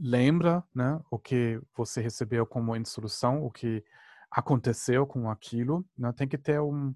lembra, 0.00 0.64
né, 0.74 1.00
o 1.10 1.18
que 1.18 1.60
você 1.76 2.00
recebeu 2.00 2.46
como 2.46 2.74
instrução, 2.76 3.44
o 3.44 3.50
que 3.50 3.84
aconteceu 4.30 5.06
com 5.06 5.30
aquilo, 5.30 5.84
né, 5.96 6.12
tem 6.12 6.26
que 6.26 6.38
ter 6.38 6.60
um, 6.60 6.94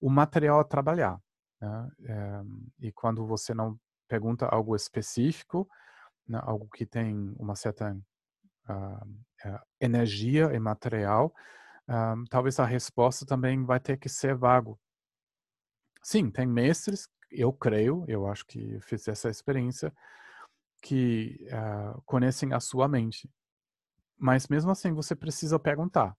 um 0.00 0.10
material 0.10 0.60
a 0.60 0.64
trabalhar. 0.64 1.20
Né, 1.60 1.90
é, 2.06 2.42
e 2.80 2.92
quando 2.92 3.26
você 3.26 3.54
não 3.54 3.78
pergunta 4.06 4.46
algo 4.46 4.76
específico, 4.76 5.68
né, 6.28 6.38
algo 6.42 6.68
que 6.68 6.86
tem 6.86 7.34
uma 7.38 7.56
certa 7.56 7.96
uh, 8.68 9.60
energia 9.80 10.52
e 10.54 10.58
material, 10.58 11.34
uh, 11.88 12.24
talvez 12.30 12.60
a 12.60 12.64
resposta 12.64 13.26
também 13.26 13.64
vai 13.64 13.80
ter 13.80 13.96
que 13.96 14.08
ser 14.08 14.34
vago, 14.34 14.78
Sim, 16.04 16.30
tem 16.30 16.46
mestres, 16.46 17.08
eu 17.30 17.50
creio, 17.52 18.04
eu 18.06 18.26
acho 18.28 18.44
que 18.46 18.78
fiz 18.82 19.08
essa 19.08 19.30
experiência, 19.30 19.90
que 20.82 21.46
uh, 21.50 22.02
conhecem 22.04 22.52
a 22.52 22.60
sua 22.60 22.88
mente. 22.88 23.30
Mas 24.18 24.48
mesmo 24.48 24.70
assim, 24.70 24.92
você 24.92 25.16
precisa 25.16 25.58
perguntar. 25.58 26.16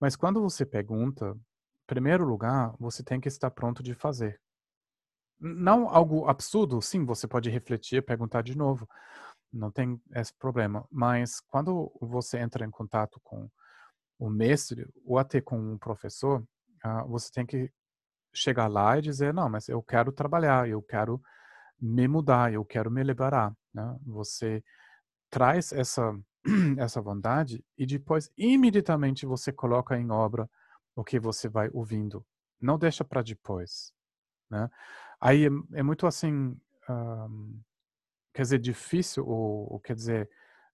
Mas 0.00 0.16
quando 0.16 0.40
você 0.40 0.64
pergunta, 0.66 1.32
em 1.32 1.86
primeiro 1.86 2.24
lugar, 2.24 2.74
você 2.78 3.02
tem 3.02 3.20
que 3.20 3.28
estar 3.28 3.50
pronto 3.50 3.82
de 3.82 3.94
fazer. 3.94 4.40
Não 5.40 5.88
algo 5.88 6.28
absurdo, 6.28 6.80
sim, 6.82 7.04
você 7.04 7.28
pode 7.28 7.50
refletir, 7.50 8.02
perguntar 8.02 8.42
de 8.42 8.56
novo. 8.56 8.88
Não 9.52 9.70
tem 9.70 10.00
esse 10.14 10.34
problema. 10.34 10.86
Mas 10.90 11.40
quando 11.40 11.92
você 12.00 12.38
entra 12.38 12.64
em 12.64 12.70
contato 12.70 13.20
com 13.22 13.48
o 14.18 14.30
mestre 14.30 14.86
ou 15.04 15.18
até 15.18 15.40
com 15.40 15.58
um 15.58 15.78
professor, 15.78 16.42
uh, 16.84 17.08
você 17.08 17.30
tem 17.32 17.46
que 17.46 17.70
chegar 18.38 18.68
lá 18.68 18.98
e 18.98 19.02
dizer, 19.02 19.34
não, 19.34 19.48
mas 19.48 19.68
eu 19.68 19.82
quero 19.82 20.12
trabalhar, 20.12 20.68
eu 20.68 20.82
quero 20.82 21.20
me 21.80 22.08
mudar, 22.08 22.52
eu 22.52 22.64
quero 22.64 22.90
me 22.90 23.02
liberar. 23.02 23.52
Né? 23.72 23.96
Você 24.06 24.62
traz 25.30 25.72
essa, 25.72 26.18
essa 26.78 27.00
vontade 27.00 27.64
e 27.76 27.86
depois, 27.86 28.30
imediatamente, 28.36 29.26
você 29.26 29.52
coloca 29.52 29.96
em 29.98 30.10
obra 30.10 30.48
o 30.96 31.04
que 31.04 31.20
você 31.20 31.48
vai 31.48 31.68
ouvindo. 31.72 32.24
Não 32.60 32.78
deixa 32.78 33.04
para 33.04 33.22
depois. 33.22 33.92
Né? 34.50 34.68
Aí 35.20 35.46
é, 35.46 35.50
é 35.78 35.82
muito 35.82 36.06
assim, 36.06 36.56
um, 36.88 37.60
quer 38.34 38.42
dizer, 38.42 38.58
difícil, 38.58 39.26
ou, 39.26 39.72
ou, 39.72 39.80
quer 39.80 39.94
dizer, 39.94 40.28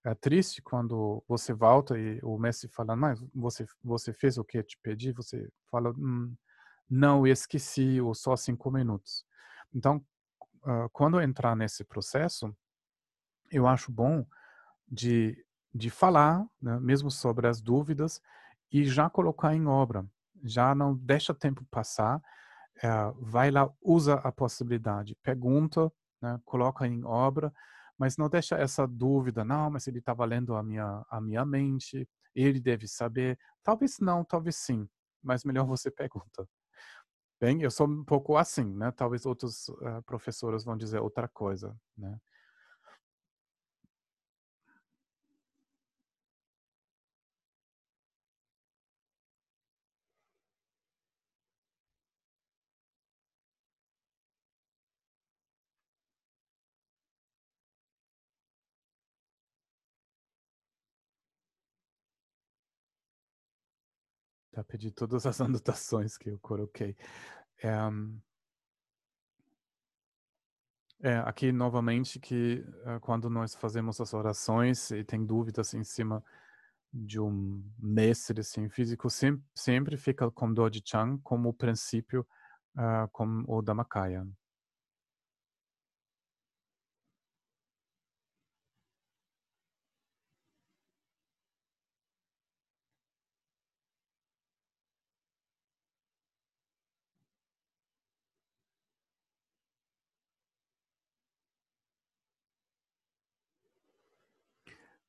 é 0.04 0.14
triste 0.14 0.62
quando 0.62 1.24
você 1.26 1.52
volta 1.52 1.98
e 1.98 2.20
o 2.22 2.38
mestre 2.38 2.68
fala, 2.68 2.94
mas 2.94 3.18
você, 3.34 3.66
você 3.82 4.12
fez 4.12 4.36
o 4.36 4.44
que 4.44 4.58
eu 4.58 4.62
te 4.62 4.78
pedi, 4.82 5.12
você 5.12 5.48
fala, 5.70 5.90
hum, 5.90 6.34
não 6.88 7.26
esqueci 7.26 8.00
ou 8.00 8.14
só 8.14 8.36
cinco 8.36 8.70
minutos. 8.70 9.24
Então, 9.74 10.04
uh, 10.62 10.88
quando 10.92 11.20
entrar 11.20 11.56
nesse 11.56 11.84
processo, 11.84 12.54
eu 13.50 13.66
acho 13.66 13.90
bom 13.90 14.26
de, 14.88 15.36
de 15.74 15.90
falar, 15.90 16.44
né, 16.60 16.78
mesmo 16.80 17.10
sobre 17.10 17.46
as 17.46 17.60
dúvidas, 17.60 18.20
e 18.72 18.84
já 18.84 19.08
colocar 19.08 19.54
em 19.54 19.66
obra. 19.66 20.06
Já 20.42 20.74
não 20.74 20.94
deixa 20.94 21.34
tempo 21.34 21.64
passar, 21.70 22.18
uh, 22.18 23.24
vai 23.24 23.50
lá, 23.50 23.70
usa 23.80 24.14
a 24.14 24.32
possibilidade, 24.32 25.16
pergunta, 25.22 25.90
né, 26.20 26.40
coloca 26.44 26.86
em 26.86 27.04
obra, 27.04 27.52
mas 27.98 28.16
não 28.16 28.28
deixa 28.28 28.56
essa 28.56 28.86
dúvida, 28.86 29.44
não, 29.44 29.70
mas 29.70 29.86
ele 29.86 29.98
está 30.00 30.12
valendo 30.12 30.56
a 30.56 30.62
minha, 30.62 31.04
a 31.08 31.20
minha 31.20 31.44
mente, 31.44 32.08
ele 32.34 32.60
deve 32.60 32.88
saber. 32.88 33.38
Talvez 33.62 33.98
não, 34.00 34.24
talvez 34.24 34.56
sim, 34.56 34.88
mas 35.22 35.44
melhor 35.44 35.66
você 35.66 35.90
pergunta. 35.92 36.48
Bem, 37.44 37.60
eu 37.60 37.70
sou 37.70 37.86
um 37.86 38.02
pouco 38.02 38.38
assim, 38.38 38.64
né? 38.64 38.90
Talvez 38.90 39.26
outros 39.26 39.68
uh, 39.68 40.02
professores 40.06 40.64
vão 40.64 40.78
dizer 40.78 40.98
outra 41.00 41.28
coisa, 41.28 41.76
né? 41.94 42.18
Já 64.54 64.62
pedi 64.62 64.90
todas 64.90 65.26
as 65.26 65.40
anotações 65.42 66.16
que 66.16 66.30
eu 66.30 66.38
coloquei. 66.38 66.96
É, 67.62 67.70
é 71.00 71.16
aqui 71.18 71.50
novamente 71.50 72.20
que 72.20 72.64
uh, 72.86 73.00
quando 73.00 73.28
nós 73.28 73.54
fazemos 73.54 74.00
as 74.00 74.14
orações 74.14 74.90
e 74.90 75.02
tem 75.02 75.24
dúvidas 75.24 75.74
em 75.74 75.82
cima 75.82 76.22
de 76.92 77.18
um 77.18 77.64
mestre 77.78 78.40
assim, 78.40 78.68
físico, 78.68 79.10
sempre, 79.10 79.44
sempre 79.54 79.96
fica 79.96 80.30
com 80.30 80.52
Doji 80.52 80.80
Chan 80.84 81.18
como 81.24 81.52
princípio, 81.52 82.24
uh, 82.76 83.08
como 83.10 83.44
o 83.48 83.60
Dhammakaya. 83.60 84.24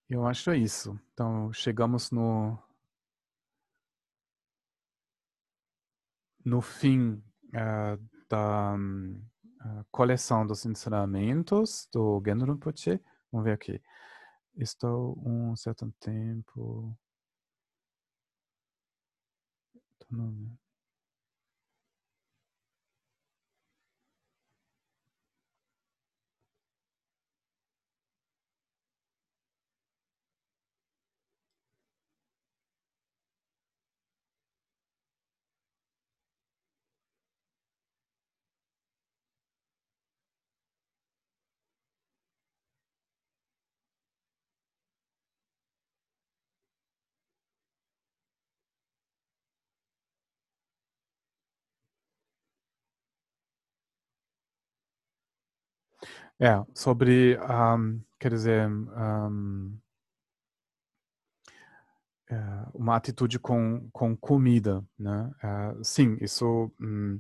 Eu 0.10 0.26
acho 0.26 0.50
é 0.52 0.58
isso. 0.58 1.00
Então, 1.14 1.52
chegamos 1.54 2.12
no 2.12 2.58
no 6.44 6.62
fim 6.62 7.14
uh, 7.56 7.98
da 8.30 8.76
uh, 8.76 9.86
coleção 9.92 10.46
dos 10.46 10.66
ensinamentos 10.66 11.90
do 11.92 12.22
Genro 12.26 12.54
Rinpoche. 12.54 13.02
Vamos 13.32 13.46
ver 13.46 13.54
aqui. 13.54 13.82
Estou 14.58 15.18
um 15.26 15.56
certo 15.56 15.92
tempo... 16.00 16.98
É, 56.40 56.62
sobre, 56.74 57.38
um, 57.40 58.02
quer 58.20 58.30
dizer, 58.30 58.68
um, 58.68 59.80
é, 62.30 62.36
uma 62.74 62.96
atitude 62.96 63.40
com, 63.40 63.88
com 63.92 64.18
comida, 64.18 64.84
né? 64.98 65.32
Uh, 65.44 65.84
sim, 65.84 66.18
isso 66.20 66.72
um, 66.82 67.20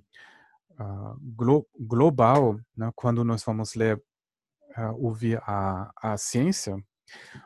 uh, 0.79 1.17
glo 1.21 1.65
global, 1.79 2.59
né? 2.75 2.91
quando 2.95 3.23
nós 3.23 3.43
vamos 3.43 3.75
ler, 3.75 3.97
uh, 4.77 4.93
ouvir 4.97 5.39
a, 5.43 5.91
a 5.95 6.17
ciência, 6.17 6.75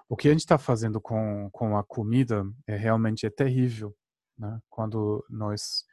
o 0.08 0.16
que 0.16 0.30
a 0.30 0.32
gente 0.32 0.42
está 0.42 0.58
fazendo 0.58 1.02
com, 1.02 1.50
com 1.52 1.78
a 1.78 1.84
comida 1.84 2.46
é 2.66 2.78
realmente 2.78 3.26
é 3.26 3.30
terrível, 3.30 3.94
né? 4.38 4.60
Quando 4.70 5.24
nós 5.30 5.84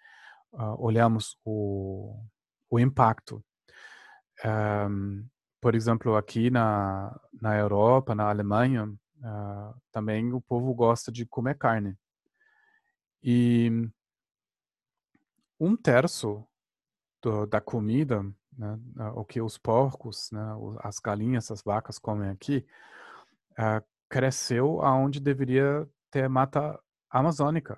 olhamos 0.78 1.36
o, 1.44 2.16
o 2.70 2.78
impacto. 2.78 3.44
Um, 4.44 5.26
por 5.66 5.74
exemplo, 5.74 6.14
aqui 6.14 6.48
na, 6.48 7.20
na 7.42 7.58
Europa, 7.58 8.14
na 8.14 8.28
Alemanha, 8.30 8.84
uh, 8.84 9.74
também 9.90 10.32
o 10.32 10.40
povo 10.40 10.72
gosta 10.72 11.10
de 11.10 11.26
comer 11.26 11.58
carne. 11.58 11.98
E 13.20 13.68
um 15.58 15.76
terço 15.76 16.46
do, 17.20 17.44
da 17.46 17.60
comida, 17.60 18.22
né, 18.56 18.78
o 19.16 19.24
que 19.24 19.40
os 19.40 19.58
porcos, 19.58 20.30
né, 20.30 20.40
as 20.84 21.00
galinhas, 21.00 21.50
as 21.50 21.64
vacas 21.64 21.98
comem 21.98 22.30
aqui, 22.30 22.64
uh, 23.58 23.84
cresceu 24.08 24.80
aonde 24.82 25.18
deveria 25.18 25.84
ter 26.12 26.28
mata 26.28 26.80
amazônica. 27.10 27.76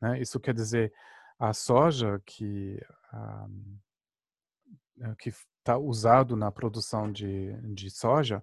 Né? 0.00 0.18
Isso 0.18 0.40
quer 0.40 0.54
dizer, 0.54 0.94
a 1.38 1.52
soja 1.52 2.22
que, 2.24 2.82
um, 3.12 3.78
ah, 5.02 5.14
que 5.18 5.30
está 5.66 5.76
usado 5.76 6.36
na 6.36 6.52
produção 6.52 7.10
de, 7.10 7.52
de 7.74 7.90
soja 7.90 8.42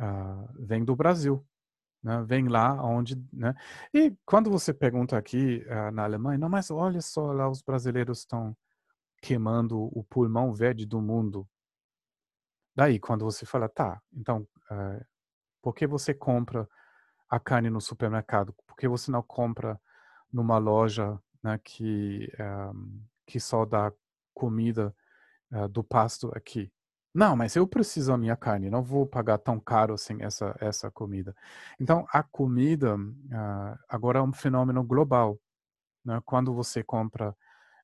uh, 0.00 0.48
vem 0.58 0.84
do 0.84 0.96
Brasil. 0.96 1.46
Né? 2.02 2.22
Vem 2.24 2.48
lá 2.48 2.82
onde. 2.84 3.16
Né? 3.32 3.54
E 3.94 4.12
quando 4.26 4.50
você 4.50 4.74
pergunta 4.74 5.16
aqui 5.16 5.64
uh, 5.68 5.92
na 5.92 6.02
Alemanha, 6.02 6.38
não, 6.38 6.48
mas 6.48 6.70
olha 6.70 7.00
só, 7.00 7.32
lá 7.32 7.48
os 7.48 7.62
brasileiros 7.62 8.18
estão 8.18 8.56
queimando 9.22 9.78
o 9.96 10.02
pulmão 10.02 10.52
verde 10.52 10.84
do 10.84 11.00
mundo. 11.00 11.48
Daí, 12.74 12.98
quando 12.98 13.24
você 13.24 13.46
fala, 13.46 13.68
tá, 13.68 14.00
então, 14.12 14.46
uh, 14.72 15.04
por 15.62 15.72
que 15.72 15.86
você 15.86 16.12
compra 16.12 16.68
a 17.28 17.38
carne 17.38 17.70
no 17.70 17.80
supermercado? 17.80 18.52
Por 18.66 18.76
que 18.76 18.88
você 18.88 19.10
não 19.10 19.22
compra 19.22 19.80
numa 20.32 20.58
loja 20.58 21.20
né, 21.42 21.60
que, 21.62 22.32
um, 22.74 23.02
que 23.26 23.38
só 23.38 23.64
dá 23.64 23.92
comida 24.32 24.94
uh, 25.52 25.68
do 25.68 25.82
pasto 25.82 26.30
aqui. 26.34 26.70
Não, 27.12 27.34
mas 27.34 27.56
eu 27.56 27.66
preciso 27.66 28.12
da 28.12 28.18
minha 28.18 28.36
carne, 28.36 28.70
não 28.70 28.84
vou 28.84 29.04
pagar 29.04 29.38
tão 29.38 29.58
caro 29.58 29.94
assim 29.94 30.22
essa, 30.22 30.56
essa 30.60 30.90
comida. 30.92 31.34
Então, 31.78 32.06
a 32.12 32.22
comida 32.22 32.96
uh, 32.96 33.78
agora 33.88 34.20
é 34.20 34.22
um 34.22 34.32
fenômeno 34.32 34.82
global. 34.84 35.38
Né? 36.04 36.20
Quando 36.24 36.54
você 36.54 36.84
compra 36.84 37.30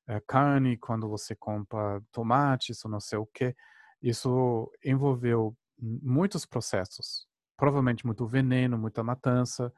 uh, 0.09 0.21
carne, 0.25 0.77
quando 0.77 1.09
você 1.09 1.35
compra 1.35 2.01
tomates 2.11 2.83
ou 2.85 2.91
não 2.91 3.01
sei 3.01 3.17
o 3.17 3.25
que, 3.25 3.53
isso 4.01 4.71
envolveu 4.83 5.55
muitos 5.77 6.45
processos. 6.45 7.27
Provavelmente 7.57 8.05
muito 8.05 8.25
veneno, 8.25 8.77
muita 8.77 9.03
matança. 9.03 9.73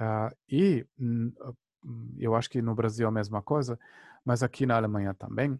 Uh, 0.00 0.34
e 0.48 0.84
eu 2.18 2.34
acho 2.34 2.50
que 2.50 2.60
no 2.60 2.74
Brasil 2.74 3.06
é 3.06 3.08
a 3.08 3.12
mesma 3.12 3.40
coisa, 3.40 3.78
mas 4.24 4.42
aqui 4.42 4.66
na 4.66 4.76
Alemanha 4.76 5.14
também 5.14 5.58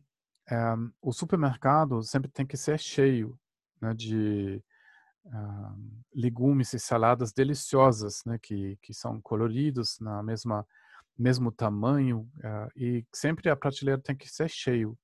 é, 0.50 0.74
o 1.00 1.12
supermercado 1.12 2.02
sempre 2.02 2.30
tem 2.30 2.46
que 2.46 2.56
ser 2.56 2.78
cheio 2.78 3.38
né, 3.80 3.94
de 3.94 4.62
uh, 5.24 6.04
legumes 6.14 6.72
e 6.72 6.78
saladas 6.78 7.32
deliciosas, 7.32 8.22
né, 8.26 8.38
que, 8.38 8.76
que 8.82 8.92
são 8.92 9.20
coloridos 9.20 9.98
na 10.00 10.22
mesma 10.22 10.66
mesmo 11.18 11.52
tamanho 11.52 12.20
uh, 12.38 12.70
e 12.74 13.04
sempre 13.12 13.50
a 13.50 13.56
prateleira 13.56 14.00
tem 14.00 14.16
que 14.16 14.26
ser 14.26 14.48
cheio. 14.48 14.98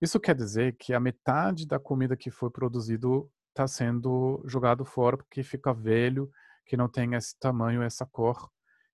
Isso 0.00 0.18
quer 0.18 0.34
dizer 0.34 0.76
que 0.76 0.92
a 0.92 0.98
metade 0.98 1.66
da 1.66 1.78
comida 1.78 2.16
que 2.16 2.30
foi 2.32 2.50
produzido 2.50 3.30
está 3.50 3.66
sendo 3.68 4.42
jogado 4.44 4.84
fora 4.84 5.16
porque 5.16 5.44
fica 5.44 5.72
velho, 5.72 6.30
que 6.66 6.76
não 6.76 6.88
tem 6.88 7.14
esse 7.14 7.38
tamanho, 7.38 7.80
essa 7.80 8.04
cor 8.04 8.50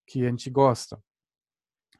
que 0.06 0.26
a 0.26 0.28
gente 0.28 0.50
gosta. 0.50 1.02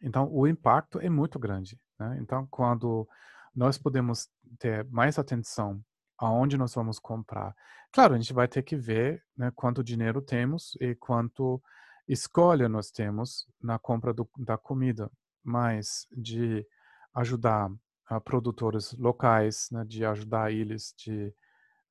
Então, 0.02 0.28
o 0.30 0.46
impacto 0.46 1.00
é 1.00 1.08
muito 1.08 1.38
grande. 1.38 1.80
Né? 1.98 2.18
Então, 2.20 2.46
quando 2.50 3.08
nós 3.54 3.78
podemos 3.78 4.28
ter 4.58 4.84
mais 4.90 5.18
atenção 5.18 5.82
aonde 6.18 6.56
nós 6.56 6.74
vamos 6.74 6.98
comprar. 6.98 7.54
Claro, 7.92 8.14
a 8.14 8.18
gente 8.18 8.32
vai 8.32 8.48
ter 8.48 8.62
que 8.62 8.76
ver 8.76 9.22
né, 9.36 9.50
quanto 9.54 9.84
dinheiro 9.84 10.22
temos 10.22 10.76
e 10.80 10.94
quanto 10.94 11.62
escolha 12.08 12.68
nós 12.68 12.90
temos 12.90 13.46
na 13.60 13.78
compra 13.78 14.12
do, 14.12 14.28
da 14.38 14.56
comida, 14.56 15.10
mas 15.42 16.06
de 16.12 16.66
ajudar 17.14 17.70
a 18.06 18.20
produtores 18.20 18.92
locais, 18.94 19.68
né, 19.70 19.84
de 19.84 20.04
ajudar 20.04 20.52
eles 20.52 20.94
de 20.96 21.34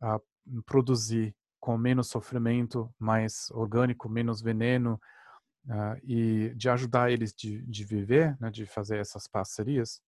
a 0.02 0.20
produzir 0.66 1.36
com 1.60 1.78
menos 1.78 2.08
sofrimento, 2.08 2.92
mais 2.98 3.52
orgânico, 3.52 4.10
menos 4.10 4.42
veneno, 4.42 5.00
uh, 5.68 5.96
e 6.04 6.54
de 6.56 6.70
ajudar 6.70 7.12
eles 7.12 7.34
de, 7.34 7.62
de 7.64 7.84
viver, 7.84 8.36
né, 8.40 8.50
de 8.50 8.66
fazer 8.66 8.98
essas 8.98 9.28
parcerias, 9.28 10.02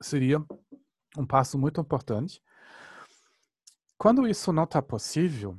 seria 0.00 0.44
um 1.16 1.26
passo 1.26 1.58
muito 1.58 1.80
importante. 1.80 2.42
Quando 3.98 4.26
isso 4.28 4.52
não 4.52 4.64
está 4.64 4.82
possível, 4.82 5.58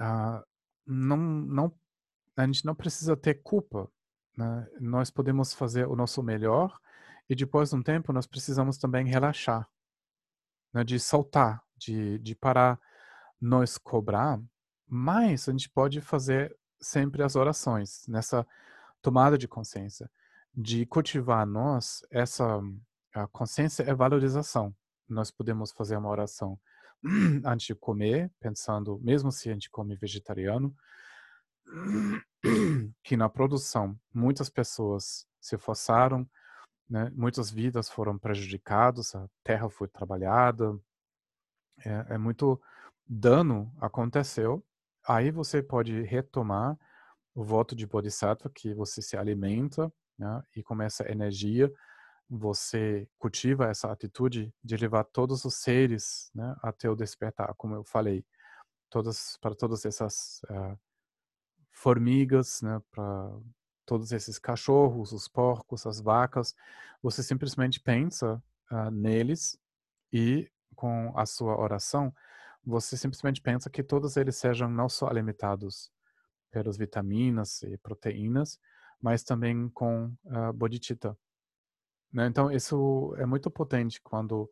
uh, 0.00 0.44
não, 0.86 1.16
não, 1.16 1.80
a 2.36 2.46
gente 2.46 2.64
não 2.64 2.74
precisa 2.74 3.16
ter 3.16 3.42
culpa. 3.42 3.88
Né? 4.36 4.68
Nós 4.80 5.10
podemos 5.10 5.52
fazer 5.52 5.86
o 5.86 5.94
nosso 5.94 6.22
melhor 6.22 6.78
e 7.28 7.34
depois 7.34 7.70
de 7.70 7.76
um 7.76 7.82
tempo 7.82 8.12
nós 8.12 8.26
precisamos 8.26 8.76
também 8.76 9.06
relaxar, 9.06 9.68
né? 10.72 10.82
de 10.82 10.98
soltar, 10.98 11.62
de, 11.76 12.18
de 12.18 12.34
parar 12.34 12.80
nós 13.40 13.76
cobrar, 13.76 14.40
mas 14.86 15.48
a 15.48 15.52
gente 15.52 15.68
pode 15.68 16.00
fazer 16.00 16.56
sempre 16.80 17.22
as 17.22 17.36
orações 17.36 18.06
nessa 18.06 18.46
tomada 19.00 19.36
de 19.36 19.48
consciência, 19.48 20.10
de 20.54 20.86
cultivar 20.86 21.46
nós 21.46 22.04
essa 22.10 22.60
a 23.14 23.26
consciência 23.26 23.82
é 23.82 23.94
valorização. 23.94 24.74
Nós 25.08 25.30
podemos 25.30 25.72
fazer 25.72 25.96
uma 25.96 26.08
oração 26.08 26.58
antes 27.44 27.66
de 27.66 27.74
comer, 27.74 28.30
pensando, 28.40 28.98
mesmo 29.02 29.30
se 29.30 29.50
a 29.50 29.52
gente 29.52 29.70
come 29.70 29.96
vegetariano, 29.96 30.74
que 33.04 33.16
na 33.16 33.28
produção 33.28 33.98
muitas 34.12 34.48
pessoas 34.48 35.26
se 35.40 35.58
forçaram, 35.58 36.28
né? 36.88 37.10
muitas 37.14 37.50
vidas 37.50 37.90
foram 37.90 38.18
prejudicadas, 38.18 39.14
a 39.14 39.28
terra 39.44 39.68
foi 39.68 39.88
trabalhada, 39.88 40.78
é, 41.84 42.14
é 42.14 42.18
muito 42.18 42.60
dano 43.06 43.74
aconteceu. 43.80 44.64
Aí 45.06 45.30
você 45.30 45.62
pode 45.62 46.02
retomar 46.02 46.78
o 47.34 47.42
voto 47.42 47.74
de 47.74 47.86
Bodhisattva, 47.86 48.50
que 48.54 48.74
você 48.74 49.02
se 49.02 49.16
alimenta 49.16 49.92
né? 50.18 50.42
e 50.54 50.62
começa 50.62 51.10
energia 51.10 51.72
você 52.34 53.06
cultiva 53.18 53.66
essa 53.68 53.92
atitude 53.92 54.54
de 54.64 54.76
levar 54.78 55.04
todos 55.04 55.44
os 55.44 55.56
seres 55.56 56.30
né, 56.34 56.56
até 56.62 56.88
o 56.88 56.96
despertar, 56.96 57.54
como 57.56 57.74
eu 57.74 57.84
falei, 57.84 58.24
todas 58.88 59.36
para 59.38 59.54
todas 59.54 59.84
essas 59.84 60.40
uh, 60.44 60.78
formigas, 61.70 62.62
né, 62.62 62.80
para 62.90 63.30
todos 63.84 64.12
esses 64.12 64.38
cachorros, 64.38 65.12
os 65.12 65.28
porcos, 65.28 65.86
as 65.86 66.00
vacas, 66.00 66.54
você 67.02 67.22
simplesmente 67.22 67.78
pensa 67.78 68.42
uh, 68.70 68.90
neles 68.90 69.58
e 70.10 70.50
com 70.74 71.12
a 71.14 71.26
sua 71.26 71.60
oração 71.60 72.14
você 72.64 72.96
simplesmente 72.96 73.42
pensa 73.42 73.68
que 73.68 73.82
todos 73.82 74.16
eles 74.16 74.36
sejam 74.36 74.70
não 74.70 74.88
só 74.88 75.08
alimentados 75.08 75.92
pelas 76.50 76.78
vitaminas 76.78 77.62
e 77.62 77.76
proteínas, 77.76 78.58
mas 79.00 79.22
também 79.22 79.68
com 79.68 80.14
uh, 80.24 80.52
bodhicitta, 80.54 81.14
né? 82.12 82.26
Então, 82.26 82.50
isso 82.50 83.14
é 83.16 83.24
muito 83.24 83.50
potente 83.50 84.00
quando 84.00 84.50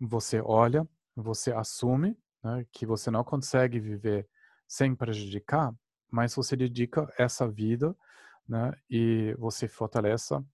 você 0.00 0.40
olha, 0.40 0.88
você 1.14 1.52
assume 1.52 2.16
né, 2.42 2.66
que 2.72 2.86
você 2.86 3.10
não 3.10 3.22
consegue 3.22 3.78
viver 3.78 4.26
sem 4.66 4.94
prejudicar, 4.94 5.74
mas 6.10 6.34
você 6.34 6.56
dedica 6.56 7.12
essa 7.18 7.46
vida 7.46 7.94
né, 8.48 8.72
e 8.88 9.34
você 9.38 9.68
fortalece 9.68 10.34
uh, 10.34 10.44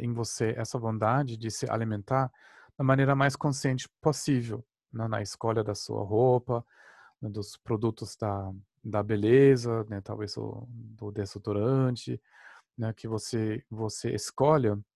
em 0.00 0.12
você 0.12 0.54
essa 0.56 0.78
vontade 0.78 1.36
de 1.36 1.50
se 1.50 1.70
alimentar 1.70 2.32
da 2.76 2.84
maneira 2.84 3.14
mais 3.14 3.36
consciente 3.36 3.88
possível, 4.00 4.64
né, 4.92 5.06
na 5.06 5.22
escolha 5.22 5.62
da 5.62 5.74
sua 5.74 6.02
roupa, 6.02 6.64
né, 7.20 7.28
dos 7.28 7.56
produtos 7.56 8.16
da, 8.16 8.52
da 8.82 9.02
beleza, 9.02 9.84
né, 9.84 10.00
talvez 10.00 10.36
o, 10.36 10.66
do 10.68 11.12
desodorante, 11.12 12.20
né, 12.76 12.92
que 12.92 13.06
você 13.06 13.64
você 13.70 14.14
escolha 14.14 14.74
ah, 14.74 14.93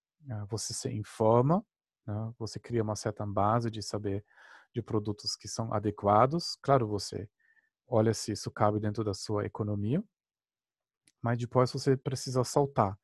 você 0.48 0.74
se 0.74 0.88
informa, 0.90 1.64
né? 2.06 2.32
você 2.38 2.58
cria 2.58 2.82
uma 2.82 2.96
certa 2.96 3.24
base 3.26 3.70
de 3.70 3.82
saber 3.82 4.24
de 4.74 4.82
produtos 4.82 5.36
que 5.36 5.48
são 5.48 5.72
adequados. 5.72 6.56
Claro, 6.62 6.86
você 6.86 7.28
olha 7.86 8.12
se 8.12 8.32
isso 8.32 8.50
cabe 8.50 8.78
dentro 8.78 9.02
da 9.02 9.14
sua 9.14 9.44
economia, 9.46 10.02
mas 11.22 11.38
depois 11.38 11.72
você 11.72 11.96
precisa 11.96 12.44
soltar. 12.44 12.98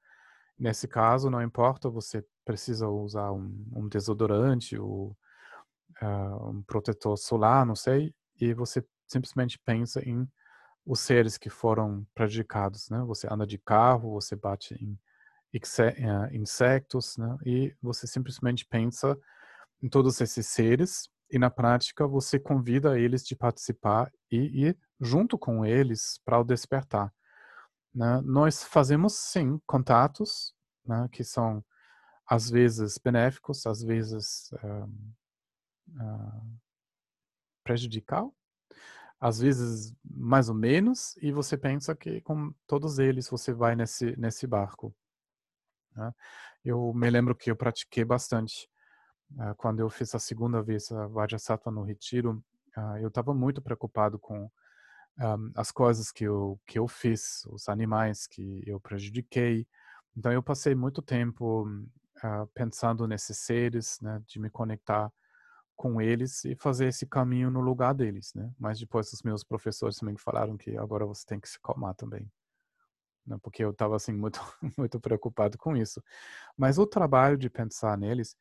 Nesse 0.59 0.87
caso, 0.87 1.31
não 1.31 1.43
importa, 1.43 1.91
você 1.91 2.25
precisa 2.45 2.89
usar 2.89 3.33
um, 3.33 3.67
um 3.75 3.89
desodorante 3.89 4.79
ou 4.79 5.17
uh, 6.03 6.51
um 6.51 6.63
protetor 6.63 7.17
solar, 7.17 7.67
não 7.67 7.75
sei, 7.75 8.15
e 8.41 8.55
você 8.55 8.85
simplesmente 9.07 9.59
pensa 9.59 10.01
em 10.09 10.29
os 10.87 11.01
seres 11.01 11.39
que 11.39 11.49
foram 11.49 12.07
prejudicados, 12.15 12.91
né? 12.91 13.03
Você 13.07 13.27
anda 13.31 13.47
de 13.47 13.59
carro, 13.59 14.13
você 14.13 14.37
bate 14.37 14.75
em 14.75 14.99
insectos, 16.33 17.17
né? 17.17 17.37
e 17.45 17.75
você 17.81 18.07
simplesmente 18.07 18.67
pensa 18.67 19.17
em 19.83 19.89
todos 19.89 20.21
esses 20.21 20.47
seres 20.49 21.09
e 21.31 21.39
na 21.39 21.51
prática 21.51 22.07
você 22.07 22.39
convida 22.39 22.99
eles 22.99 23.25
de 23.25 23.37
participar 23.37 24.13
e 24.31 24.67
ir 24.67 24.79
junto 25.01 25.39
com 25.39 25.65
eles 25.65 26.21
para 26.25 26.41
o 26.41 26.45
despertar. 26.45 27.13
Né? 27.95 28.21
Nós 28.23 28.65
fazemos 28.65 29.15
sim 29.15 29.61
contatos 29.67 30.55
né, 30.85 31.09
que 31.13 31.23
são 31.23 31.65
às 32.27 32.51
vezes 32.51 32.99
benéficos, 32.99 33.67
às 33.67 33.83
vezes 33.83 34.51
uh, 34.53 34.91
prejudicial, 37.63 38.35
às 39.21 39.39
vezes 39.39 39.95
mais 40.05 40.49
ou 40.49 40.55
menos, 40.55 41.17
e 41.19 41.31
você 41.31 41.57
pensa 41.57 41.95
que 41.95 42.21
com 42.23 42.53
todos 42.67 42.99
eles 42.99 43.29
você 43.29 43.53
vai 43.53 43.77
nesse 43.77 44.17
nesse 44.17 44.47
barco. 44.47 44.95
Né? 45.95 46.13
Eu 46.65 46.93
me 46.95 47.09
lembro 47.11 47.35
que 47.35 47.51
eu 47.51 47.57
pratiquei 47.57 48.05
bastante. 48.05 48.69
Uh, 49.33 49.55
quando 49.57 49.81
eu 49.81 49.91
fiz 49.91 50.15
a 50.15 50.19
segunda 50.19 50.63
vez 50.63 50.91
a 50.93 51.07
Vajrasattva 51.07 51.71
no 51.71 51.83
retiro, 51.83 52.43
uh, 52.77 52.99
eu 52.99 53.09
estava 53.09 53.35
muito 53.35 53.61
preocupado 53.63 54.19
com 54.19 54.45
um, 54.45 54.51
ah, 55.19 55.37
as 55.57 55.71
coisas 55.71 56.11
que 56.11 56.25
eu, 56.25 56.61
que 56.67 56.79
eu 56.79 56.89
fiz, 56.89 57.45
os 57.47 57.69
animais 57.69 58.27
que 58.27 58.63
eu 58.67 58.81
prejudiquei. 58.81 59.67
Então 60.17 60.33
eu 60.33 60.43
passei 60.43 60.75
muito 60.75 61.01
tempo 61.03 61.69
uh, 61.69 62.47
pensando 62.53 63.07
nesses 63.07 63.39
seres, 63.39 63.99
né, 64.01 64.23
de 64.27 64.41
me 64.41 64.51
conectar 64.51 65.13
com 65.77 66.01
eles 66.01 66.45
e 66.45 66.55
fazer 66.57 66.89
esse 66.89 67.07
caminho 67.07 67.51
no 67.51 67.61
lugar 67.61 67.95
deles, 67.95 68.33
né? 68.35 68.49
Mas 68.59 68.79
depois 68.79 69.13
os 69.13 69.23
meus 69.23 69.43
professores 69.43 69.97
também 69.97 70.17
falaram 70.17 70.57
que 70.57 70.77
agora 70.77 71.05
você 71.05 71.27
tem 71.27 71.41
que 71.41 71.49
se 71.49 71.61
calmar 71.61 71.95
também 71.95 72.31
né, 73.27 73.39
porque 73.43 73.65
eu 73.65 73.71
estava 73.71 73.97
assim 73.97 74.13
muito 74.13 74.41
muito 74.79 75.01
preocupado 75.01 75.59
com 75.59 75.77
isso. 75.77 76.03
Mas 76.57 76.79
o 76.79 76.87
trabalho 76.87 77.37
de 77.37 77.49
pensar 77.51 77.97
neles, 77.97 78.37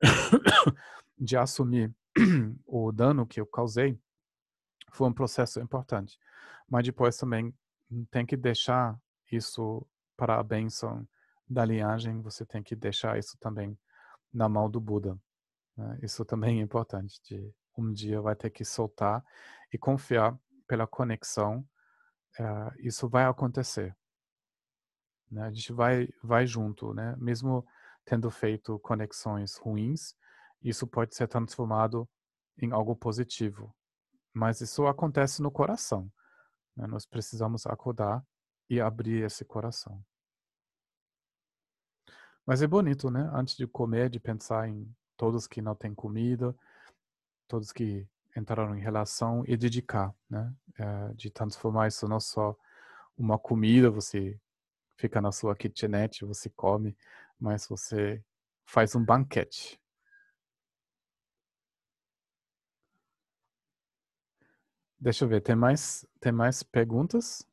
de 1.18 1.36
assumir 1.36 1.94
o 2.66 2.92
dano 2.92 3.26
que 3.26 3.40
eu 3.40 3.46
causei, 3.46 3.98
foi 4.92 5.08
um 5.08 5.12
processo 5.12 5.60
importante. 5.60 6.18
Mas 6.68 6.84
depois 6.84 7.16
também 7.16 7.54
tem 8.10 8.26
que 8.26 8.36
deixar 8.36 8.98
isso 9.30 9.86
para 10.16 10.38
a 10.38 10.42
bênção 10.42 11.06
da 11.48 11.64
linhagem, 11.64 12.20
você 12.20 12.44
tem 12.44 12.62
que 12.62 12.76
deixar 12.76 13.18
isso 13.18 13.38
também 13.38 13.78
na 14.32 14.48
mão 14.48 14.70
do 14.70 14.80
Buda. 14.80 15.18
Né? 15.76 15.98
Isso 16.02 16.24
também 16.24 16.58
é 16.58 16.62
importante. 16.62 17.20
De 17.24 17.54
um 17.76 17.92
dia 17.92 18.20
vai 18.20 18.34
ter 18.34 18.50
que 18.50 18.64
soltar 18.64 19.24
e 19.72 19.78
confiar 19.78 20.36
pela 20.66 20.86
conexão. 20.86 21.66
Uh, 22.38 22.72
isso 22.80 23.08
vai 23.08 23.24
acontecer. 23.24 23.96
Né? 25.30 25.42
A 25.42 25.50
gente 25.50 25.72
vai, 25.72 26.08
vai 26.22 26.46
junto, 26.46 26.92
né? 26.94 27.14
Mesmo 27.18 27.66
tendo 28.04 28.30
feito 28.30 28.78
conexões 28.78 29.56
ruins, 29.56 30.14
isso 30.62 30.86
pode 30.86 31.14
ser 31.14 31.28
transformado 31.28 32.08
em 32.60 32.72
algo 32.72 32.96
positivo. 32.96 33.74
Mas 34.32 34.60
isso 34.60 34.86
acontece 34.86 35.42
no 35.42 35.50
coração. 35.50 36.10
Né? 36.76 36.86
Nós 36.86 37.04
precisamos 37.04 37.66
acordar 37.66 38.24
e 38.68 38.80
abrir 38.80 39.24
esse 39.24 39.44
coração. 39.44 40.02
Mas 42.46 42.62
é 42.62 42.66
bonito, 42.66 43.10
né? 43.10 43.30
Antes 43.34 43.56
de 43.56 43.66
comer, 43.66 44.08
de 44.08 44.18
pensar 44.18 44.68
em 44.68 44.90
todos 45.16 45.46
que 45.46 45.60
não 45.60 45.74
têm 45.74 45.94
comida, 45.94 46.56
todos 47.46 47.72
que 47.72 48.08
entraram 48.34 48.74
em 48.74 48.80
relação 48.80 49.44
e 49.46 49.56
dedicar, 49.56 50.14
né? 50.30 50.54
É, 50.78 51.12
de 51.14 51.30
transformar 51.30 51.88
isso 51.88 52.08
não 52.08 52.20
só 52.20 52.56
uma 53.18 53.38
comida, 53.38 53.90
você 53.90 54.40
fica 54.98 55.20
na 55.22 55.32
sua 55.32 55.56
kitnet, 55.56 56.24
você 56.26 56.50
come, 56.50 56.96
mas 57.40 57.66
você 57.68 58.22
faz 58.66 58.94
um 58.96 59.04
banquete. 59.04 59.80
Deixa 65.00 65.24
eu 65.24 65.28
ver, 65.28 65.40
tem 65.40 65.56
mais, 65.56 66.06
tem 66.20 66.30
mais 66.30 66.62
perguntas? 66.62 67.44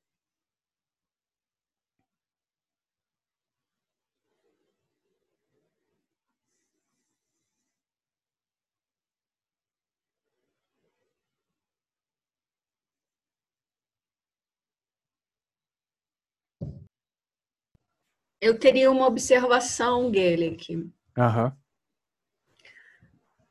Eu 18.46 18.60
teria 18.60 18.92
uma 18.92 19.08
observação, 19.08 20.14
Gelec. 20.14 20.88
Aham. 21.18 21.58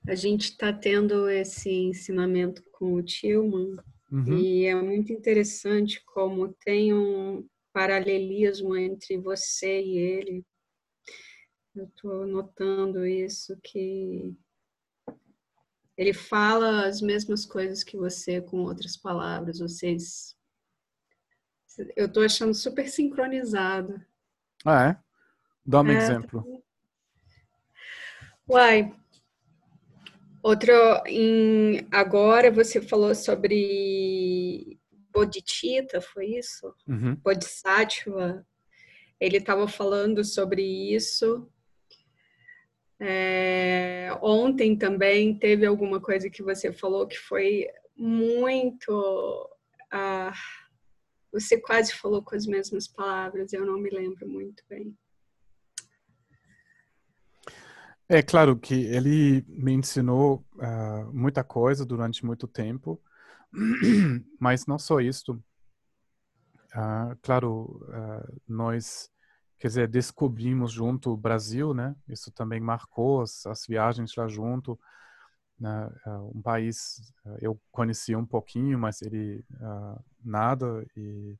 A 0.06 0.14
gente 0.14 0.50
está 0.50 0.72
tendo 0.72 1.28
esse 1.28 1.68
ensinamento 1.68 2.62
com 2.70 2.94
o 2.94 3.02
Tillman 3.02 3.76
uhum. 4.12 4.38
e 4.38 4.66
é 4.66 4.74
muito 4.76 5.12
interessante 5.12 6.00
como 6.04 6.54
tem 6.64 6.94
um 6.94 7.44
paralelismo 7.72 8.76
entre 8.76 9.18
você 9.18 9.82
e 9.82 9.98
ele. 9.98 10.46
Eu 11.74 11.86
estou 11.86 12.24
notando 12.24 13.04
isso 13.04 13.58
que 13.64 14.32
ele 15.96 16.12
fala 16.12 16.86
as 16.86 17.00
mesmas 17.00 17.44
coisas 17.44 17.82
que 17.82 17.96
você 17.96 18.40
com 18.40 18.58
outras 18.58 18.96
palavras. 18.96 19.58
Vocês, 19.58 20.36
eu 21.96 22.06
estou 22.06 22.22
achando 22.22 22.54
super 22.54 22.88
sincronizado. 22.88 24.00
Ah 24.64 24.88
é? 24.90 24.96
Dá 25.66 25.80
um 25.80 25.90
é, 25.90 25.96
exemplo. 25.96 26.44
Uai, 28.48 28.92
Outro, 30.44 30.74
em, 31.06 31.86
agora 31.90 32.50
você 32.50 32.78
falou 32.78 33.14
sobre 33.14 34.78
Bodhicitta, 35.10 36.02
foi 36.02 36.36
isso? 36.36 36.74
Uhum. 36.86 37.14
Bodhisattva. 37.14 38.46
Ele 39.18 39.38
estava 39.38 39.66
falando 39.66 40.22
sobre 40.22 40.62
isso. 40.62 41.50
É, 43.00 44.10
ontem 44.20 44.76
também 44.76 45.34
teve 45.34 45.64
alguma 45.64 45.98
coisa 45.98 46.28
que 46.28 46.42
você 46.42 46.70
falou 46.70 47.06
que 47.06 47.18
foi 47.18 47.66
muito. 47.96 49.48
Ah, 49.90 50.34
você 51.34 51.60
quase 51.60 51.92
falou 51.92 52.22
com 52.22 52.36
as 52.36 52.46
mesmas 52.46 52.86
palavras, 52.86 53.52
eu 53.52 53.66
não 53.66 53.76
me 53.76 53.90
lembro 53.90 54.28
muito 54.28 54.62
bem. 54.68 54.96
É 58.08 58.22
claro 58.22 58.56
que 58.56 58.74
ele 58.74 59.44
me 59.48 59.72
ensinou 59.72 60.46
uh, 60.54 61.12
muita 61.12 61.42
coisa 61.42 61.84
durante 61.84 62.24
muito 62.24 62.46
tempo, 62.46 63.02
mas 64.38 64.66
não 64.66 64.78
só 64.78 65.00
isso. 65.00 65.32
Uh, 66.72 67.16
claro, 67.20 67.84
uh, 67.88 68.40
nós, 68.46 69.10
quer 69.58 69.68
dizer, 69.68 69.88
descobrimos 69.88 70.70
junto 70.70 71.10
o 71.10 71.16
Brasil, 71.16 71.74
né? 71.74 71.96
Isso 72.08 72.30
também 72.30 72.60
marcou 72.60 73.22
as, 73.22 73.44
as 73.46 73.66
viagens 73.66 74.14
lá 74.14 74.28
junto. 74.28 74.78
Né? 75.58 75.88
um 76.34 76.42
país 76.42 77.00
eu 77.40 77.60
conhecia 77.70 78.18
um 78.18 78.26
pouquinho, 78.26 78.78
mas 78.78 79.00
ele 79.02 79.44
nada 80.24 80.84
e 80.96 81.38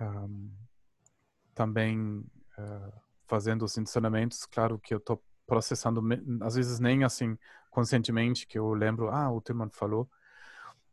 um, 0.00 0.50
também 1.54 2.24
fazendo 3.26 3.64
os 3.64 3.78
ensinamentos, 3.78 4.44
claro 4.44 4.78
que 4.78 4.92
eu 4.92 4.98
estou 4.98 5.22
processando, 5.46 6.02
às 6.42 6.54
vezes 6.54 6.78
nem 6.78 7.04
assim 7.04 7.38
conscientemente, 7.70 8.46
que 8.46 8.58
eu 8.58 8.74
lembro, 8.74 9.08
ah, 9.08 9.30
o 9.30 9.40
Tilman 9.40 9.70
falou. 9.70 10.08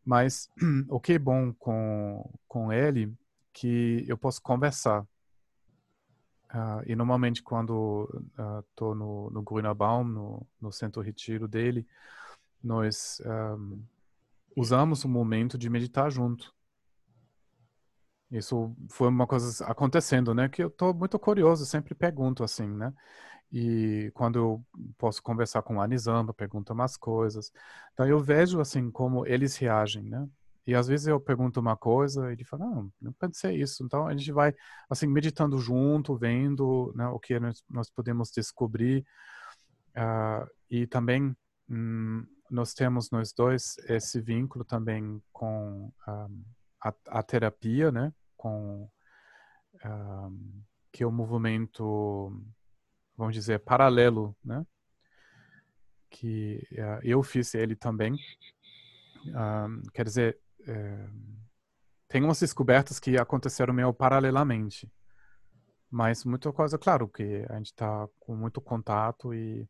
Mas 0.06 0.50
o 0.90 1.00
que 1.00 1.14
é 1.14 1.20
bom 1.20 1.54
com, 1.54 2.30
com 2.48 2.72
ele, 2.72 3.14
que 3.54 4.06
eu 4.08 4.18
posso 4.18 4.42
conversar. 4.42 5.02
Uh, 6.52 6.82
e 6.88 6.96
normalmente 6.96 7.44
quando 7.44 8.10
estou 8.72 8.94
uh, 8.94 8.96
no, 8.96 9.30
no 9.30 10.04
no, 10.04 10.48
no 10.60 10.72
centro 10.72 11.02
retiro 11.02 11.48
dele, 11.48 11.86
nós 12.64 13.22
um, 13.26 13.84
usamos 14.56 15.06
um 15.06 15.10
momento 15.10 15.58
de 15.58 15.70
meditar 15.70 16.12
junto. 16.12 16.54
Isso 18.32 18.76
foi 18.92 19.08
uma 19.08 19.26
coisa 19.26 19.66
acontecendo, 19.66 20.34
né? 20.36 20.48
Que 20.48 20.64
eu 20.64 20.68
estou 20.68 20.94
muito 20.94 21.18
curioso, 21.18 21.66
sempre 21.66 21.96
pergunto 21.96 22.44
assim, 22.44 22.68
né? 22.68 22.94
E 23.52 24.12
quando 24.14 24.38
eu 24.38 24.66
posso 24.98 25.24
conversar 25.24 25.64
com 25.64 25.78
o 25.78 25.82
Anizamba, 25.82 26.34
pergunto 26.34 26.72
umas 26.72 26.96
coisas. 26.96 27.52
Então 27.94 28.06
eu 28.08 28.20
vejo 28.20 28.60
assim 28.60 28.92
como 28.92 29.26
eles 29.26 29.58
reagem, 29.58 30.04
né? 30.04 30.28
E 30.68 30.76
às 30.76 30.88
vezes 30.88 31.08
eu 31.08 31.20
pergunto 31.20 31.60
uma 31.60 31.76
coisa 31.76 32.30
e 32.30 32.34
ele 32.34 32.44
fala, 32.44 32.66
não, 32.66 32.94
não 33.02 33.12
pensei 33.14 33.60
isso. 33.60 33.84
Então 33.84 34.06
a 34.08 34.16
gente 34.16 34.32
vai 34.32 34.54
assim 34.88 35.08
meditando 35.08 35.58
junto, 35.58 36.16
vendo 36.16 36.94
né, 36.96 37.08
o 37.08 37.20
que 37.20 37.40
nós, 37.40 37.64
nós 37.68 37.90
podemos 37.90 38.30
descobrir. 38.30 39.04
Uh, 39.98 40.48
e 40.70 40.86
também 40.86 41.36
hum, 41.68 42.24
nós 42.50 42.74
temos 42.74 43.12
nós 43.12 43.34
dois 43.34 43.78
esse 43.88 44.20
vínculo 44.22 44.66
também 44.66 45.22
com 45.32 45.92
um, 46.08 46.44
a, 46.82 46.94
a, 47.08 47.24
terapia, 47.24 47.92
né? 47.92 48.14
Com 48.36 48.90
um, 49.86 50.64
que 50.92 51.04
é 51.04 51.08
o 51.08 51.12
movimento 51.12 52.34
vamos 53.20 53.34
dizer, 53.34 53.60
paralelo, 53.60 54.34
né? 54.44 54.66
Que 56.10 56.66
uh, 56.72 57.00
eu 57.04 57.22
fiz 57.22 57.54
ele 57.54 57.76
também. 57.76 58.18
Quer 59.94 60.06
dizer, 60.06 60.40
é, 60.66 61.10
tem 62.08 62.24
umas 62.24 62.40
descobertas 62.40 62.98
que 63.00 63.18
aconteceram 63.18 63.74
meio 63.74 63.94
paralelamente. 63.94 64.90
Mas 65.92 66.24
muita 66.24 66.54
coisa, 66.54 66.78
claro, 66.78 67.10
que 67.10 67.46
a 67.50 67.58
gente 67.58 67.68
está 67.68 68.08
com 68.20 68.36
muito 68.36 68.62
contato 68.62 69.34
e 69.34 69.68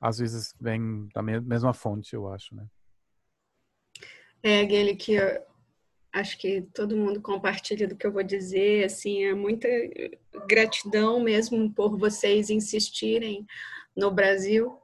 às 0.00 0.18
vezes 0.18 0.54
vem 0.60 1.08
da 1.14 1.22
mesma 1.22 1.74
fonte, 1.74 2.14
eu 2.14 2.32
acho, 2.32 2.54
né? 2.54 2.66
É, 4.42 4.62
aquele 4.62 4.96
que 4.96 5.18
acho 6.12 6.38
que 6.38 6.62
todo 6.74 6.96
mundo 6.96 7.20
compartilha 7.20 7.86
do 7.86 7.96
que 7.96 8.06
eu 8.06 8.12
vou 8.12 8.22
dizer, 8.22 8.84
assim, 8.84 9.24
é 9.24 9.34
muita 9.34 9.68
gratidão 10.48 11.20
mesmo 11.20 11.72
por 11.72 11.96
vocês 11.98 12.50
insistirem 12.50 13.46
no 13.94 14.10
Brasil, 14.10 14.80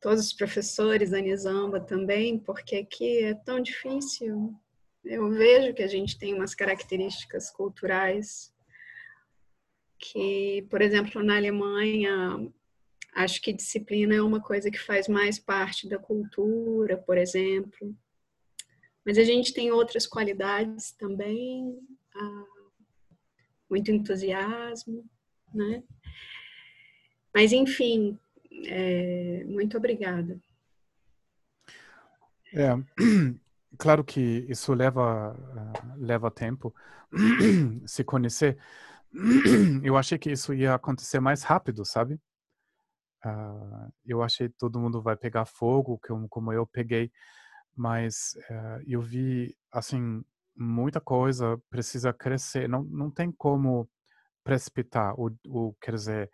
todos 0.00 0.26
os 0.26 0.32
professores, 0.32 1.12
a 1.12 1.20
Nizamba 1.20 1.80
também, 1.80 2.38
porque 2.38 2.76
aqui 2.76 3.22
é 3.22 3.34
tão 3.34 3.60
difícil. 3.60 4.54
Eu 5.04 5.30
vejo 5.30 5.74
que 5.74 5.82
a 5.82 5.86
gente 5.86 6.18
tem 6.18 6.34
umas 6.34 6.54
características 6.54 7.50
culturais 7.50 8.52
que, 9.98 10.66
por 10.70 10.80
exemplo, 10.80 11.22
na 11.22 11.36
Alemanha, 11.36 12.50
acho 13.14 13.40
que 13.40 13.52
disciplina 13.52 14.14
é 14.14 14.22
uma 14.22 14.40
coisa 14.40 14.70
que 14.70 14.78
faz 14.78 15.08
mais 15.08 15.38
parte 15.38 15.88
da 15.88 15.98
cultura, 15.98 16.96
por 16.96 17.18
exemplo. 17.18 17.94
Mas 19.04 19.18
a 19.18 19.24
gente 19.24 19.52
tem 19.52 19.70
outras 19.70 20.06
qualidades 20.06 20.92
também, 20.92 21.78
ah, 22.14 22.44
muito 23.68 23.90
entusiasmo, 23.90 25.04
né? 25.54 25.82
Mas, 27.34 27.52
enfim, 27.52 28.18
é, 28.66 29.44
muito 29.44 29.76
obrigada. 29.76 30.40
É, 32.52 32.70
claro 33.78 34.04
que 34.04 34.44
isso 34.48 34.74
leva, 34.74 35.32
uh, 35.32 35.96
leva 35.96 36.30
tempo 36.30 36.74
se 37.86 38.02
conhecer. 38.02 38.58
Eu 39.84 39.96
achei 39.96 40.18
que 40.18 40.30
isso 40.30 40.52
ia 40.52 40.74
acontecer 40.74 41.20
mais 41.20 41.42
rápido, 41.42 41.84
sabe? 41.84 42.18
Uh, 43.24 43.92
eu 44.06 44.22
achei 44.22 44.48
que 44.48 44.56
todo 44.56 44.80
mundo 44.80 45.02
vai 45.02 45.16
pegar 45.16 45.44
fogo, 45.44 46.00
como, 46.30 46.52
eu 46.52 46.66
peguei 46.66 47.10
mas 47.76 48.34
uh, 48.50 48.82
eu 48.86 49.00
vi 49.00 49.56
assim 49.72 50.24
muita 50.56 51.00
coisa 51.00 51.60
precisa 51.70 52.12
crescer 52.12 52.68
não 52.68 52.82
não 52.84 53.10
tem 53.10 53.30
como 53.32 53.88
precipitar 54.44 55.14
o, 55.18 55.30
o 55.46 55.74
quer 55.80 55.94
dizer 55.94 56.30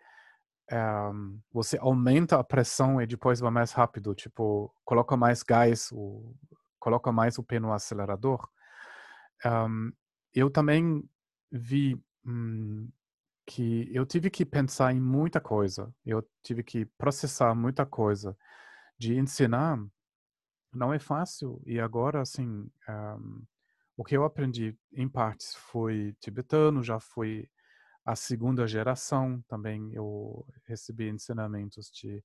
um, 0.71 0.75
eh, 0.75 1.39
você 1.53 1.77
aumenta 1.79 2.39
a 2.39 2.43
pressão 2.43 3.01
e 3.01 3.07
depois 3.07 3.39
vai 3.39 3.51
mais 3.51 3.71
rápido 3.71 4.15
tipo 4.15 4.73
coloca 4.85 5.15
mais 5.17 5.43
gás 5.43 5.89
o, 5.91 6.35
coloca 6.79 7.11
mais 7.11 7.37
o 7.37 7.43
pé 7.43 7.59
no 7.59 7.73
acelerador. 7.73 8.47
Um, 9.45 9.91
eu 10.33 10.49
também 10.49 11.03
vi 11.51 12.01
hum, 12.25 12.89
que 13.47 13.89
eu 13.93 14.05
tive 14.05 14.29
que 14.29 14.45
pensar 14.45 14.93
em 14.93 14.99
muita 14.99 15.39
coisa 15.39 15.91
eu 16.05 16.21
tive 16.43 16.61
que 16.63 16.85
processar 16.97 17.55
muita 17.55 17.85
coisa 17.85 18.37
de 18.99 19.17
ensinar 19.17 19.79
não 20.73 20.93
é 20.93 20.99
fácil. 20.99 21.61
E 21.65 21.79
agora, 21.79 22.21
assim, 22.21 22.47
um, 22.47 22.69
eh, 22.87 23.17
o 23.97 24.03
que 24.03 24.15
eu 24.15 24.23
aprendi 24.23 24.77
em 24.93 25.09
partes 25.09 25.55
foi 25.55 26.15
tibetano, 26.19 26.83
já 26.83 26.99
foi 26.99 27.49
a 28.05 28.15
segunda 28.15 28.67
geração. 28.67 29.41
Também 29.47 29.91
eu 29.93 30.45
recebi 30.65 31.09
ensinamentos 31.09 31.89
de 31.91 32.23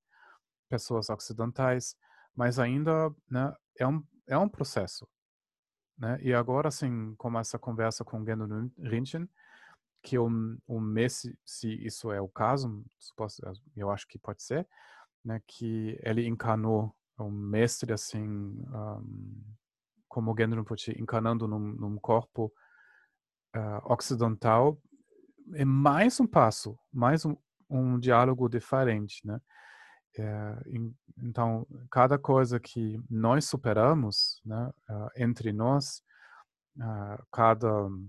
pessoas 0.69 1.09
ocidentais, 1.09 1.97
mas 2.35 2.59
ainda 2.59 3.11
né, 3.31 3.55
é, 3.79 3.87
um, 3.87 4.05
é 4.27 4.37
um 4.37 4.49
processo. 4.49 5.09
Né? 5.97 6.19
E 6.23 6.35
agora, 6.35 6.69
assim, 6.69 7.15
com 7.17 7.39
essa 7.39 7.59
conversa 7.59 8.05
com 8.05 8.25
Gendo 8.25 8.73
Rinchen, 8.79 9.29
que 10.03 10.19
o, 10.19 10.29
o 10.67 10.81
Messi, 10.81 11.39
se 11.45 11.69
isso 11.85 12.11
é 12.11 12.21
o 12.21 12.29
caso, 12.29 12.85
eu 13.77 13.91
acho 13.91 14.07
que 14.09 14.19
pode 14.19 14.43
ser, 14.43 14.67
né, 15.25 15.41
que 15.47 15.99
ele 16.03 16.27
encanou 16.27 16.95
um 17.19 17.31
mestre 17.31 17.93
assim 17.93 18.27
um, 18.27 19.45
como 20.09 20.35
Genrin 20.37 20.57
Rinpoche 20.57 21.01
encarnando 21.01 21.47
num, 21.47 21.59
num 21.59 21.97
corpo 21.97 22.53
uh, 23.57 23.93
ocidental 23.93 24.81
é 25.55 25.65
mais 25.65 26.21
um 26.21 26.27
passo, 26.27 26.79
mais 26.93 27.25
um, 27.25 27.37
um 27.69 27.99
diálogo 27.99 28.49
diferente, 28.49 29.27
né? 29.27 29.41
É, 30.19 30.57
então, 31.19 31.67
cada 31.91 32.19
coisa 32.19 32.61
que 32.61 33.01
nós 33.09 33.47
superamos, 33.47 34.43
né, 34.45 34.71
uh, 34.91 35.09
entre 35.17 35.53
nós, 35.53 36.03
uh, 36.77 37.25
cada 37.33 37.87
um, 37.87 38.09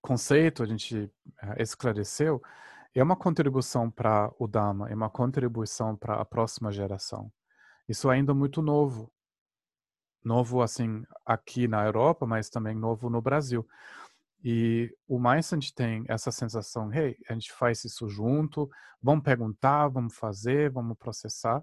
conceito 0.00 0.62
a 0.62 0.66
gente 0.66 0.96
uh, 0.96 1.54
esclareceu, 1.58 2.42
é 2.94 3.02
uma 3.02 3.16
contribuição 3.16 3.90
para 3.90 4.30
o 4.38 4.46
Dharma, 4.46 4.88
é 4.88 4.94
uma 4.94 5.10
contribuição 5.10 5.96
para 5.96 6.20
a 6.20 6.24
próxima 6.24 6.70
geração. 6.70 7.32
Isso 7.88 8.08
ainda 8.08 8.32
é 8.32 8.34
muito 8.34 8.62
novo. 8.62 9.12
Novo, 10.22 10.62
assim, 10.62 11.04
aqui 11.26 11.66
na 11.68 11.84
Europa, 11.84 12.26
mas 12.26 12.48
também 12.48 12.74
novo 12.74 13.10
no 13.10 13.20
Brasil. 13.20 13.66
E 14.42 14.94
o 15.08 15.18
mais 15.18 15.52
a 15.52 15.56
gente 15.56 15.74
tem 15.74 16.04
essa 16.06 16.30
sensação, 16.30 16.92
hey, 16.92 17.16
a 17.28 17.32
gente 17.32 17.52
faz 17.52 17.82
isso 17.84 18.08
junto, 18.08 18.70
vamos 19.02 19.24
perguntar, 19.24 19.88
vamos 19.88 20.14
fazer, 20.14 20.70
vamos 20.70 20.96
processar, 20.98 21.62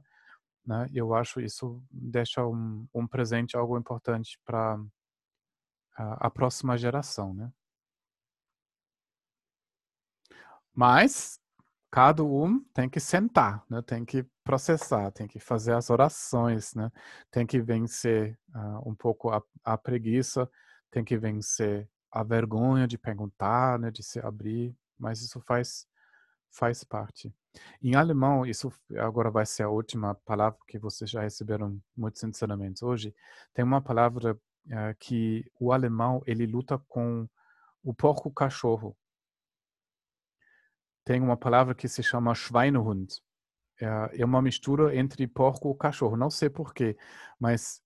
né? 0.66 0.90
Eu 0.94 1.14
acho 1.14 1.40
isso 1.40 1.82
deixa 1.92 2.46
um, 2.46 2.88
um 2.94 3.08
presente, 3.08 3.56
algo 3.56 3.78
importante 3.78 4.40
para 4.44 4.80
a, 6.19 6.30
próxima 6.30 6.78
geração, 6.78 7.34
né? 7.34 7.52
Mas 10.73 11.40
cada 11.91 12.23
um 12.23 12.64
tem 12.73 12.90
que 12.90 12.99
sentar, 12.99 13.64
né? 13.69 13.82
Tem 13.82 14.06
que 14.06 14.26
processar, 14.44 15.11
tem 15.11 15.28
que 15.28 15.40
fazer 15.40 15.73
as 15.73 15.90
orações, 15.90 16.73
né? 16.73 16.91
Tem 17.30 17.45
que 17.45 17.61
vencer 17.61 18.38
uh, 18.56 18.90
um 18.90 18.95
pouco 18.95 19.30
a, 19.30 19.44
a 19.64 19.78
preguiça, 19.78 20.49
tem 20.90 21.03
que 21.03 21.18
vencer 21.18 21.90
a 22.11 22.23
vergonha 22.23 22.88
de 22.88 22.98
perguntar, 22.98 23.80
né, 23.80 23.90
de 23.90 24.03
se 24.03 24.19
abrir, 24.19 24.76
mas 24.99 25.22
isso 25.22 25.40
faz 25.41 25.88
faz 26.52 26.84
parte. 26.84 27.34
Em 27.82 27.95
alemão, 27.95 28.45
isso 28.45 28.72
agora 28.98 29.32
vai 29.32 29.45
ser 29.45 29.64
a 29.64 29.69
última 29.69 30.15
palavra 30.26 30.60
que 30.68 30.78
vocês 30.78 31.10
já 31.10 31.22
receberam 31.22 31.82
muitos 31.95 32.23
ensinamentos 32.23 32.82
hoje. 32.84 33.15
Tem 33.53 33.64
uma 33.64 33.82
palavra 33.82 34.38
uh, 34.68 34.96
que 35.00 35.46
o 35.60 35.72
alemão 35.72 36.22
ele 36.26 36.46
luta 36.46 36.78
com 36.88 37.28
o 37.84 37.94
porco 37.94 38.32
cachorro. 38.32 38.96
Tem 41.04 41.20
uma 41.20 41.38
palavra 41.38 41.74
que 41.74 41.88
se 41.88 42.04
chama 42.04 42.36
Schweinehund. 42.36 43.08
É, 43.82 44.22
é 44.22 44.26
uma 44.26 44.42
mistura 44.42 44.96
entre 44.96 45.28
porco 45.28 45.72
e 45.74 45.78
cachorro. 45.78 46.16
Não 46.16 46.30
sei 46.30 46.50
porquê, 46.50 46.96
mas 47.40 47.82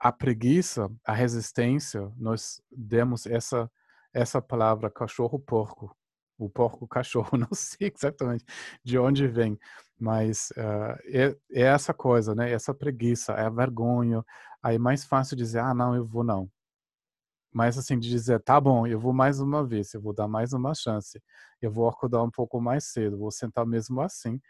a 0.00 0.10
preguiça, 0.12 0.90
a 1.04 1.12
resistência, 1.12 2.12
nós 2.16 2.60
demos 2.70 3.26
essa 3.26 3.70
essa 4.16 4.40
palavra 4.40 4.90
cachorro 6.38 6.50
porco, 6.50 6.84
o 6.84 6.88
porco 6.88 6.88
cachorro, 6.88 7.30
não 7.38 7.48
sei 7.52 7.92
exatamente 7.94 8.44
de 8.84 8.98
onde 8.98 9.26
vem, 9.26 9.58
mas 9.98 10.50
uh, 10.56 10.98
é, 11.06 11.36
é, 11.52 11.62
essa 11.62 11.94
coisa, 11.94 12.34
né? 12.34 12.50
Essa 12.52 12.74
preguiça, 12.74 13.32
é 13.32 13.46
a 13.46 13.50
vergonha. 13.50 14.24
Aí 14.62 14.76
é 14.76 14.78
mais 14.78 15.04
fácil 15.04 15.36
dizer, 15.36 15.60
ah, 15.60 15.74
não, 15.74 15.94
eu 15.94 16.04
vou 16.06 16.24
não. 16.24 16.50
Mas 17.52 17.78
assim, 17.78 17.98
de 17.98 18.08
dizer, 18.08 18.40
tá 18.42 18.60
bom, 18.60 18.86
eu 18.86 19.00
vou 19.00 19.12
mais 19.14 19.40
uma 19.40 19.64
vez, 19.66 19.94
eu 19.94 20.00
vou 20.00 20.12
dar 20.12 20.28
mais 20.28 20.52
uma 20.52 20.74
chance, 20.74 21.22
eu 21.62 21.70
vou 21.70 21.88
acordar 21.88 22.22
um 22.22 22.30
pouco 22.30 22.60
mais 22.60 22.84
cedo, 22.84 23.16
vou 23.18 23.30
sentar 23.30 23.64
mesmo 23.66 24.00
assim. 24.02 24.40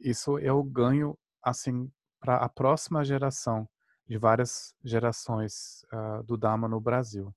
Isso 0.00 0.38
eu 0.40 0.62
ganho, 0.64 1.18
assim, 1.44 1.90
para 2.20 2.36
a 2.38 2.48
próxima 2.48 3.04
geração 3.04 3.68
de 4.08 4.18
várias 4.18 4.74
gerações 4.84 5.84
uh, 5.92 6.22
do 6.24 6.36
Dharma 6.36 6.68
no 6.68 6.80
Brasil. 6.80 7.34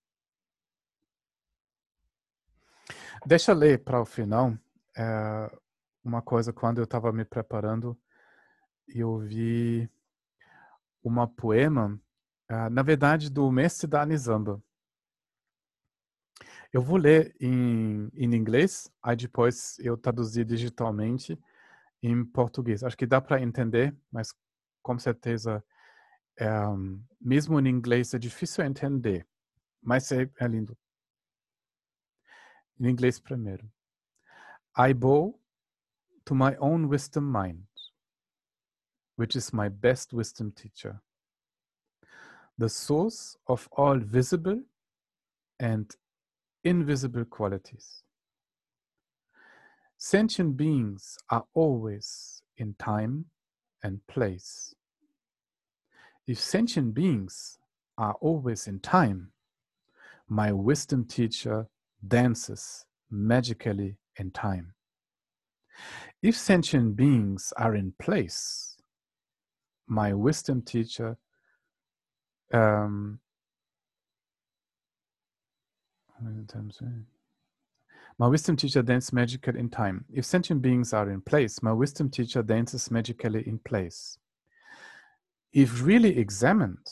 Deixa 3.25 3.53
eu 3.53 3.55
ler 3.55 3.81
para 3.81 4.01
o 4.01 4.05
final 4.05 4.53
é, 4.97 5.57
uma 6.03 6.21
coisa 6.21 6.51
quando 6.51 6.79
eu 6.79 6.83
estava 6.83 7.09
me 7.13 7.23
preparando 7.23 7.97
e 8.87 8.99
eu 8.99 9.17
vi 9.17 9.89
uma 11.01 11.25
poema, 11.25 11.97
uh, 12.51 12.69
na 12.69 12.81
verdade, 12.81 13.29
do 13.29 13.49
mestre 13.49 13.87
da 13.87 14.05
Nizamba. 14.05 14.61
Eu 16.71 16.81
vou 16.81 16.97
ler 16.97 17.33
em, 17.39 18.09
em 18.13 18.35
inglês, 18.35 18.91
aí 19.01 19.15
depois 19.15 19.79
eu 19.79 19.97
traduzir 19.97 20.43
digitalmente 20.43 21.39
em 22.01 22.25
português. 22.25 22.83
Acho 22.83 22.97
que 22.97 23.05
dá 23.05 23.21
para 23.21 23.41
entender, 23.41 23.95
mas 24.11 24.35
com 24.81 24.99
certeza 24.99 25.63
é, 26.37 26.49
mesmo 27.21 27.57
em 27.57 27.69
inglês 27.69 28.13
é 28.13 28.19
difícil 28.19 28.65
entender, 28.65 29.25
mas 29.81 30.11
é, 30.11 30.29
é 30.39 30.47
lindo. 30.47 30.77
Em 32.79 32.89
inglês 32.89 33.19
primeiro. 33.19 33.69
I 34.75 34.93
bow 34.93 35.39
to 36.25 36.33
my 36.33 36.55
own 36.55 36.87
wisdom 36.87 37.31
mind, 37.31 37.67
which 39.15 39.35
is 39.35 39.53
my 39.53 39.69
best 39.69 40.13
wisdom 40.13 40.51
teacher, 40.51 41.01
the 42.57 42.69
source 42.69 43.37
of 43.47 43.67
all 43.71 43.99
visible 43.99 44.63
and 45.59 45.95
invisible 46.63 47.25
qualities. 47.25 48.03
Sentient 49.97 50.57
beings 50.57 51.17
are 51.29 51.45
always 51.53 52.41
in 52.57 52.73
time 52.79 53.25
and 53.83 54.05
place. 54.07 54.73
If 56.25 56.39
sentient 56.39 56.93
beings 56.93 57.57
are 57.97 58.15
always 58.19 58.67
in 58.67 58.79
time, 58.79 59.31
my 60.27 60.51
wisdom 60.51 61.05
teacher 61.05 61.67
dances 62.07 62.85
magically 63.09 63.97
in 64.17 64.31
time. 64.31 64.73
If 66.21 66.35
sentient 66.37 66.95
beings 66.95 67.53
are 67.57 67.75
in 67.75 67.93
place, 67.99 68.77
my 69.87 70.13
wisdom 70.13 70.61
teacher 70.61 71.17
um, 72.53 73.19
my 78.19 78.27
wisdom 78.27 78.55
teacher 78.55 78.81
dances 78.83 79.11
magically 79.11 79.59
in 79.59 79.69
time. 79.69 80.05
If 80.13 80.25
sentient 80.25 80.61
beings 80.61 80.93
are 80.93 81.09
in 81.09 81.21
place, 81.21 81.61
my 81.63 81.73
wisdom 81.73 82.09
teacher 82.09 82.43
dances 82.43 82.91
magically 82.91 83.45
in 83.47 83.59
place. 83.59 84.17
If 85.51 85.83
really 85.83 86.17
examined, 86.17 86.87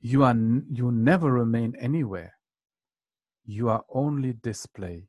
you 0.00 0.24
are 0.24 0.34
you 0.34 0.90
never 0.90 1.30
remain 1.30 1.76
anywhere 1.78 2.32
you 3.50 3.68
are 3.68 3.84
only 3.88 4.32
display 4.32 5.08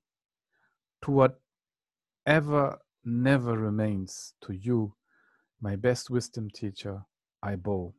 to 1.01 1.11
whatever 1.11 2.79
never 3.03 3.55
remains 3.55 4.33
to 4.41 4.51
you, 4.51 4.95
my 5.59 5.75
best 5.75 6.09
wisdom 6.09 6.49
teacher, 6.49 7.05
I 7.43 7.55
bow. 7.55 7.93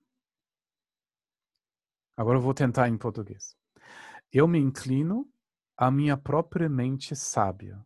Agora 2.17 2.39
eu 2.39 2.43
vou 2.43 2.55
tentar 2.55 2.89
em 2.89 2.99
português. 2.99 3.57
Eu 4.33 4.49
me 4.49 4.59
inclino 4.59 5.29
à 5.77 5.91
minha 5.91 6.17
própria 6.17 6.69
mente 6.69 7.15
sábia, 7.15 7.85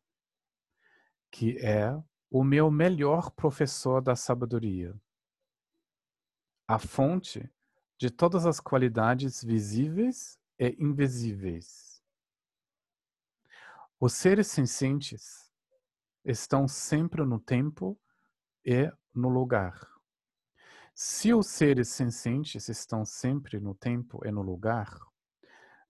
que 1.31 1.59
é 1.59 1.95
o 2.31 2.43
meu 2.43 2.71
melhor 2.71 3.31
professor 3.31 4.01
da 4.01 4.17
sabedoria, 4.17 4.95
a 6.67 6.79
fonte 6.79 7.49
de 7.99 8.11
todas 8.11 8.47
as 8.47 8.61
qualidades 8.61 9.45
visíveis 9.45 10.39
e 10.59 10.75
invisíveis 10.79 11.86
os 13.99 14.13
seres 14.13 14.49
sencientes 14.49 15.51
estão 16.25 16.69
sempre 16.69 17.25
no 17.25 17.41
tempo 17.41 17.99
e 18.65 18.93
no 19.15 19.29
lugar. 19.29 19.89
Se 20.95 21.33
os 21.33 21.47
seres 21.47 21.89
sencientes 21.89 22.69
estão 22.69 23.05
sempre 23.07 23.59
no 23.59 23.75
tempo 23.75 24.21
e 24.27 24.31
no 24.31 24.43
lugar, 24.43 24.99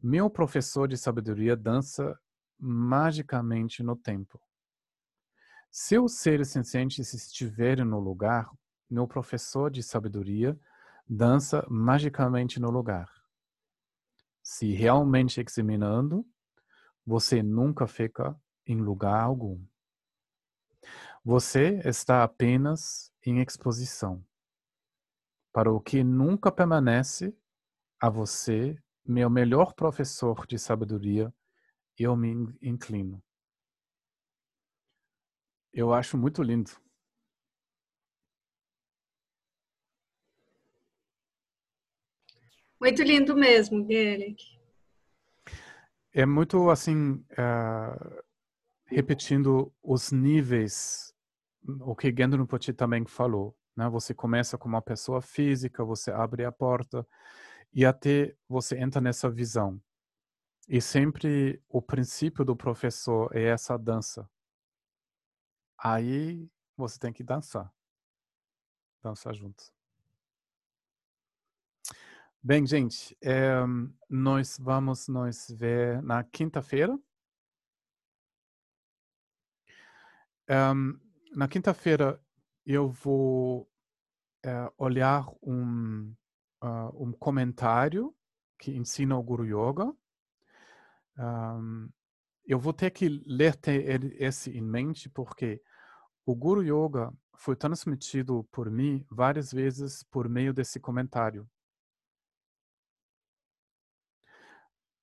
meu 0.01 0.31
professor 0.31 0.87
de 0.87 0.97
sabedoria 0.97 1.57
dança 1.57 2.16
magicamente 2.59 3.83
no 3.83 3.97
tempo. 3.97 4.41
Se 5.70 5.99
os 5.99 6.19
seres 6.19 6.49
sencientes 6.49 7.12
estiverem 7.12 7.85
no 7.85 7.99
lugar, 7.99 8.49
meu 8.89 9.09
professor 9.09 9.70
de 9.70 9.83
sabedoria 9.83 10.59
dança 11.09 11.66
magicamente 11.69 12.61
no 12.61 12.70
lugar. 12.70 13.11
Se 14.43 14.73
realmente 14.73 15.41
examinando, 15.41 16.24
você 17.07 17.43
nunca 17.43 17.87
fica 17.87 18.37
em 18.66 18.81
lugar 18.81 19.23
algum. 19.23 19.65
Você 21.24 21.81
está 21.85 22.24
apenas 22.24 23.12
em 23.24 23.41
exposição 23.41 24.24
para 25.53 25.73
o 25.73 25.81
que 25.81 26.05
nunca 26.05 26.53
permanece 26.53 27.35
a 27.99 28.11
você, 28.11 28.77
meu 29.05 29.31
melhor 29.31 29.73
professor 29.73 30.47
de 30.47 30.59
sabedoria, 30.59 31.33
eu 31.99 32.15
me 32.15 32.55
inclino. 32.61 33.23
Eu 35.73 35.95
acho 35.95 36.19
muito 36.19 36.43
lindo. 36.43 36.70
Muito 42.78 43.03
lindo 43.03 43.35
mesmo, 43.35 43.83
Guilherme. 43.85 44.56
É 46.17 46.25
muito 46.25 46.71
assim, 46.71 47.23
uh, 47.33 48.25
repetindo 48.87 49.71
os 49.83 50.11
níveis, 50.11 51.15
o 51.83 51.95
que 51.95 52.09
Gendro 52.09 52.47
Pochi 52.47 52.73
também 52.73 53.05
falou. 53.05 53.55
Né? 53.77 53.87
Você 53.91 54.15
começa 54.15 54.57
com 54.57 54.67
uma 54.67 54.81
pessoa 54.81 55.21
física, 55.21 55.85
você 55.85 56.11
abre 56.11 56.47
a 56.47 56.51
porta 56.51 57.07
e 57.71 57.85
até 57.85 58.35
você 58.49 58.79
entra 58.79 58.99
nessa 58.99 59.29
visão. 59.29 59.79
E 60.67 60.81
sempre 60.81 61.63
o 61.69 61.83
princípio 61.83 62.47
do 62.47 62.57
professor 62.57 63.31
é 63.37 63.43
essa 63.43 63.77
dança. 63.77 64.27
Aí 65.79 66.49
você 66.79 66.99
tem 66.99 67.13
que 67.13 67.23
dançar. 67.23 67.71
Dançar 69.03 69.35
juntos. 69.35 69.76
Bem, 72.48 72.64
gente, 72.64 73.18
é, 73.20 73.56
nós 74.09 74.56
vamos 74.56 75.09
nos 75.09 75.48
ver 75.51 76.01
na 76.01 76.23
quinta-feira. 76.23 76.97
Um, 80.48 80.97
na 81.35 81.48
quinta-feira 81.48 82.23
eu 82.64 82.89
vou 82.89 83.62
uh, 84.47 84.73
olhar 84.78 85.27
um, 85.43 86.14
uh, 86.62 87.05
um 87.05 87.10
comentário 87.10 88.14
que 88.60 88.70
ensina 88.70 89.18
o 89.18 89.23
Guru 89.24 89.44
Yoga. 89.44 89.93
Um, 91.18 91.90
eu 92.44 92.60
vou 92.60 92.73
ter 92.73 92.93
que 92.93 93.09
ler 93.27 93.56
ter 93.56 94.23
esse 94.23 94.56
em 94.56 94.62
mente 94.62 95.09
porque 95.09 95.60
o 96.24 96.32
Guru 96.32 96.62
Yoga 96.62 97.12
foi 97.36 97.56
transmitido 97.56 98.44
por 98.52 98.70
mim 98.70 99.05
várias 99.10 99.51
vezes 99.51 100.05
por 100.05 100.28
meio 100.28 100.55
desse 100.55 100.78
comentário. 100.78 101.44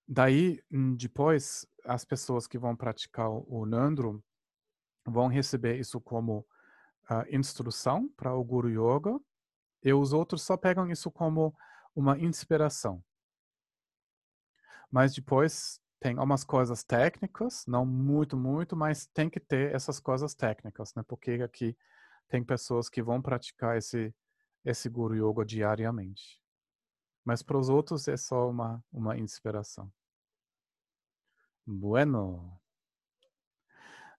Daí, 0.07 0.61
hum, 0.71 0.95
depois, 0.95 1.65
as 1.85 2.03
pessoas 2.03 2.47
que 2.47 2.57
vão 2.57 2.75
praticar 2.75 3.29
o 3.29 3.65
Nandro 3.65 4.23
vão 5.05 5.27
receber 5.27 5.79
isso 5.79 5.99
como 5.99 6.45
uh, 7.09 7.35
instrução 7.35 8.09
para 8.15 8.33
o 8.33 8.43
Guru 8.43 8.69
Yoga 8.69 9.19
e 9.83 9.93
os 9.93 10.13
outros 10.13 10.43
só 10.43 10.55
pegam 10.57 10.89
isso 10.89 11.11
como 11.11 11.55
uma 11.95 12.17
inspiração. 12.17 13.03
Mas 14.89 15.13
depois 15.13 15.79
tem 15.99 16.17
algumas 16.17 16.43
coisas 16.43 16.83
técnicas, 16.83 17.63
não 17.65 17.85
muito, 17.85 18.35
muito, 18.37 18.75
mas 18.75 19.07
tem 19.07 19.29
que 19.29 19.39
ter 19.39 19.73
essas 19.73 19.99
coisas 19.99 20.35
técnicas, 20.35 20.93
né? 20.95 21.03
Porque 21.07 21.31
aqui 21.31 21.77
tem 22.27 22.43
pessoas 22.43 22.89
que 22.89 23.01
vão 23.01 23.21
praticar 23.21 23.77
esse, 23.77 24.13
esse 24.65 24.89
Guru 24.89 25.15
Yoga 25.15 25.45
diariamente. 25.45 26.42
Mas 27.23 27.41
para 27.41 27.57
os 27.57 27.69
outros 27.69 28.07
é 28.07 28.17
só 28.17 28.49
uma, 28.49 28.83
uma 28.91 29.17
inspiração. 29.17 29.91
Bueno. 31.65 32.59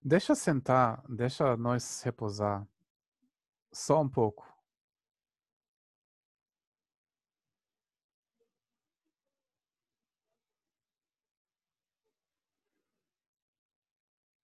Deixa 0.03 0.35
sentar, 0.35 1.03
deixa 1.09 1.57
nós 1.57 2.03
repousar 2.03 2.67
só 3.73 4.01
um 4.01 4.09
pouco. 4.09 4.47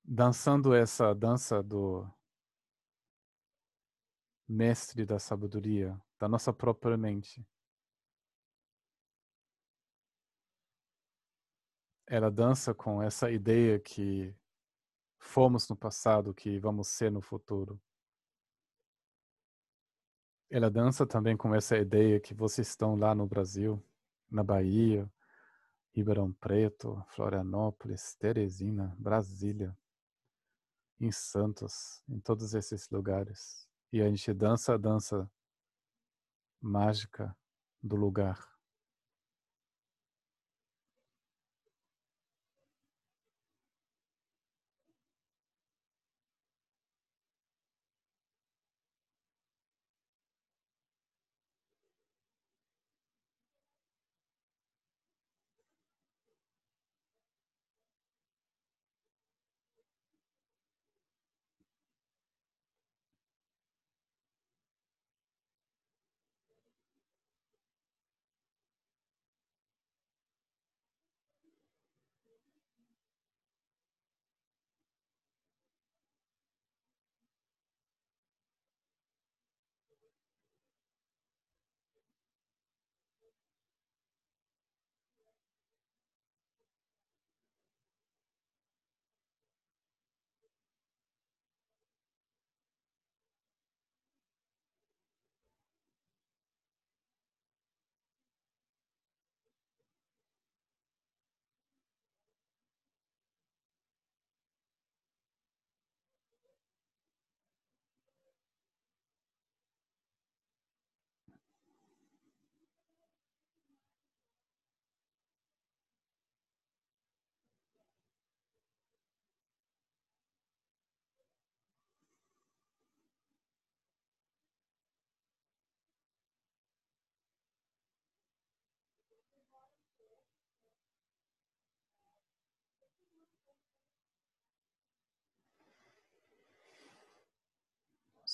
Dançando 0.04 0.74
essa 0.74 1.14
dança 1.14 1.62
do 1.62 2.06
mestre 4.48 5.06
da 5.06 5.18
sabedoria, 5.18 6.00
da 6.18 6.28
nossa 6.28 6.52
própria 6.52 6.96
mente. 6.96 7.46
Ela 12.10 12.28
dança 12.28 12.74
com 12.74 13.00
essa 13.00 13.30
ideia 13.30 13.78
que 13.78 14.34
fomos 15.16 15.68
no 15.68 15.76
passado, 15.76 16.34
que 16.34 16.58
vamos 16.58 16.88
ser 16.88 17.08
no 17.08 17.20
futuro. 17.20 17.80
Ela 20.50 20.68
dança 20.68 21.06
também 21.06 21.36
com 21.36 21.54
essa 21.54 21.78
ideia 21.78 22.18
que 22.18 22.34
vocês 22.34 22.66
estão 22.66 22.96
lá 22.96 23.14
no 23.14 23.28
Brasil, 23.28 23.80
na 24.28 24.42
Bahia, 24.42 25.08
Ribeirão 25.92 26.32
Preto, 26.32 27.00
Florianópolis, 27.10 28.16
Teresina, 28.16 28.92
Brasília, 28.98 29.78
em 30.98 31.12
Santos, 31.12 32.02
em 32.08 32.18
todos 32.18 32.54
esses 32.54 32.90
lugares. 32.90 33.68
E 33.92 34.02
a 34.02 34.08
gente 34.08 34.34
dança 34.34 34.74
a 34.74 34.76
dança 34.76 35.30
mágica 36.60 37.36
do 37.80 37.94
lugar. 37.94 38.49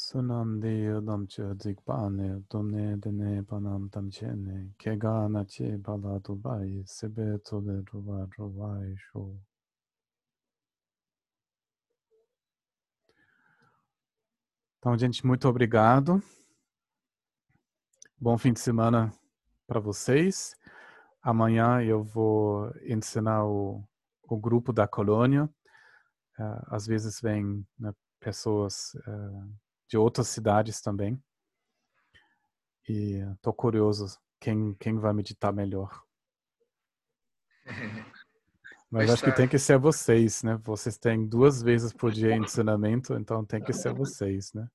Sunam 0.07 0.61
de 0.61 0.69
yodam 0.69 1.27
che 1.27 1.43
dzikpane, 1.57 2.45
domne 2.49 2.97
dene 2.97 3.43
panam 3.43 3.89
tamchene, 3.91 4.75
kega 4.79 5.27
na 5.27 5.45
che 5.45 5.79
bala 5.79 6.21
dubai, 6.21 6.81
sebe 6.87 7.41
tole 7.43 7.83
ruwa 7.91 8.29
ruwai 8.37 8.95
sho. 8.97 9.37
Então, 14.79 14.97
gente, 14.97 15.27
muito 15.27 15.49
obrigado. 15.49 16.23
Bom 18.17 18.39
fim 18.39 18.53
de 18.53 18.61
semana 18.61 19.13
para 19.67 19.81
vocês. 19.81 20.55
Amanhã 21.21 21.83
eu 21.83 22.05
vou 22.05 22.71
ensinar 22.85 23.45
o, 23.45 23.83
o 24.23 24.39
grupo 24.39 24.73
da 24.73 24.87
colônia. 24.87 25.51
Uh, 26.39 26.63
às 26.69 26.87
vezes 26.87 27.21
vem 27.21 27.67
né, 27.77 27.93
pessoas 28.21 28.95
uh, 29.09 29.66
de 29.89 29.97
outras 29.97 30.29
cidades 30.29 30.81
também. 30.81 31.21
E 32.89 33.19
estou 33.35 33.53
curioso 33.53 34.19
quem, 34.41 34.75
quem 34.75 34.99
vai 34.99 35.13
meditar 35.13 35.53
melhor. 35.53 36.03
Mas 38.91 39.11
acho 39.11 39.25
que 39.25 39.33
tem 39.33 39.49
que 39.49 39.59
ser 39.59 39.79
vocês, 39.79 40.45
né? 40.45 40.59
Vocês 40.63 40.97
têm 40.97 41.27
duas 41.27 41.61
vezes 41.61 41.93
por 41.93 42.13
dia 42.13 42.37
ensinamento, 42.37 43.15
então 43.15 43.45
tem 43.45 43.61
que 43.61 43.73
ser 43.73 43.93
vocês, 43.93 44.53
né? 44.53 44.69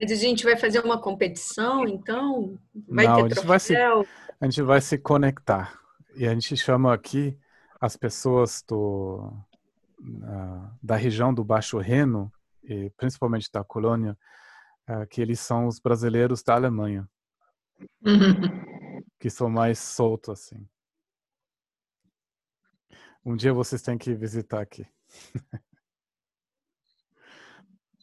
A 0.00 0.06
gente 0.06 0.44
vai 0.44 0.56
fazer 0.56 0.80
uma 0.80 1.00
competição, 1.00 1.86
então? 1.86 2.58
Vai 2.88 3.06
Não, 3.06 3.16
ter 3.16 3.24
a 3.24 3.28
gente 3.28 3.46
vai, 3.46 3.60
se, 3.60 3.76
a 3.76 4.04
gente 4.44 4.62
vai 4.62 4.80
se 4.80 4.98
conectar. 4.98 5.78
E 6.14 6.26
a 6.26 6.32
gente 6.32 6.56
chama 6.56 6.92
aqui 6.92 7.38
as 7.80 7.96
pessoas 7.96 8.64
do, 8.66 9.30
uh, 10.00 10.70
da 10.82 10.96
região 10.96 11.32
do 11.32 11.44
Baixo 11.44 11.78
Reno, 11.78 12.32
e 12.66 12.90
principalmente 12.90 13.50
da 13.52 13.64
colônia, 13.64 14.16
uh, 14.88 15.06
que 15.08 15.20
eles 15.20 15.40
são 15.40 15.66
os 15.66 15.78
brasileiros 15.78 16.42
da 16.42 16.54
Alemanha. 16.54 17.08
que 19.18 19.30
são 19.30 19.48
mais 19.48 19.78
soltos, 19.78 20.30
assim. 20.30 20.68
Um 23.24 23.36
dia 23.36 23.52
vocês 23.52 23.82
têm 23.82 23.98
que 23.98 24.14
visitar 24.14 24.60
aqui. 24.60 24.86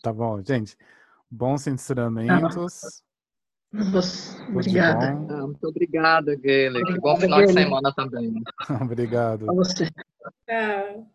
tá 0.04 0.12
bom, 0.12 0.44
gente. 0.44 0.78
Bons 1.30 1.66
ensinamentos. 1.66 3.04
Obrigada. 4.50 5.08
Ah, 5.30 5.48
muito 5.48 5.68
obrigado, 5.68 6.38
Guilherme. 6.38 7.00
Bom 7.00 7.18
final 7.18 7.42
de 7.42 7.54
semana 7.54 7.94
também. 7.94 8.44
obrigado. 8.82 9.50
A 9.50 9.54
você. 9.54 9.90
É. 10.48 11.04